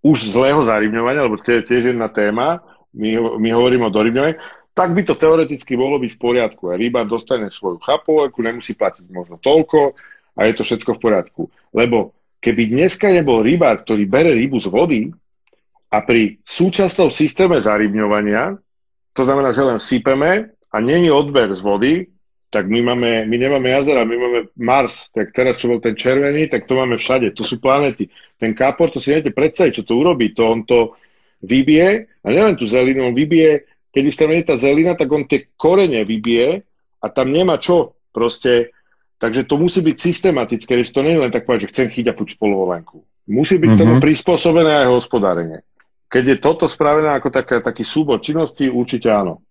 [0.00, 2.64] už zlého zarybňovania, lebo to je tiež jedna téma,
[2.96, 4.40] my, my hovoríme o dorybňovej,
[4.74, 6.70] tak by to teoreticky mohlo byť v poriadku.
[6.70, 9.98] A rybár dostane svoju chapovalku, nemusí platiť možno toľko
[10.38, 11.42] a je to všetko v poriadku.
[11.74, 15.00] Lebo keby dneska nebol rybár, ktorý bere rybu z vody
[15.90, 18.56] a pri súčasnom systéme zarybňovania,
[19.12, 21.94] to znamená, že len sypeme a není odber z vody,
[22.50, 26.50] tak my, máme, my nemáme jazera, my máme Mars, tak teraz, čo bol ten červený,
[26.50, 28.10] tak to máme všade, to sú planety.
[28.42, 30.98] Ten kápor, to si neviete predstaviť, čo to urobí, to on to,
[31.46, 35.26] vybije, a nielen tú zelinu, on vybije, keď už tam je tá zelina, tak on
[35.26, 36.62] tie korene vybije
[37.02, 37.98] a tam nemá čo.
[38.10, 38.74] Proste,
[39.22, 42.06] takže to musí byť systematické, že to nie je len tak povedať, že chcem chyť
[42.10, 43.02] a puť polovolenku.
[43.30, 43.78] Musí byť mm-hmm.
[43.78, 45.62] tomu prispôsobené aj hospodárenie.
[46.10, 49.46] Keď je toto spravené ako taká, taký súbor činnosti, určite áno.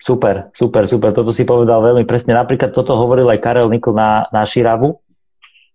[0.00, 1.12] Super, super, super.
[1.12, 2.32] Toto si povedal veľmi presne.
[2.32, 4.96] Napríklad toto hovoril aj Karel Nikl na, na Širavu,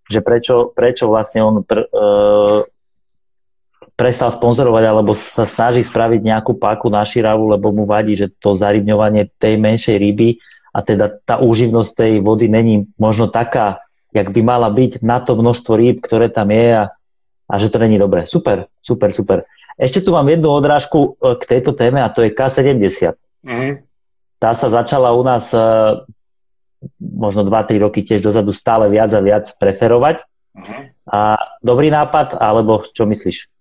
[0.09, 2.65] že prečo, prečo vlastne on pr, uh,
[3.95, 8.51] prestal sponzorovať alebo sa snaží spraviť nejakú páku na širavu, lebo mu vadí, že to
[8.51, 10.39] zarybňovanie tej menšej ryby
[10.75, 13.79] a teda tá úživnosť tej vody není možno taká,
[14.11, 16.83] jak by mala byť na to množstvo rýb, ktoré tam je a,
[17.47, 18.27] a že to není dobré.
[18.27, 19.47] Super, super, super.
[19.79, 23.15] Ešte tu mám jednu odrážku e, k tejto téme a to je K70.
[23.43, 23.71] Mm-hmm.
[24.39, 25.59] Tá sa začala u nás e,
[26.99, 30.23] možno 2-3 roky tiež dozadu stále viac a viac preferovať.
[30.55, 30.91] Uh-huh.
[31.07, 31.19] A
[31.59, 33.54] dobrý nápad, alebo čo myslíš?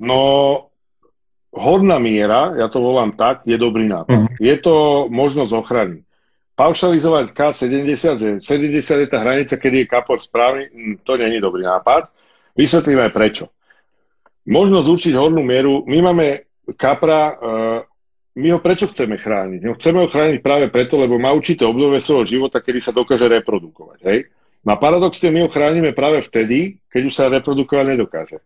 [0.00, 0.20] No,
[1.52, 4.16] hodná miera, ja to volám tak, je dobrý nápad.
[4.16, 4.40] Mm-hmm.
[4.40, 5.98] Je to možnosť ochrany.
[6.56, 11.64] Paušalizovať K70, že 70 je tá hranica, kedy je kapor správny, hm, to není dobrý
[11.68, 12.08] nápad.
[12.56, 13.44] Vysvetlím aj prečo.
[14.48, 16.26] Možnosť určiť hodnú mieru, my máme
[16.76, 17.78] kapra, uh,
[18.36, 19.60] my ho prečo chceme chrániť?
[19.64, 23.28] No, chceme ho chrániť práve preto, lebo má určité obdobie svojho života, kedy sa dokáže
[23.28, 23.98] reprodukovať.
[24.04, 24.18] Hej?
[24.64, 28.38] No a paradoxne my ho chránime práve vtedy, keď už sa reprodukovať nedokáže.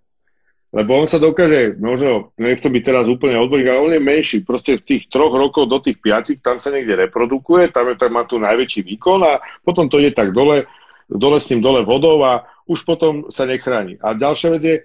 [0.74, 4.42] Lebo on sa dokáže, možno, nechcem byť teraz úplne odborník, ale on je menší.
[4.42, 8.10] Proste v tých troch rokov do tých piatich, tam sa niekde reprodukuje, tam, je, tam
[8.18, 10.66] má tu najväčší výkon a potom to ide tak dole,
[11.06, 14.02] dole s tým dole vodou a už potom sa nechráni.
[14.02, 14.76] A ďalšia vec je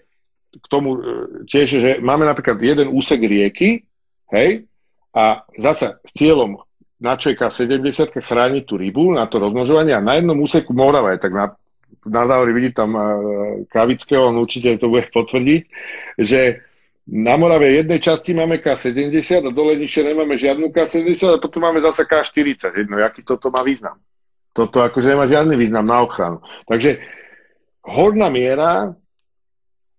[0.54, 1.00] k tomu e,
[1.50, 3.90] tiež, že máme napríklad jeden úsek rieky,
[4.30, 4.70] hej,
[5.10, 6.62] a zasa s cieľom
[7.02, 11.24] na ČK 70 chrániť tú rybu, na to rozmnožovanie a na jednom úseku Morava je
[11.24, 11.46] tak na
[12.06, 13.04] na záver vidím tam uh,
[13.68, 15.62] Kravického, on určite to bude potvrdiť,
[16.18, 16.64] že
[17.10, 21.82] na Morave jednej časti máme K70 a dole nižšie nemáme žiadnu K70 a potom máme
[21.82, 22.86] zase K40.
[22.86, 23.98] Jedno, aký toto má význam.
[24.54, 26.46] Toto akože nemá žiadny význam na ochranu.
[26.70, 27.02] Takže
[27.82, 28.94] horná miera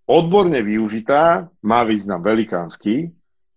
[0.06, 3.10] odborne využitá má význam velikánsky,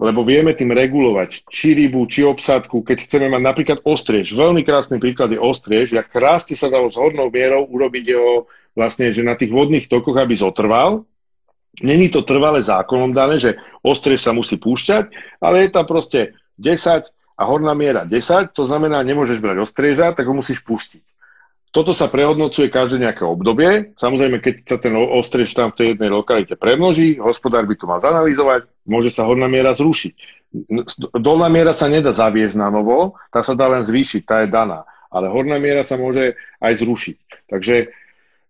[0.03, 4.35] lebo vieme tým regulovať či rybu, či obsadku, keď chceme mať napríklad ostriež.
[4.35, 9.15] Veľmi krásny príklad je ostriež, jak krásne sa dalo s hodnou mierou urobiť jeho vlastne,
[9.15, 11.07] že na tých vodných tokoch, aby zotrval,
[11.81, 15.09] Není to trvalé zákonom dané, že ostriež sa musí púšťať,
[15.41, 20.29] ale je tam proste 10 a horná miera 10, to znamená, nemôžeš brať ostrieža, tak
[20.29, 21.01] ho musíš pustiť.
[21.73, 23.97] Toto sa prehodnocuje každé nejaké obdobie.
[23.97, 27.97] Samozrejme, keď sa ten ostriež tam v tej jednej lokalite premnoží, hospodár by to mal
[27.97, 30.45] zanalizovať, môže sa horná miera zrušiť.
[31.17, 34.85] Dolná miera sa nedá zaviesť na novo, tá sa dá len zvýšiť, tá je daná.
[35.09, 37.17] Ale horná miera sa môže aj zrušiť.
[37.49, 37.89] Takže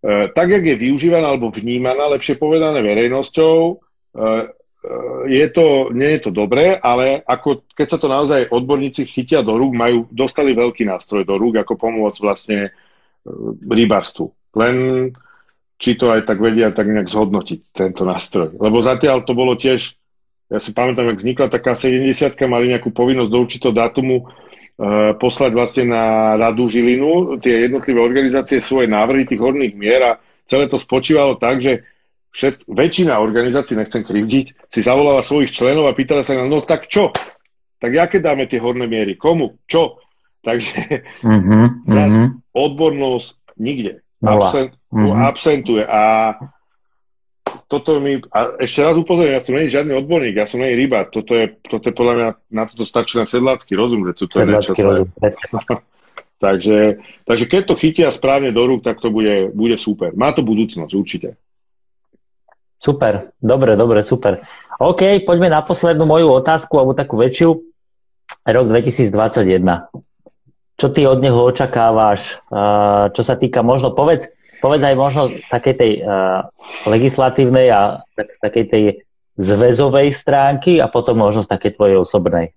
[0.03, 3.73] E, tak, jak je využívaná alebo vnímaná, lepšie povedané verejnosťou, e,
[4.19, 4.47] e,
[5.31, 9.55] je to, nie je to dobré, ale ako, keď sa to naozaj odborníci chytia do
[9.55, 12.75] rúk, majú, dostali veľký nástroj do rúk, ako pomôcť vlastne
[13.63, 14.25] rybarstvu.
[14.59, 14.75] Len
[15.79, 18.55] či to aj tak vedia tak nejak zhodnotiť, tento nástroj.
[18.55, 19.99] Lebo zatiaľ to bolo tiež,
[20.47, 22.07] ja si pamätám, ak vznikla taká 70
[22.45, 24.29] mali nejakú povinnosť do určitého dátumu
[24.73, 30.11] Eh, poslať vlastne na Radu Žilinu tie jednotlivé organizácie svoje návrhy tých horných mier a
[30.49, 31.85] celé to spočívalo tak, že
[32.33, 36.89] všet, väčšina organizácií, nechcem krivdiť, si zavolala svojich členov a pýtala sa na, no tak
[36.89, 37.13] čo?
[37.77, 39.13] Tak jaké dáme tie horné miery?
[39.13, 39.61] Komu?
[39.69, 40.01] Čo?
[40.43, 40.75] Takže
[41.23, 41.65] mm-hmm,
[41.95, 42.29] zás mm-hmm.
[42.51, 44.03] odbornosť nikde.
[44.23, 45.23] Absent, mm-hmm.
[45.23, 45.83] Absentuje.
[45.83, 46.35] A
[47.67, 51.11] toto mi, a ešte raz upozorím, ja som nie žiadny odborník, ja som nie rybár,
[51.11, 54.79] toto je, toto je podľa mňa, na toto stačí na sedlácky rozum, že toto sedlácky
[54.79, 55.09] je rozum.
[56.43, 56.77] takže,
[57.27, 60.15] takže keď to chytia správne do rúk, tak to bude, bude super.
[60.15, 61.29] Má to budúcnosť, určite.
[62.79, 64.43] Super, dobre, dobre, super.
[64.77, 67.63] OK, poďme na poslednú moju otázku, alebo takú väčšiu.
[68.43, 70.12] Rok 2021.
[70.73, 72.41] Čo ty od neho očakávaš?
[73.13, 74.29] Čo sa týka, možno povedz,
[74.59, 75.91] povedz aj možno z takej tej
[76.89, 78.83] legislatívnej a tak, takej tej
[79.37, 82.53] zväzovej stránky a potom možno z takej tvojej osobnej.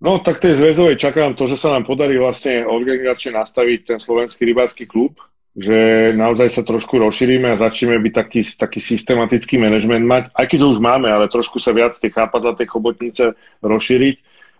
[0.00, 4.48] No tak tej zväzovej čakám to, že sa nám podarí vlastne organizačne nastaviť ten slovenský
[4.48, 5.20] rybársky klub,
[5.52, 10.58] že naozaj sa trošku rozšírime a začneme byť taký, taký systematický manažment mať, aj keď
[10.64, 14.16] to už máme, ale trošku sa viac tie chápadla, tej chobotnice rozšíriť,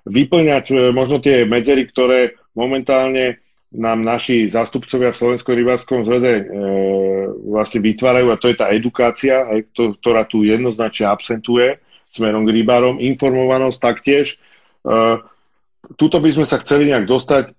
[0.06, 3.40] vyplňať e, možno tie medzery, ktoré momentálne
[3.70, 6.44] nám naši zástupcovia v Slovenskom rybárskom zväze e,
[7.46, 11.78] vlastne vytvárajú a to je tá edukácia, aj, to, ktorá tu jednoznačne absentuje
[12.10, 14.26] smerom k rybárom, informovanosť taktiež.
[14.34, 14.36] E,
[15.94, 17.54] tuto by sme sa chceli nejak dostať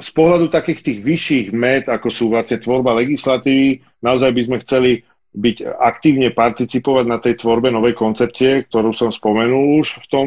[0.00, 4.90] z pohľadu takých tých vyšších med, ako sú vlastne tvorba legislatívy, naozaj by sme chceli
[5.30, 10.26] byť aktívne participovať na tej tvorbe novej koncepcie, ktorú som spomenul už v tom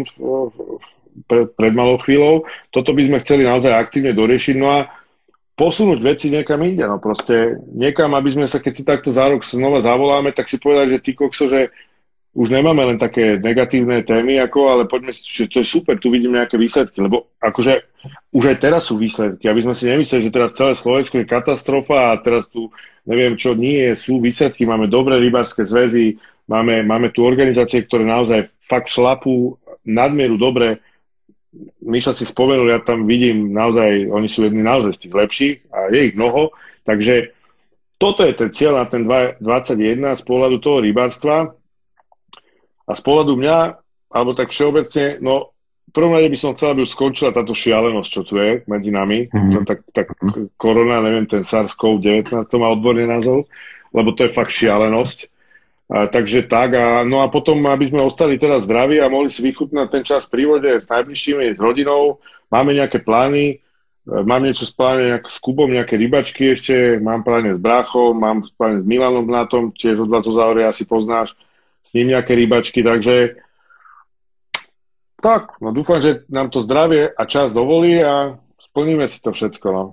[1.30, 2.46] pred, pred malou chvíľou.
[2.74, 4.56] Toto by sme chceli naozaj aktívne doriešiť.
[4.58, 4.80] No a
[5.54, 6.86] posunúť veci niekam inde.
[6.86, 10.58] No proste niekam, aby sme sa, keď si takto za rok znova zavoláme, tak si
[10.58, 11.70] povedať, že ty kokso, že
[12.34, 16.10] už nemáme len také negatívne témy, ako, ale poďme si, že to je super, tu
[16.10, 17.86] vidím nejaké výsledky, lebo akože
[18.34, 22.10] už aj teraz sú výsledky, aby sme si nemysleli, že teraz celé Slovensko je katastrofa
[22.10, 22.74] a teraz tu
[23.06, 26.18] neviem čo nie, sú výsledky, máme dobré rybárske zväzy,
[26.50, 30.82] máme, máme tu organizácie, ktoré naozaj fakt šlapú nadmieru dobre
[31.84, 35.94] Miša si spomenul, ja tam vidím naozaj, oni sú jedni naozaj z tých lepších a
[35.94, 36.50] je ich mnoho,
[36.82, 37.36] takže
[38.02, 39.40] toto je ten cieľ na ten 21
[40.18, 41.56] z pohľadu toho rybárstva.
[42.84, 43.58] A z pohľadu mňa,
[44.12, 45.56] alebo tak všeobecne, no
[45.88, 48.92] v prvom rade by som chcel, aby už skončila táto šialenosť, čo tu je medzi
[48.92, 49.64] nami, mm-hmm.
[49.64, 50.08] tak, tak
[50.58, 53.46] korona, neviem, ten SARS-CoV-19 to má odborný názov,
[53.94, 55.32] lebo to je fakt šialenosť
[55.94, 59.46] a, takže tak, a, no a potom, aby sme ostali teraz zdraví a mohli si
[59.46, 62.18] vychutnať ten čas pri vode s najbližšími, s rodinou,
[62.50, 63.56] máme nejaké plány, e,
[64.10, 68.82] mám niečo spláne nejak s Kubom, nejaké rybačky ešte, mám pláne s Bráchom, mám pláne
[68.82, 71.38] s Milanom na tom, tiež od vás zo asi poznáš,
[71.86, 73.38] s ním nejaké rybačky, takže
[75.22, 79.68] tak, no dúfam, že nám to zdravie a čas dovolí a splníme si to všetko.
[79.70, 79.84] No.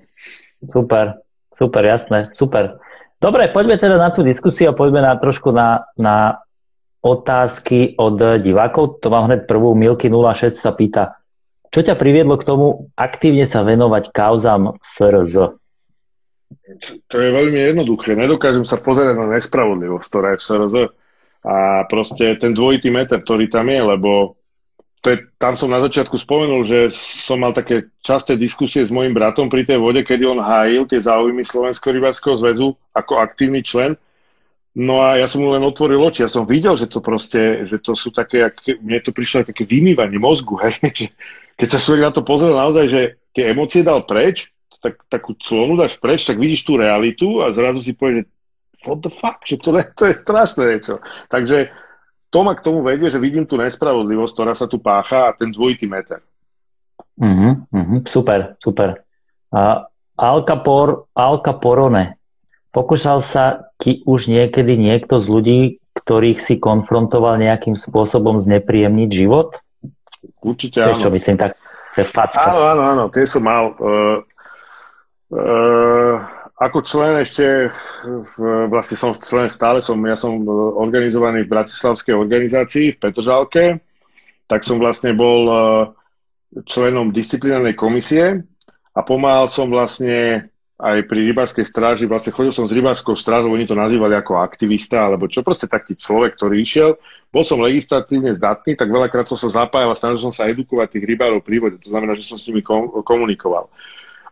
[0.65, 1.21] Super,
[1.53, 2.81] super, jasné, super.
[3.21, 6.41] Dobre, poďme teda na tú diskusiu a poďme na trošku na, na
[7.05, 9.05] otázky od divákov.
[9.05, 9.77] To mám hneď prvú.
[9.77, 11.21] Milky 06 sa pýta,
[11.71, 15.55] čo ťa priviedlo k tomu aktívne sa venovať kauzám SRZ?
[17.07, 18.19] To je veľmi jednoduché.
[18.19, 20.77] Nedokážem sa pozerať na nespravodlivosť, ktorá je v SRZ.
[21.41, 24.40] A proste ten dvojitý meter, ktorý tam je, lebo
[25.01, 29.17] to je, tam som na začiatku spomenul, že som mal také časté diskusie s mojim
[29.17, 33.97] bratom pri tej vode, kedy on hájil tie záujmy Slovenského rybárskeho zväzu ako aktívny člen.
[34.77, 36.23] No a ja som mu len otvoril oči.
[36.23, 39.65] Ja som videl, že to proste, že to sú také, jak, mne to prišlo také
[39.65, 41.11] vymývanie mozgu, hej.
[41.57, 43.01] Keď sa človek na to pozrel naozaj, že
[43.33, 47.85] tie emócie dal preč, tak, takú clonu dáš preč, tak vidíš tú realitu a zrazu
[47.85, 48.25] si povieš, že
[48.89, 51.05] what the fuck, že to, to je strašné niečo.
[51.29, 51.69] Takže
[52.31, 55.51] to ma k tomu vedie, že vidím tú nespravodlivosť, ktorá sa tu pácha a ten
[55.51, 56.23] dvojitý meter.
[57.21, 59.03] Uh-huh, uh-huh, super, super.
[59.51, 59.83] Uh,
[60.15, 62.17] Al, Capor, Al Caporone.
[62.71, 65.61] Pokúšal sa ti už niekedy niekto z ľudí,
[65.99, 69.59] ktorých si konfrontoval nejakým spôsobom znepríjemniť život?
[70.39, 70.95] Určite áno.
[70.95, 71.59] čo myslím, tak
[71.99, 72.47] to je facka.
[72.47, 73.75] Áno, áno, áno, tie som mal.
[73.75, 74.23] Uh,
[75.35, 76.15] uh,
[76.61, 77.73] ako člen ešte,
[78.69, 80.45] vlastne som člen stále, som, ja som
[80.77, 83.65] organizovaný v Bratislavskej organizácii v Petržálke,
[84.45, 85.57] tak som vlastne bol e,
[86.69, 88.45] členom disciplinárnej komisie
[88.93, 93.65] a pomáhal som vlastne aj pri rybárskej stráži, vlastne chodil som s rybárskou strážou, oni
[93.65, 96.97] to nazývali ako aktivista, alebo čo, proste taký človek, ktorý išiel.
[97.33, 101.05] Bol som legislatívne zdatný, tak veľakrát som sa zapájal a snažil som sa edukovať tých
[101.09, 102.65] rybárov pri vode, to znamená, že som s nimi
[103.05, 103.69] komunikoval.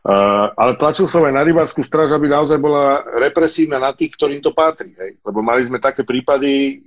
[0.07, 4.39] Uh, ale tlačil som aj na rybárskú straž, aby naozaj bola represívna na tých, ktorým
[4.39, 4.95] to patrí.
[4.95, 5.19] Hej?
[5.27, 6.81] Lebo mali sme také prípady,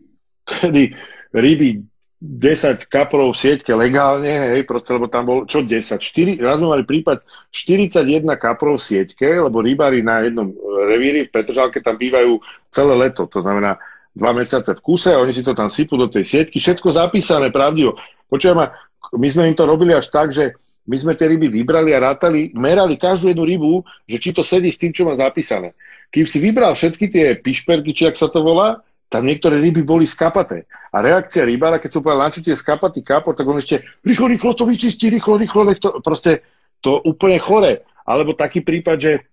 [0.48, 0.96] kedy
[1.36, 1.84] ryby
[2.22, 5.98] 10 kaprov v sieťke legálne, hej, proste, lebo tam bol, čo 10?
[5.98, 10.54] 4, raz sme mali prípad 41 kaprov v sieťke, lebo rybári na jednom
[10.86, 12.38] revíri v Petržalke tam bývajú
[12.70, 13.82] celé leto, to znamená
[14.14, 17.98] dva mesiace v kuse, oni si to tam sypú do tej sieťky, všetko zapísané, pravdivo.
[18.30, 18.70] Počujem
[19.12, 20.56] my sme im to robili až tak, že
[20.92, 23.74] my sme tie ryby vybrali a rátali, merali každú jednu rybu,
[24.04, 25.72] že či to sedí s tým, čo má zapísané.
[26.12, 30.04] Kým si vybral všetky tie pišperky, či ak sa to volá, tam niektoré ryby boli
[30.04, 30.68] skapaté.
[30.92, 34.28] A reakcia rybára, keď som povedal, na čo tie skapatý kapor, tak on ešte rýchlo,
[34.28, 36.44] rýchlo to vyčistí, rýchlo, rýchlo, nech to, proste
[36.84, 37.88] to úplne chore.
[38.04, 39.24] Alebo taký prípad, že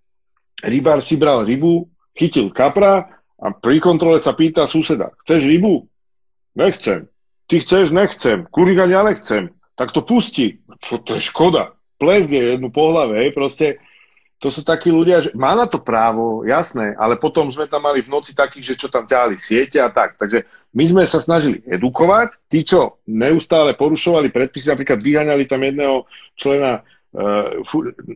[0.63, 5.91] rybár si bral rybu, chytil kapra a pri kontrole sa pýta suseda, chceš rybu?
[6.55, 7.11] Nechcem.
[7.51, 7.91] Ty chceš?
[7.91, 8.47] Nechcem.
[8.47, 10.59] Kurika ja nechcem tak to pustí.
[10.83, 11.79] Čo to je škoda.
[12.03, 13.79] Plezne jednu po hlave, proste
[14.39, 18.07] to sú takí ľudia, že má na to právo, jasné, ale potom sme tam mali
[18.07, 20.15] v noci takých, že čo tam ťahali siete a tak.
[20.15, 20.47] Takže
[20.79, 22.39] my sme sa snažili edukovať.
[22.47, 26.07] Tí, čo neustále porušovali predpisy, napríklad vyhaňali tam jedného
[26.39, 26.87] člena,
[27.19, 27.51] uh,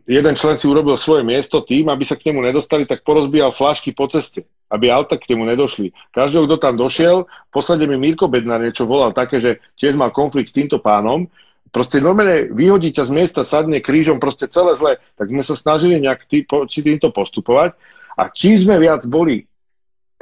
[0.07, 3.91] jeden člen si urobil svoje miesto tým, aby sa k nemu nedostali, tak porozbíjal flašky
[3.91, 5.91] po ceste, aby auta k nemu nedošli.
[6.15, 10.47] Každého, kto tam došiel, posledne mi Mirko Bednar niečo volal také, že tiež mal konflikt
[10.47, 11.27] s týmto pánom,
[11.73, 15.97] proste normálne vyhodí ťa z miesta, sadne krížom, proste celé zle, tak sme sa snažili
[15.97, 17.73] nejak tý, či týmto postupovať
[18.13, 19.49] a čím sme viac boli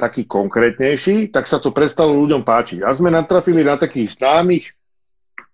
[0.00, 2.80] takí konkrétnejší, tak sa to prestalo ľuďom páčiť.
[2.82, 4.72] A sme natrafili na takých známych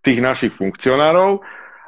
[0.00, 1.42] tých našich funkcionárov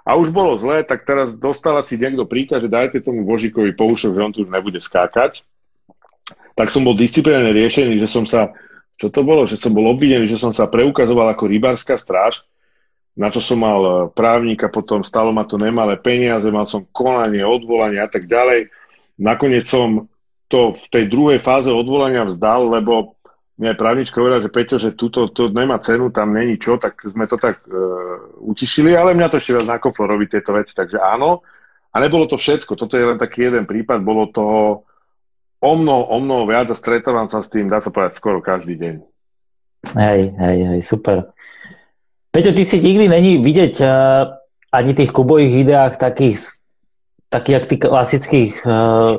[0.05, 4.13] a už bolo zlé, tak teraz dostala si niekto príkaz, že dajte tomu Božikovi poušok,
[4.13, 5.47] že on tu už nebude skákať.
[6.59, 8.53] Tak som bol disciplinárne riešený, že som sa,
[8.99, 12.45] čo to bolo, že som bol obvinený, že som sa preukazoval ako rybárska stráž,
[13.19, 17.43] na čo som mal e, právnika, potom stalo ma to nemalé peniaze, mal som konanie,
[17.43, 18.71] odvolanie a tak ďalej.
[19.21, 20.07] Nakoniec som
[20.51, 23.19] to v tej druhej fáze odvolania vzdal, lebo
[23.61, 27.29] mne právnička hovorila, že Peťo, že tuto to nemá cenu, tam není čo, tak sme
[27.29, 27.77] to tak e,
[28.41, 31.45] utišili, ale mňa to ešte viac nakoplo robiť tieto veci, takže áno.
[31.93, 34.45] A nebolo to všetko, toto je len taký jeden prípad, bolo to
[35.61, 38.81] o mnoho, o mnoho viac a stretávam sa s tým, dá sa povedať, skoro každý
[38.81, 38.95] deň.
[39.93, 41.37] Hej, hej, hej, super.
[42.31, 44.39] Peťo, ty si nikdy není vidieť uh,
[44.71, 46.63] ani tých kubových videách takých,
[47.27, 49.19] takých jak tých klasických, uh,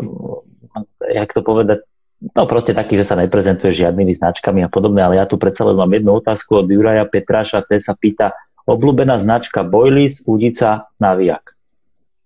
[1.11, 1.83] jak to povedať,
[2.23, 5.75] no proste taký, že sa neprezentuje žiadnymi značkami a podobne, ale ja tu predsa len
[5.75, 8.31] mám jednu otázku od Juraja Petráša, ten sa pýta,
[8.63, 11.51] obľúbená značka Boilies, Udica, Naviak.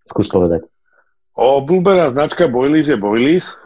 [0.06, 0.70] Skús povedať.
[1.34, 3.57] Obľúbená značka Boilies je Boilies.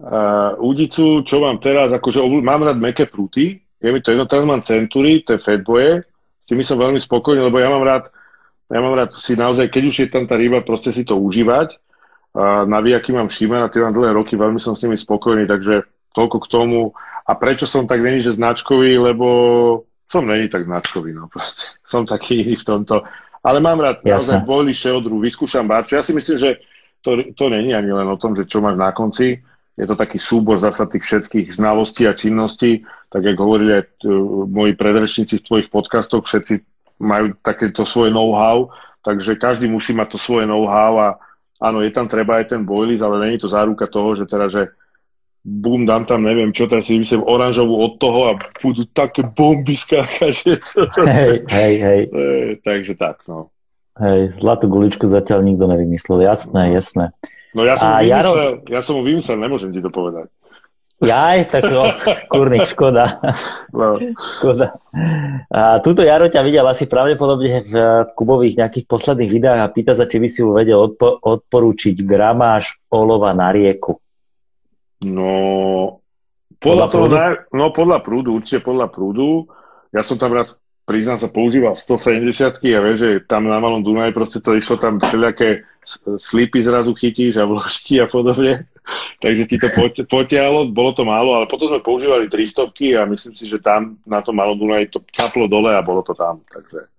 [0.00, 2.40] Uh, Udicu, čo mám teraz, akože obľú...
[2.40, 6.04] mám rád meké prúty, je mi to jedno, teraz mám Century, to je Fatboye,
[6.44, 8.12] s tými som veľmi spokojný, lebo ja mám rád,
[8.68, 11.80] ja mám rád si naozaj, keď už je tam tá ryba, proste si to užívať.
[12.30, 15.82] A na výjaky mám Shimano, tie mám dlhé roky, veľmi som s nimi spokojný, takže
[16.14, 16.80] toľko k tomu.
[17.26, 19.26] A prečo som tak není, že značkový, lebo
[20.10, 21.70] som není tak značkový, no proste.
[21.90, 23.02] Som taký iný v tomto.
[23.42, 24.10] Ale mám rád Jasne.
[24.14, 25.96] naozaj bojli šeodru, vyskúšam barčo.
[25.96, 26.50] Ja si myslím, že
[27.00, 29.40] to, to není ani len o tom, že čo máš na konci,
[29.80, 34.04] je to taký súbor zasa tých všetkých znalostí a činností, tak ako hovorili aj
[34.52, 36.60] moji predrečníci v tvojich podcastoch, všetci
[37.00, 38.68] majú takéto svoje know-how,
[39.00, 41.08] takže každý musí mať to svoje know-how a
[41.64, 44.68] áno, je tam treba aj ten boilies, ale není to záruka toho, že teda, že
[45.40, 49.80] bum, dám tam neviem čo, teraz si myslím oranžovú od toho a budú také bomby
[49.80, 50.60] skákať.
[51.08, 52.02] Hej, hej, hej.
[52.60, 53.48] takže tak, no.
[53.98, 57.10] Hej, zlatú guličku zatiaľ nikto nevymyslel, jasné, jasné.
[57.50, 58.32] No ja som, vymyslel, Jaro...
[58.70, 60.30] ja som mu vymyslel, nemôžem ti to povedať.
[61.00, 61.80] Jaj, tak no,
[62.32, 63.24] kurník, škoda.
[63.72, 63.96] No.
[64.20, 64.76] škoda.
[65.48, 67.74] A túto Jaro ťa videl asi pravdepodobne v
[68.12, 72.76] Kubových nejakých posledných videách a pýta sa, či by si mu vedel odpo- odporúčiť gramáž
[72.92, 73.96] olova na rieku.
[75.00, 75.32] No,
[76.60, 77.16] podľa, podľa toho, prúdu?
[77.56, 79.48] no podľa prúdu, určite podľa prúdu.
[79.96, 80.52] Ja som tam raz,
[80.90, 84.98] priznám sa, používal 170 a vieš, že tam na Malom Dunaji proste to išlo tam
[84.98, 85.62] všelijaké
[86.18, 88.66] slipy zrazu chytíš a vložky a podobne.
[89.22, 89.70] Takže ti to
[90.10, 94.18] potiahlo, bolo to málo, ale potom sme používali 300 a myslím si, že tam na
[94.18, 96.42] tom Malom Dunaji to caplo dole a bolo to tam.
[96.50, 96.90] Takže...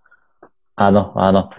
[0.79, 1.51] Áno, áno.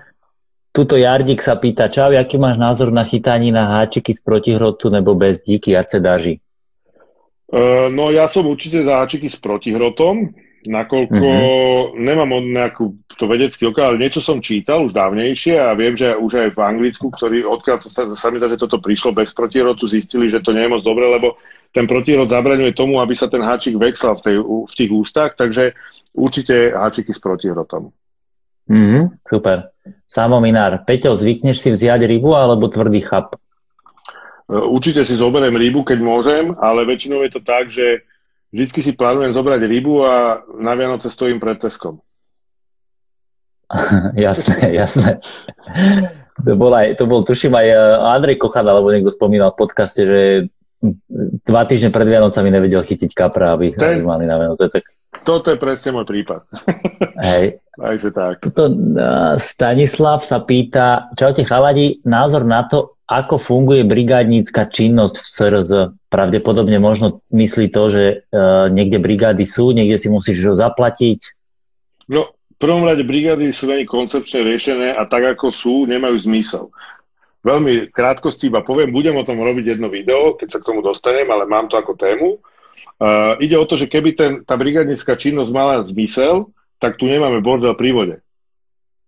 [0.73, 5.13] Tuto Jardik sa pýta, čau, aký máš názor na chytanie na háčiky z protihrotu nebo
[5.13, 6.41] bez díky, a daží?
[7.53, 10.33] Uh, no ja som určite za háčiky s protihrotom,
[10.63, 11.99] nakoľko mm-hmm.
[11.99, 12.85] nemám od nejakú
[13.19, 16.61] to vedecký okal, ale niečo som čítal už dávnejšie a viem, že už aj v
[16.63, 20.43] Anglicku, ktorý, odkiaľ to sa, sa mi zdá, že toto prišlo bez protihrotu, zistili, že
[20.43, 21.39] to nie je moc dobre, lebo
[21.75, 25.75] ten protirod zabraňuje tomu, aby sa ten háčik vexal v, tej, v tých ústach, takže
[26.15, 27.91] určite háčiky s protihrotom.
[28.71, 29.75] Mm, super.
[30.07, 33.35] Samo Minár, Peťo, zvykneš si vziať rybu alebo tvrdý chap?
[33.35, 38.07] E, určite si zoberiem rybu, keď môžem, ale väčšinou je to tak, že
[38.53, 42.05] vždycky si plánujem zobrať rybu a na Vianoce stojím pred Teskom.
[44.29, 45.25] jasné, jasné.
[46.45, 47.77] To bol, aj, to bol, tuším, aj e,
[48.13, 50.21] Andrej Kochan, alebo niekto spomínal v podcaste, že
[51.47, 54.01] dva týždne pred Vianocami nevedel chytiť kapra, aby, Ten...
[54.01, 54.69] aby mali na Vianoce.
[54.69, 54.85] Tak
[55.23, 56.49] toto je presne môj prípad.
[57.29, 57.63] Hej.
[57.79, 58.35] Takže tak.
[58.43, 65.27] Toto, uh, Stanislav sa pýta, čaute chaladi, názor na to, ako funguje brigádnícka činnosť v
[65.29, 65.73] SRZ.
[66.09, 71.21] Pravdepodobne možno myslí to, že uh, niekde brigády sú, niekde si musíš ho zaplatiť.
[72.09, 76.73] No, v prvom rade brigády sú veľmi koncepčne riešené a tak ako sú, nemajú zmysel.
[77.43, 81.27] Veľmi krátkosti iba poviem, budem o tom robiť jedno video, keď sa k tomu dostanem,
[81.27, 82.39] ale mám to ako tému.
[82.97, 86.49] Uh, ide o to, že keby ten, tá brigadnická činnosť mala zmysel,
[86.81, 88.17] tak tu nemáme bordel pri vode.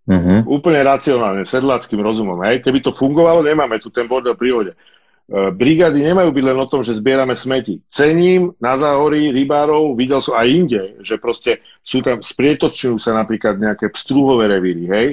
[0.05, 0.61] Uh-huh.
[0.61, 2.37] Úplne racionálne, sedláckým rozumom.
[2.45, 2.61] Hej?
[2.61, 4.53] Keby to fungovalo, nemáme tu ten bordel pri.
[4.53, 7.81] Uh, brigády nemajú byť len o tom, že zbierame smeti.
[7.89, 13.57] Cením na záhorí rybárov, videl som aj inde, že proste sú tam, sprietočujú sa napríklad
[13.57, 15.09] nejaké pstruhové revíry, hej.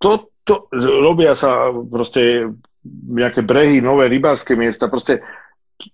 [0.00, 2.48] To, to, robia sa proste
[2.88, 5.20] nejaké brehy, nové rybárske miesta, proste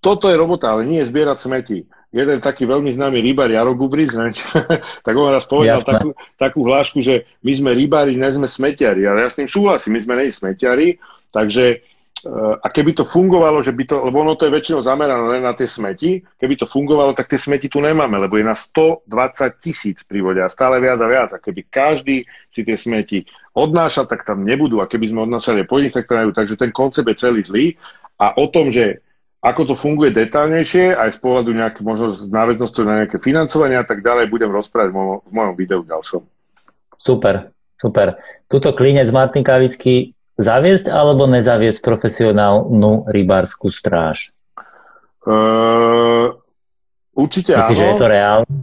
[0.02, 1.78] toto je robota, ale nie zbierať smeti.
[2.14, 4.14] Jeden taký veľmi známy rybár, Jaro Gubric,
[5.06, 9.04] tak on raz povedal takú, takú hlášku, že my sme rybári, ne sme smetiari.
[9.04, 10.96] Ale ja s tým súhlasím, my sme nej smetiari,
[11.28, 15.28] takže eh, a keby to fungovalo, že by to, lebo ono to je väčšinou zamerané
[15.28, 18.56] len na tie smeti, keby to fungovalo, tak tie smeti tu nemáme, lebo je na
[18.56, 19.12] 120
[19.60, 21.30] tisíc pri vode a stále viac a viac.
[21.36, 24.80] A keby každý si tie smeti odnášal, tak tam nebudú.
[24.80, 26.38] A keby sme odnášali po nich, tak tam nebudú.
[26.38, 27.66] Takže ten koncept je celý zlý.
[28.16, 29.04] A o tom, že
[29.46, 33.86] ako to funguje detálnejšie, aj z pohľadu nejaké, možno z náväznosti na nejaké financovanie a
[33.86, 36.22] tak ďalej, budem rozprávať v mojom, v mojom videu ďalšom.
[36.98, 38.18] Super, super.
[38.50, 44.34] Tuto klinec Martin Kavický zaviesť alebo nezaviesť profesionálnu rybárskú stráž?
[45.22, 46.34] Uh,
[47.14, 47.82] určite Myslíš, áno.
[47.82, 48.54] že je to reálne?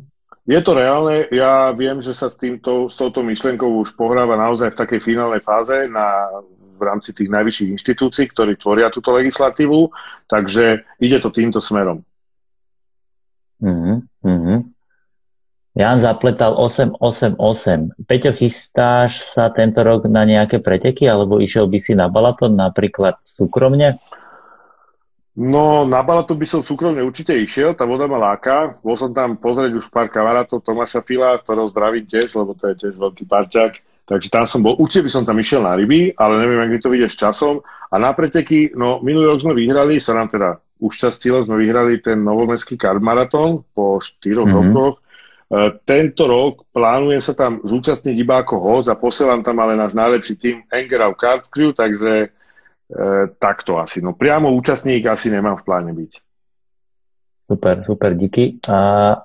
[0.43, 1.15] Je to reálne.
[1.31, 5.39] Ja viem, že sa s, týmto, s touto myšlienkou už pohráva naozaj v takej finálnej
[5.39, 6.27] fáze na
[6.73, 9.93] v rámci tých najvyšších inštitúcií, ktorí tvoria túto legislatívu,
[10.25, 12.01] takže ide to týmto smerom.
[13.63, 14.57] Mm-hmm.
[15.73, 18.05] Jan zapletal 888.
[18.05, 23.17] Peťo, chystáš sa tento rok na nejaké preteky, alebo išiel by si na Balaton napríklad
[23.25, 23.97] súkromne?
[25.33, 28.77] No, na Balaton by som súkromne určite išiel, tá voda ma láka.
[28.85, 32.85] Bol som tam pozrieť už pár kamarátov Tomáša Fila, ktorého zdravím tiež, lebo to je
[32.85, 36.43] tiež veľký parťák Takže tam som bol, určite by som tam išiel na ryby, ale
[36.43, 37.63] neviem, ak mi to vyjde s časom.
[37.63, 42.19] A na preteky, no minulý rok sme vyhrali, sa nám teda ušťastilo, sme vyhrali ten
[42.19, 44.51] novomestský kart maratón po 4 mm-hmm.
[44.51, 44.95] rokoch.
[44.99, 49.95] E, tento rok plánujem sa tam zúčastniť iba ako host a posielam tam ale náš
[49.95, 52.29] najlepší tým Engerau Kart Crew, takže e,
[53.39, 54.03] takto asi.
[54.03, 56.11] No priamo účastník asi nemám v pláne byť.
[57.43, 58.59] Super, super, díky.
[58.67, 59.15] A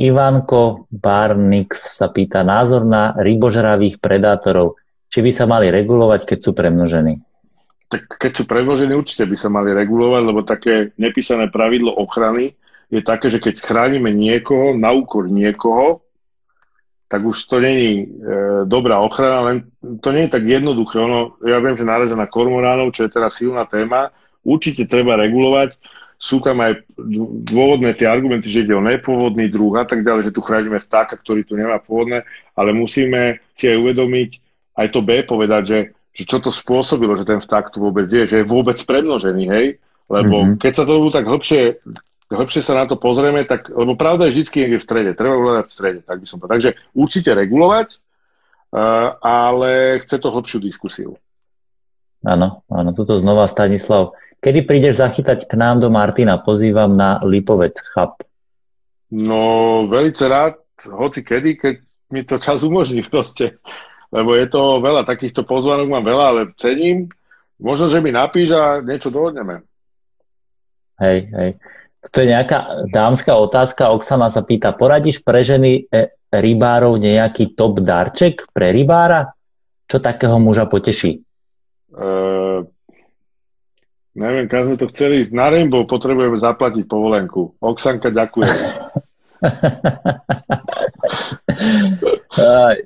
[0.00, 4.80] Ivanko Barnix sa pýta názor na rybožravých predátorov.
[5.12, 7.20] Či by sa mali regulovať, keď sú premnožení?
[7.92, 12.56] Tak keď sú premnožení, určite by sa mali regulovať, lebo také nepísané pravidlo ochrany
[12.92, 16.04] je také, že keď chránime niekoho na úkor niekoho,
[17.08, 18.04] tak už to není e,
[18.64, 19.56] dobrá ochrana, len
[20.00, 20.96] to nie je tak jednoduché.
[21.00, 25.76] Ono, ja viem, že náraža na kormoránov, čo je teraz silná téma, určite treba regulovať
[26.22, 26.86] sú tam aj
[27.50, 31.18] dôvodné tie argumenty, že ide o nepôvodný druh a tak ďalej, že tu chránime vtáka,
[31.18, 32.22] ktorý tu nemá pôvodné,
[32.54, 34.30] ale musíme si aj uvedomiť,
[34.78, 35.78] aj to B povedať, že,
[36.14, 39.82] že čo to spôsobilo, že ten vták tu vôbec je, že je vôbec premnožený, hej?
[40.06, 40.58] Lebo mm-hmm.
[40.62, 41.62] keď sa to tak hĺbšie,
[42.30, 45.66] hĺbšie sa na to pozrieme, tak, lebo pravda je vždy niekde v strede, treba hľadať
[45.66, 46.54] v strede, tak by som povedal.
[46.62, 47.88] Takže určite regulovať,
[48.70, 51.18] uh, ale chce to hĺbšiu diskusiu.
[52.22, 54.14] Áno, áno, tuto znova Stanislav.
[54.42, 56.38] Kedy prídeš zachytať k nám do Martina?
[56.38, 58.22] Pozývam na Lipovec, chap.
[59.12, 60.58] No, veľmi rád,
[60.88, 61.74] hoci kedy, keď
[62.10, 63.58] mi to čas umožní proste.
[64.12, 67.08] Lebo je to veľa, takýchto pozvanok mám veľa, ale cením.
[67.62, 69.62] Možno, že mi napíš a niečo dohodneme.
[70.98, 71.50] Hej, hej.
[72.02, 73.94] Toto je nejaká dámska otázka.
[73.94, 79.30] Oksana sa pýta, poradíš pre ženy e, rybárov nejaký top darček pre rybára?
[79.86, 81.22] Čo takého muža poteší?
[81.92, 82.64] Uh,
[84.16, 87.60] neviem, keď sme to chceli na Rainbow, potrebujeme zaplatiť povolenku.
[87.60, 88.48] Oksanka, ďakujem.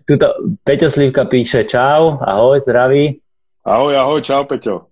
[0.06, 0.26] Tuto
[0.66, 3.22] Peťo Slivka píše čau, ahoj, zdraví.
[3.62, 4.90] Ahoj, ahoj, čau Peťo.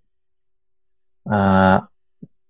[1.25, 1.81] A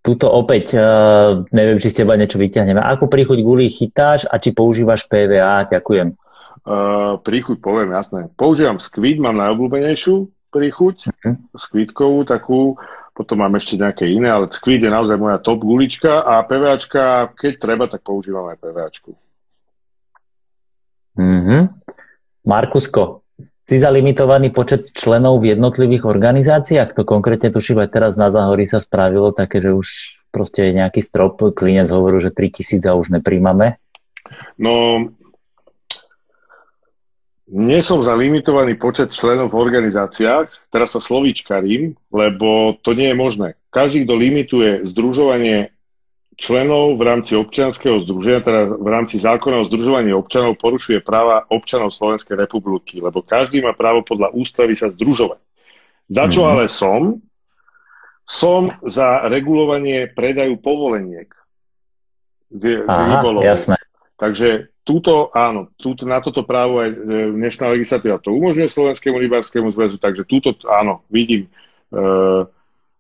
[0.05, 2.83] tuto opäť, uh, neviem, či z teba niečo vyťahneme.
[2.83, 5.65] Ako príchuť gulí chytáš a či používaš PVA?
[5.71, 6.13] Ďakujem.
[6.65, 8.29] Uh, príchuť poviem, jasné.
[8.37, 11.35] Používam Squid, mám najobľúbenejšiu príchuť, uh-huh.
[11.59, 12.79] skvítkovú takú,
[13.11, 17.53] potom mám ešte nejaké iné, ale skvít je naozaj moja top gulička a PVAčka, keď
[17.59, 19.11] treba, tak používam aj PVAčku.
[21.15, 21.63] Mm-hmm.
[22.47, 23.23] Markusko,
[23.65, 26.93] si za limitovaný počet členov v jednotlivých organizáciách?
[26.99, 29.89] To konkrétne tuším aj teraz na Zahori sa spravilo také, že už
[30.35, 33.79] proste je nejaký strop, klinec hovoril, že 3000 a už nepríjmame.
[34.59, 35.07] No,
[37.45, 43.17] nie som za limitovaný počet členov v organizáciách, teraz sa slovíčkarím, lebo to nie je
[43.17, 43.49] možné.
[43.69, 45.75] Každý, kto limituje združovanie
[46.41, 51.93] členov v rámci občianského združenia, teda v rámci zákona o združovaní občanov, porušuje práva občanov
[51.93, 55.39] Slovenskej republiky, lebo každý má právo podľa ústavy sa združovať.
[56.09, 56.53] Za čo mm-hmm.
[56.57, 57.01] ale som?
[58.25, 61.29] Som za regulovanie predaju povoleniek.
[62.89, 63.77] Aha, jasné.
[64.25, 66.97] Takže túto, áno, túto, na toto právo aj e,
[67.37, 71.49] dnešná legislatíva to umožňuje Slovenskému rybárskému zväzu, takže túto, áno, vidím e,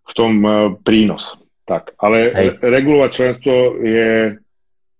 [0.04, 1.40] v tom e, prínos.
[1.64, 2.48] Tak, ale Hej.
[2.60, 4.36] regulovať členstvo je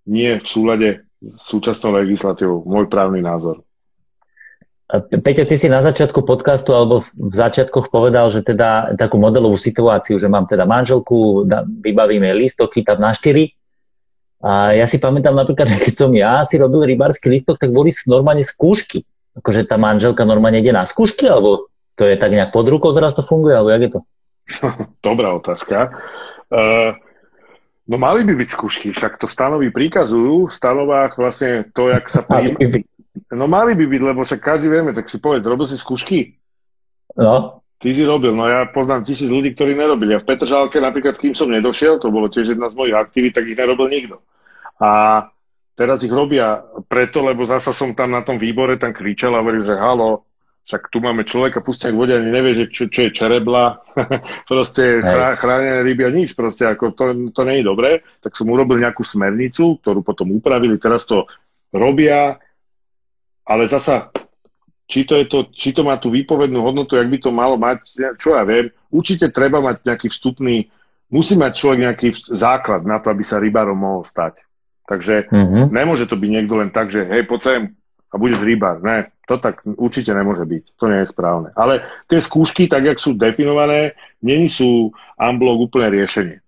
[0.09, 3.60] nie v súlade s súčasnou legislatívou, môj právny názor.
[5.12, 10.16] Peťo, ty si na začiatku podcastu alebo v začiatkoch povedal, že teda takú modelovú situáciu,
[10.16, 11.44] že mám teda manželku,
[11.84, 13.52] vybavíme listok, chytám na štyri
[14.44, 17.88] a ja si pamätám napríklad, že keď som ja si robil rybársky listok, tak boli
[18.04, 19.00] normálne skúšky.
[19.34, 23.16] Akože tá manželka normálne ide na skúšky, alebo to je tak nejak pod rukou, teraz
[23.16, 24.00] to funguje, alebo jak je to?
[25.08, 25.96] Dobrá otázka.
[26.52, 26.92] Uh,
[27.88, 32.20] no mali by byť skúšky, však to stanovy príkazujú, v stanovách vlastne to, jak sa
[32.28, 32.84] príjma.
[33.32, 36.36] No mali by byť, lebo však každý vieme, tak si povedz, robil si skúšky?
[37.16, 37.64] No.
[37.85, 40.16] Ty si robil, no ja poznám tisíc ľudí, ktorí nerobili.
[40.16, 43.44] A v Petržálke napríklad, kým som nedošiel, to bolo tiež jedna z mojich aktivít, tak
[43.44, 44.24] ich nerobil nikto.
[44.81, 45.20] A
[45.77, 49.61] teraz ich robia preto, lebo zasa som tam na tom výbore tam kričal a hovoril,
[49.61, 50.24] že halo,
[50.65, 53.85] však tu máme človeka pustené k vode, ani nevie, že čo, čo je čerebla,
[54.51, 57.05] proste chrá, chránené ryby a nič, proste ako to,
[57.36, 61.28] to nie je dobré, tak som urobil nejakú smernicu, ktorú potom upravili, teraz to
[61.69, 62.40] robia,
[63.44, 64.09] ale zasa
[64.85, 67.85] či to, je to, či to má tú výpovednú hodnotu, jak by to malo mať,
[68.20, 68.69] čo ja viem.
[68.93, 70.69] Určite treba mať nejaký vstupný,
[71.09, 74.44] musí mať človek nejaký základ na to, aby sa rybárom mohol stať.
[74.85, 75.73] Takže mm-hmm.
[75.73, 77.62] nemôže to byť niekto len tak, že hej, poď sem
[78.12, 78.78] a budeš rybár.
[78.85, 80.65] Ne, to tak určite nemôže byť.
[80.78, 81.51] To nie je správne.
[81.56, 86.43] Ale tie skúšky, tak jak sú definované, není sú unblock úplne riešenie.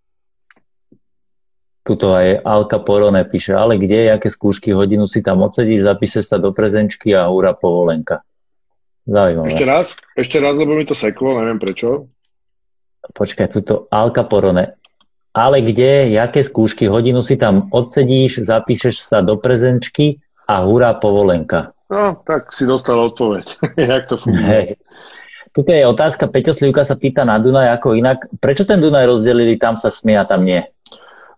[1.87, 6.37] Tuto aj Alka Porone píše, ale kde, aké skúšky, hodinu si tam odsedíš, zapíšeš sa
[6.43, 8.27] do prezenčky a hurá povolenka.
[9.07, 9.55] Zaujímavé.
[9.55, 9.87] Ešte raz,
[10.19, 12.11] ešte raz, lebo mi to seklo, neviem prečo.
[13.15, 14.75] Počkaj, tuto Alka Porone.
[15.31, 20.19] Ale kde, aké skúšky, hodinu si tam odsedíš, zapíšeš sa do prezenčky
[20.51, 21.71] a hurá povolenka.
[21.87, 23.47] No, tak si dostal odpoveď.
[23.95, 24.43] Jak to funguje?
[24.43, 24.67] Hey.
[25.55, 28.27] Tuto je otázka, Peťo Slivka sa pýta na Dunaj ako inak.
[28.43, 30.67] Prečo ten Dunaj rozdelili, tam sa smie a tam nie?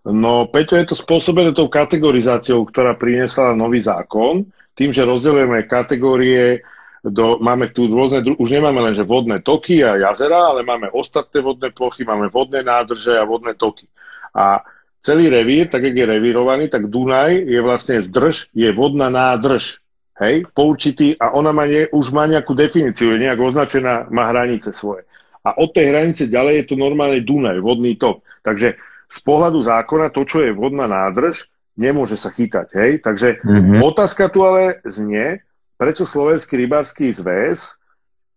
[0.07, 6.63] No, Peťo, je to spôsobené tou kategorizáciou, ktorá priniesla nový zákon, tým, že rozdeľujeme kategórie
[7.03, 11.39] do, máme tu rôzne, už nemáme len že vodné toky a jazera, ale máme ostatné
[11.43, 13.87] vodné plochy, máme vodné nádrže a vodné toky.
[14.35, 14.63] A
[15.03, 19.79] celý revír, tak jak je revírovaný, tak Dunaj je vlastne zdrž, je vodná nádrž.
[20.19, 24.27] Hej, po určitý, a ona má nie, už má nejakú definíciu, je nejak označená, má
[24.27, 25.07] hranice svoje.
[25.47, 28.19] A od tej hranice ďalej je to normálne Dunaj, vodný tok.
[28.43, 28.75] Takže
[29.09, 32.67] z pohľadu zákona to, čo je vodná nádrž, nemôže sa chytať.
[32.77, 32.91] Hej?
[33.01, 33.81] Takže mm-hmm.
[33.81, 35.41] otázka tu ale znie,
[35.75, 37.73] prečo Slovenský rybársky zväz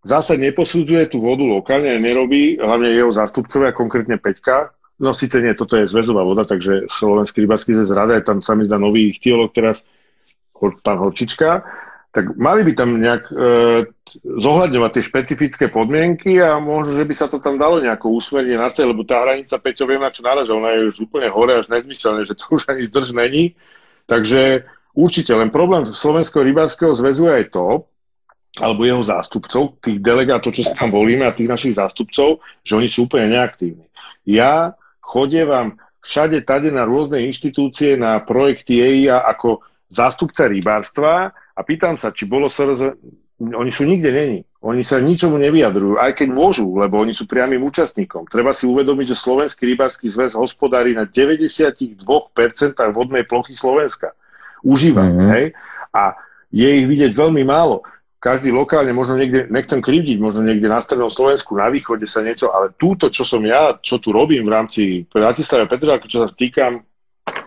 [0.02, 5.78] zase neposudzuje tú vodu lokálne nerobí, hlavne jeho zástupcovia, konkrétne Peťka, no síce nie, toto
[5.78, 9.50] je zväzová voda, takže Slovenský rybársky zväz rada, je tam sa mi zdá nový ichtiolog
[9.54, 9.86] teraz,
[10.82, 11.66] pán Horčička,
[12.12, 13.34] tak mali by tam nejak e,
[14.20, 18.88] zohľadňovať tie špecifické podmienky a možno, že by sa to tam dalo nejako úsmerne nastaviť,
[18.92, 22.28] lebo tá hranica, Peťo, viem na čo náraža, ona je už úplne hore až nezmyselné,
[22.28, 23.56] že to už ani zdrž není.
[24.04, 27.88] Takže určite, len problém Slovenského rybárskeho zväzu je aj to,
[28.60, 32.92] alebo jeho zástupcov, tých delegátov, čo sa tam volíme a tých našich zástupcov, že oni
[32.92, 33.88] sú úplne neaktívni.
[34.28, 42.00] Ja chodievam všade tade na rôzne inštitúcie, na projekty EIA ako zástupca rybárstva a pýtam
[42.00, 42.96] sa, či bolo SRZ,
[43.42, 44.40] oni sú nikde není.
[44.62, 48.30] Oni sa ničomu nevyjadrujú, aj keď môžu, lebo oni sú priamým účastníkom.
[48.30, 52.06] Treba si uvedomiť, že Slovenský rybársky zväz hospodári na 92%
[52.94, 54.14] vodnej plochy Slovenska.
[54.62, 55.28] Užíva, mm-hmm.
[55.34, 55.44] hej?
[55.90, 56.14] A
[56.54, 57.82] je ich vidieť veľmi málo.
[58.22, 62.54] Každý lokálne, možno niekde, nechcem krivdiť, možno niekde na strednom Slovensku, na východe sa niečo,
[62.54, 66.86] ale túto, čo som ja, čo tu robím v rámci Bratislava Petržáku, čo sa stýkam,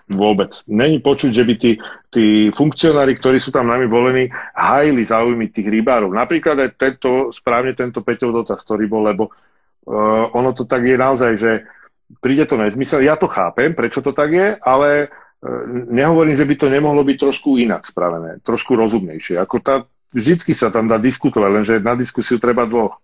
[0.05, 0.61] Vôbec.
[0.69, 1.71] Není počuť, že by tí,
[2.13, 6.13] tí funkcionári, ktorí sú tam nami volení, hajili záujmy tých rybárov.
[6.13, 10.93] Napríklad aj tento, správne tento Peťov dotaz, ktorý bol, lebo uh, ono to tak je
[10.93, 11.51] naozaj, že
[12.21, 13.01] príde to nezmysel.
[13.01, 17.17] Ja to chápem, prečo to tak je, ale uh, nehovorím, že by to nemohlo byť
[17.25, 19.41] trošku inak spravené, trošku rozumnejšie.
[19.41, 23.01] Ako tá, vždycky sa tam dá diskutovať, lenže na diskusiu treba dvoch.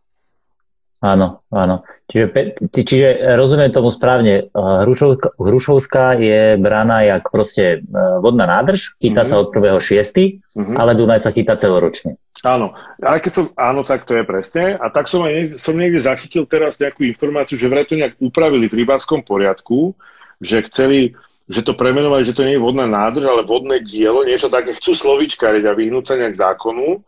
[1.02, 1.82] Áno, áno.
[2.14, 2.26] Čiže,
[2.70, 4.54] čiže rozumiem tomu správne.
[4.54, 9.32] Hrušovská, Hrušovská je braná jak proste e, vodná nádrž, chytá mm-hmm.
[9.34, 10.78] sa od prvého šiesty, mm-hmm.
[10.78, 12.22] ale Dunaj sa chytá celoročne.
[12.46, 14.78] Áno, ale keď som, áno, tak to je presne.
[14.78, 18.22] A tak som aj niekde, som niekde zachytil teraz nejakú informáciu, že vraj to nejak
[18.22, 19.98] upravili v rybárskom poriadku,
[20.38, 21.18] že chceli,
[21.50, 24.94] že to premenovali, že to nie je vodná nádrž, ale vodné dielo, niečo také, chcú
[24.94, 27.02] slovičkariť a vyhnúť sa nejak zákonu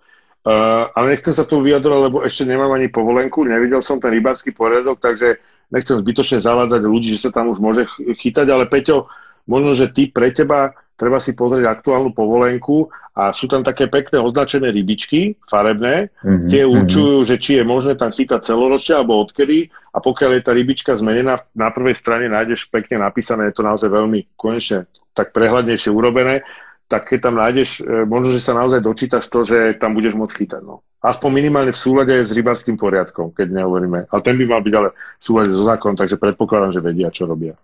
[0.44, 4.52] Uh, ale nechcem sa tu vyjadrovať, lebo ešte nemám ani povolenku, nevidel som ten rybársky
[4.52, 5.40] poriadok, takže
[5.72, 9.08] nechcem zbytočne zavádzať ľudí, že sa tam už môže chytať, ale Peťo,
[9.48, 14.22] možno, že ty pre teba treba si pozrieť aktuálnu povolenku a sú tam také pekné
[14.22, 17.30] označené rybičky, farebné, mm-hmm, tie určujú, mm-hmm.
[17.30, 19.70] že či je možné tam chytať celoročne alebo odkedy.
[19.94, 23.90] A pokiaľ je tá rybička zmenená, na prvej strane nájdeš pekne napísané, je to naozaj
[23.90, 26.42] veľmi konečne tak prehľadnejšie urobené
[26.88, 30.34] tak keď tam nájdeš, e, možno, že sa naozaj dočítaš to, že tam budeš môcť
[30.34, 30.62] chytať.
[30.62, 30.86] No.
[31.04, 34.08] Aspoň minimálne v súlade s rybárským poriadkom, keď nehovoríme.
[34.08, 37.28] Ale ten by mal byť ale v súlade so zákonom, takže predpokladám, že vedia, čo
[37.28, 37.58] robia.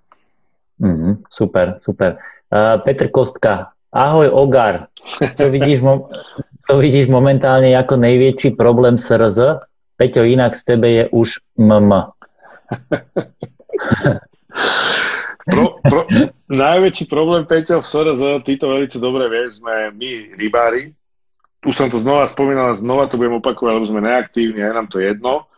[0.80, 2.20] Mm-hmm, super, super.
[2.50, 4.88] Uh, Petr Kostka, ahoj Ogar.
[5.36, 6.08] Čo vidíš, mo-
[6.68, 9.68] to vidíš momentálne ako najväčší problém SRZ?
[10.00, 11.92] Peťo, inak z tebe je už MM.
[15.50, 16.02] Pro, pro,
[16.50, 20.94] najväčší problém, Peťo, v SRZ, ty to veľmi dobre vieš, sme my rybári.
[21.60, 25.04] Tu som to znova spomínal, znova to budem opakovať, lebo sme neaktívni, aj nám to
[25.04, 25.50] jedno.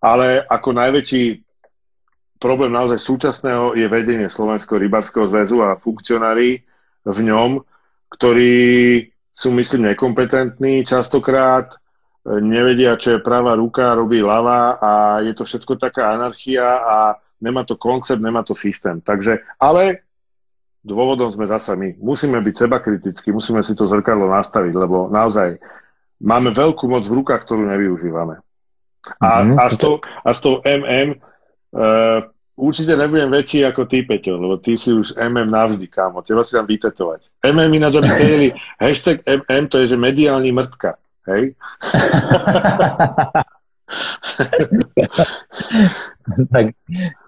[0.00, 1.24] Ale ako najväčší
[2.40, 6.64] problém naozaj súčasného je vedenie Slovenského rybárskeho zväzu a funkcionári
[7.04, 7.60] v ňom,
[8.08, 8.56] ktorí
[9.36, 11.76] sú, myslím, nekompetentní častokrát,
[12.24, 14.90] nevedia, čo je pravá ruka, robí ľava a
[15.24, 16.96] je to všetko taká anarchia a
[17.40, 19.00] nemá to koncept, nemá to systém.
[19.00, 20.04] Takže, ale
[20.84, 21.96] dôvodom sme zasa my.
[22.00, 25.60] Musíme byť seba kritickí, musíme si to zrkadlo nastaviť, lebo naozaj
[26.20, 28.40] máme veľkú moc v rukách, ktorú nevyužívame.
[29.20, 29.56] A, mm-hmm.
[29.56, 32.20] a, s, tou, a s tou MM uh,
[32.60, 36.20] určite nebudem väčší ako ty, Peťo, lebo ty si už MM navždy, kámo.
[36.20, 37.24] Teba si tam vytetovať.
[37.48, 38.24] MM ináč, aby ste
[38.84, 41.00] hashtag MM, to je, že mediálny mrtka.
[41.28, 41.56] Hej?
[46.54, 46.74] tak,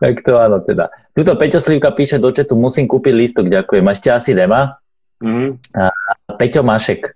[0.00, 0.88] tak to áno teda.
[1.12, 3.84] Tuto Peťo Slivka píše do četu, musím kúpiť lístok, ďakujem.
[3.92, 4.80] Ešte asi nemá?
[5.20, 5.48] Mm-hmm.
[5.76, 5.84] A
[6.40, 7.12] Peťo Mašek.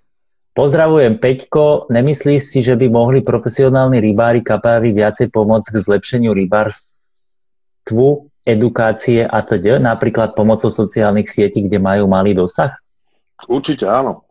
[0.57, 8.25] Pozdravujem Peťko, nemyslíš si, že by mohli profesionálni rybári kapári viacej pomôcť k zlepšeniu rybárstvu,
[8.47, 12.73] edukácie a teda, napríklad pomocou sociálnych sietí, kde majú malý dosah?
[13.45, 14.25] Určite áno.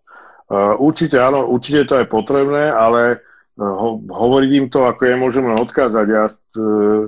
[0.50, 3.22] Uh, určite áno, určite je to aj potrebné, ale
[3.60, 6.06] ho, hovoriť im to, ako je môžem len odkázať.
[6.10, 7.06] Ja uh,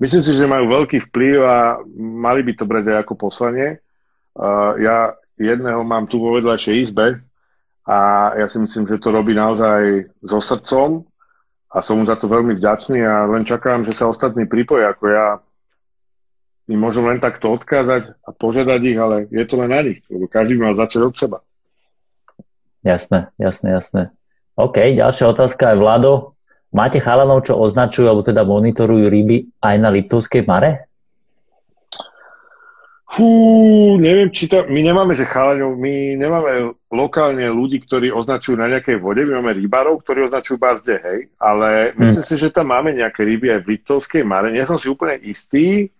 [0.00, 1.58] myslím si, že majú veľký vplyv a
[2.00, 3.78] mali by to brať aj ako poslanie.
[4.34, 7.20] Uh, ja jedného mám tu vo vedľajšej izbe
[7.88, 7.98] a
[8.36, 11.04] ja si myslím, že to robí naozaj so srdcom
[11.70, 15.04] a som mu za to veľmi vďačný a len čakám, že sa ostatní pripoja, ako
[15.06, 15.26] ja
[16.70, 20.30] im môžem len takto odkázať a požiadať ich, ale je to len na nich, lebo
[20.30, 21.38] každý mal začať od seba.
[22.86, 24.02] Jasné, jasné, jasné.
[24.56, 26.12] OK, ďalšia otázka je Vlado.
[26.70, 30.90] Máte chalanov, čo označujú alebo teda monitorujú ryby aj na Liptovskej mare?
[33.10, 33.26] Fú,
[33.98, 34.70] neviem, či to...
[34.70, 39.50] My nemáme, že chalaňov, my nemáme lokálne ľudí, ktorí označujú na nejakej vode, my máme
[39.58, 42.30] rybárov, ktorí označujú barzde, hej, ale myslím hmm.
[42.30, 44.54] si, že tam máme nejaké ryby aj v Liptovskej Mare.
[44.54, 45.90] Nie som si úplne istý,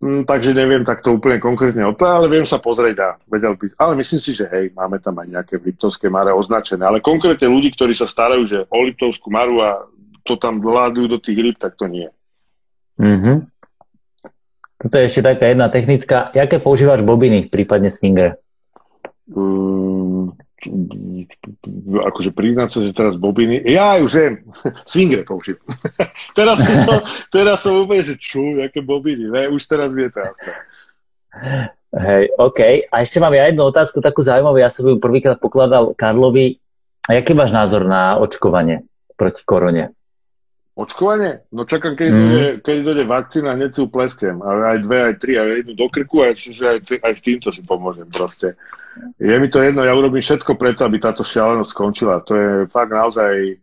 [0.00, 3.72] takže neviem takto úplne konkrétne odpovedať, ale viem sa pozrieť a vedel by.
[3.80, 6.84] Ale myslím si, že hej, máme tam aj nejaké v Liptovskej Mare označené.
[6.84, 9.88] Ale konkrétne ľudí, ktorí sa starajú že o Liptovskú Maru a
[10.26, 12.08] to tam vládujú do tých ryb, tak to nie.
[13.00, 13.36] Mm-hmm.
[14.76, 16.28] Toto je ešte taká jedna technická.
[16.36, 18.36] Jaké používaš bobiny, prípadne swingere?
[19.32, 20.05] Um,
[22.00, 24.34] akože priznať sa, že teraz bobiny, ja už viem,
[24.88, 25.60] swingre použijem.
[26.38, 26.94] teraz, som to,
[27.28, 30.52] teraz som úplne, že ču, aké bobiny, ne, už teraz vie to jasné.
[31.96, 32.60] Hej, OK.
[32.92, 34.60] A ešte mám ja jednu otázku, takú zaujímavú.
[34.60, 36.60] Ja som ju prvýkrát pokladal Karlovi.
[37.08, 38.84] A aký máš názor na očkovanie
[39.16, 39.95] proti korone?
[40.76, 41.48] Očkovanie?
[41.56, 42.20] No čakám, keď, mm.
[42.20, 44.44] dojde, keď dojde vakcína, hneď si ju plesknem.
[44.44, 48.04] Aj dve, aj tri, aj jednu do krku, aj, aj, aj s týmto si pomôžem
[48.12, 48.60] proste.
[49.16, 52.20] Je mi to jedno, ja urobím všetko preto, aby táto šialenosť skončila.
[52.28, 53.56] To je fakt naozaj...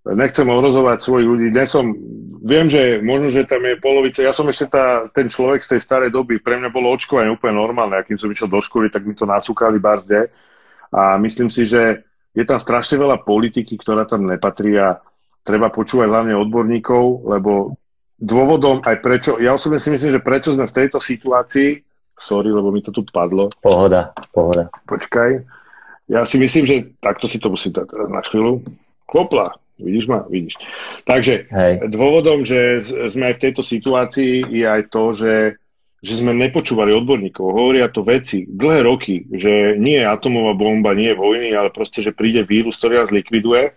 [0.00, 1.46] Nechcem ohrozovať svojich ľudí.
[1.52, 1.92] Dnes som,
[2.40, 4.24] viem, že možno, že tam je polovica.
[4.24, 6.40] Ja som ešte tá, ten človek z tej starej doby.
[6.40, 8.00] Pre mňa bolo očkovanie úplne normálne.
[8.00, 10.32] Akým som išiel do školy, tak mi to nasúkali barzde.
[10.88, 12.00] A myslím si, že
[12.32, 15.04] je tam strašne veľa politiky, ktorá tam nepatrí a
[15.44, 17.76] treba počúvať hlavne odborníkov, lebo
[18.20, 21.80] dôvodom aj prečo, ja osobne si myslím, že prečo sme v tejto situácii,
[22.20, 23.48] sorry, lebo mi to tu padlo.
[23.64, 24.68] Pohoda, pohoda.
[24.84, 25.40] Počkaj.
[26.12, 28.60] Ja si myslím, že takto si to musím dať na chvíľu.
[29.08, 30.26] Klopla, vidíš ma?
[30.28, 30.58] Vidíš.
[31.08, 31.72] Takže Hej.
[31.88, 35.34] dôvodom, že sme aj v tejto situácii je aj to, že
[36.00, 37.44] že sme nepočúvali odborníkov.
[37.44, 42.00] Hovoria to veci dlhé roky, že nie je atomová bomba, nie je vojny, ale proste,
[42.00, 43.76] že príde vírus, ktorý nás likviduje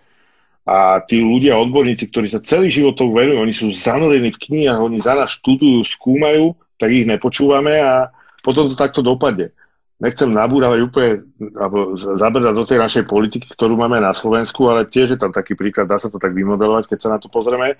[0.64, 4.80] a tí ľudia, odborníci, ktorí sa celý život tomu venujú, oni sú zanorení v knihách,
[4.80, 8.08] oni za nás študujú, skúmajú, tak ich nepočúvame a
[8.40, 9.52] potom to takto dopadne.
[10.00, 11.10] Nechcem nabúravať úplne,
[11.54, 15.52] alebo zabrdať do tej našej politiky, ktorú máme na Slovensku, ale tiež je tam taký
[15.52, 17.76] príklad, dá sa to tak vymodelovať, keď sa na to pozrieme.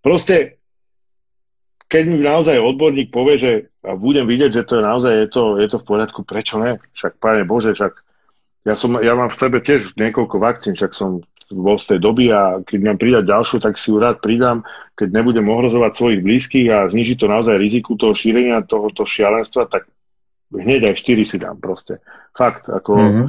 [0.00, 0.58] Proste,
[1.86, 3.52] keď mi naozaj odborník povie, že
[3.86, 6.82] a budem vidieť, že to je naozaj je to, je to v poriadku, prečo ne?
[6.96, 7.94] Však, páne Bože, však
[8.66, 11.22] ja, som, ja mám v sebe tiež niekoľko vakcín, však som
[11.54, 14.66] bol z tej doby a keď mám pridať ďalšiu, tak si ju rád pridám,
[14.98, 19.86] keď nebudem ohrozovať svojich blízkych a zniží to naozaj riziku toho šírenia tohoto šialenstva, tak
[20.50, 22.02] hneď aj 4 si dám proste.
[22.34, 23.26] Fakt, ako mm-hmm.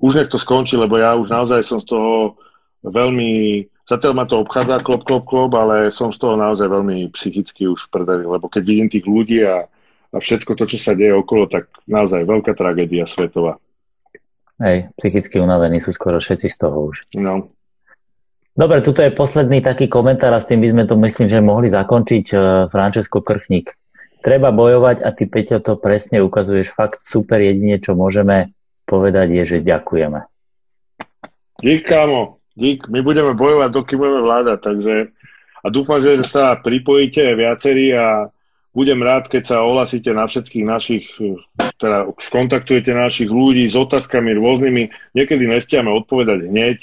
[0.00, 2.40] už nech to skončí, lebo ja už naozaj som z toho
[2.80, 7.68] veľmi, zatiaľ ma to obchádza klop, klop, klop, ale som z toho naozaj veľmi psychicky
[7.68, 9.68] už prdeli, lebo keď vidím tých ľudí a,
[10.12, 13.60] a všetko to, čo sa deje okolo, tak naozaj veľká tragédia svetová.
[14.60, 17.08] Hej, psychicky unavení sú skoro všetci z toho už.
[17.16, 17.48] No.
[18.52, 21.72] Dobre, tuto je posledný taký komentár a s tým by sme to myslím, že mohli
[21.72, 22.24] zakončiť.
[22.36, 23.72] Uh, Francesco Krchník.
[24.20, 26.76] Treba bojovať a ty, Peťo, to presne ukazuješ.
[26.76, 28.52] Fakt super, jedine, čo môžeme
[28.84, 30.28] povedať je, že ďakujeme.
[31.64, 32.36] Dík, kámo.
[32.52, 32.84] Dík.
[32.92, 34.94] My budeme bojovať, dokým budeme vládať, takže
[35.60, 38.32] a dúfam, že sa pripojíte viacerí a
[38.70, 41.04] budem rád, keď sa ohlasíte na všetkých našich,
[41.78, 45.14] teda skontaktujete našich ľudí s otázkami rôznymi.
[45.14, 46.78] Niekedy nestiame odpovedať hneď,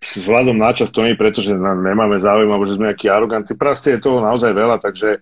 [0.00, 3.56] vzhľadom na čas to nie je preto, že nemáme záujem, alebo že sme nejakí arogantní.
[3.56, 5.20] Proste je toho naozaj veľa, takže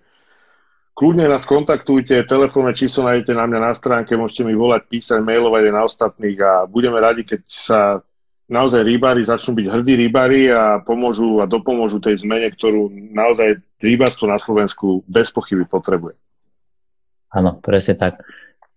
[0.95, 5.63] kľudne nás kontaktujte, telefónne číslo nájdete na mňa na stránke, môžete mi volať, písať, mailovať
[5.71, 7.79] aj na ostatných a budeme radi, keď sa
[8.49, 14.27] naozaj rybári začnú byť hrdí rybári a pomôžu a dopomôžu tej zmene, ktorú naozaj rybárstvo
[14.27, 16.15] na Slovensku bez pochyby potrebuje.
[17.33, 18.23] Áno, presne tak.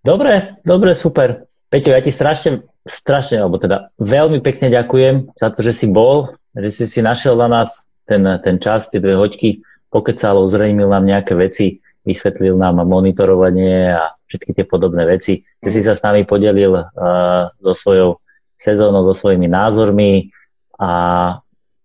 [0.03, 1.47] Dobre, dobre, super.
[1.73, 6.37] Peťo, ja ti strašne, strašne, alebo teda veľmi pekne ďakujem za to, že si bol,
[6.53, 11.09] že si si našiel na nás ten, ten čas, tie dve hoďky, pokecal, ozrejmil nám
[11.09, 16.27] nejaké veci, vysvetlil nám monitorovanie a všetky tie podobné veci, že si sa s nami
[16.27, 18.21] podelil uh, so svojou
[18.59, 20.31] sezónou so svojimi názormi
[20.79, 20.91] a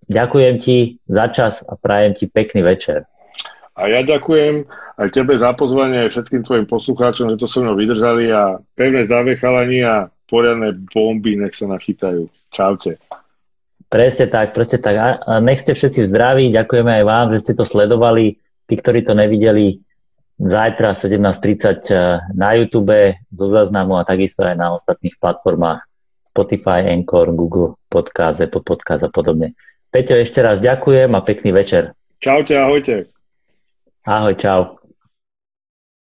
[0.08, 3.08] ďakujem ti za čas a prajem ti pekný večer.
[3.78, 4.66] A ja ďakujem
[4.98, 9.06] aj tebe za pozvanie, aj všetkým tvojim poslucháčom, že to so mnou vydržali a pevné
[9.06, 12.26] zdravie chalani a poriadne bomby nech sa nachytajú.
[12.50, 12.98] Čaute.
[13.88, 14.96] Presne tak, presne tak.
[15.00, 18.42] A nech ste všetci zdraví, ďakujeme aj vám, že ste to sledovali.
[18.68, 19.80] Tí, ktorí to nevideli,
[20.38, 25.88] zajtra 17.30 eh, na YouTube zo záznamu a takisto aj na ostatných platformách.
[26.28, 29.58] Spotify, Anchor, Google Podcast, Apple Podcast a podobne.
[29.92, 31.96] Peťo, ešte raz ďakujem a pekný večer.
[32.20, 33.08] Čaute, ahojte.
[34.08, 34.77] Ahoj, čau.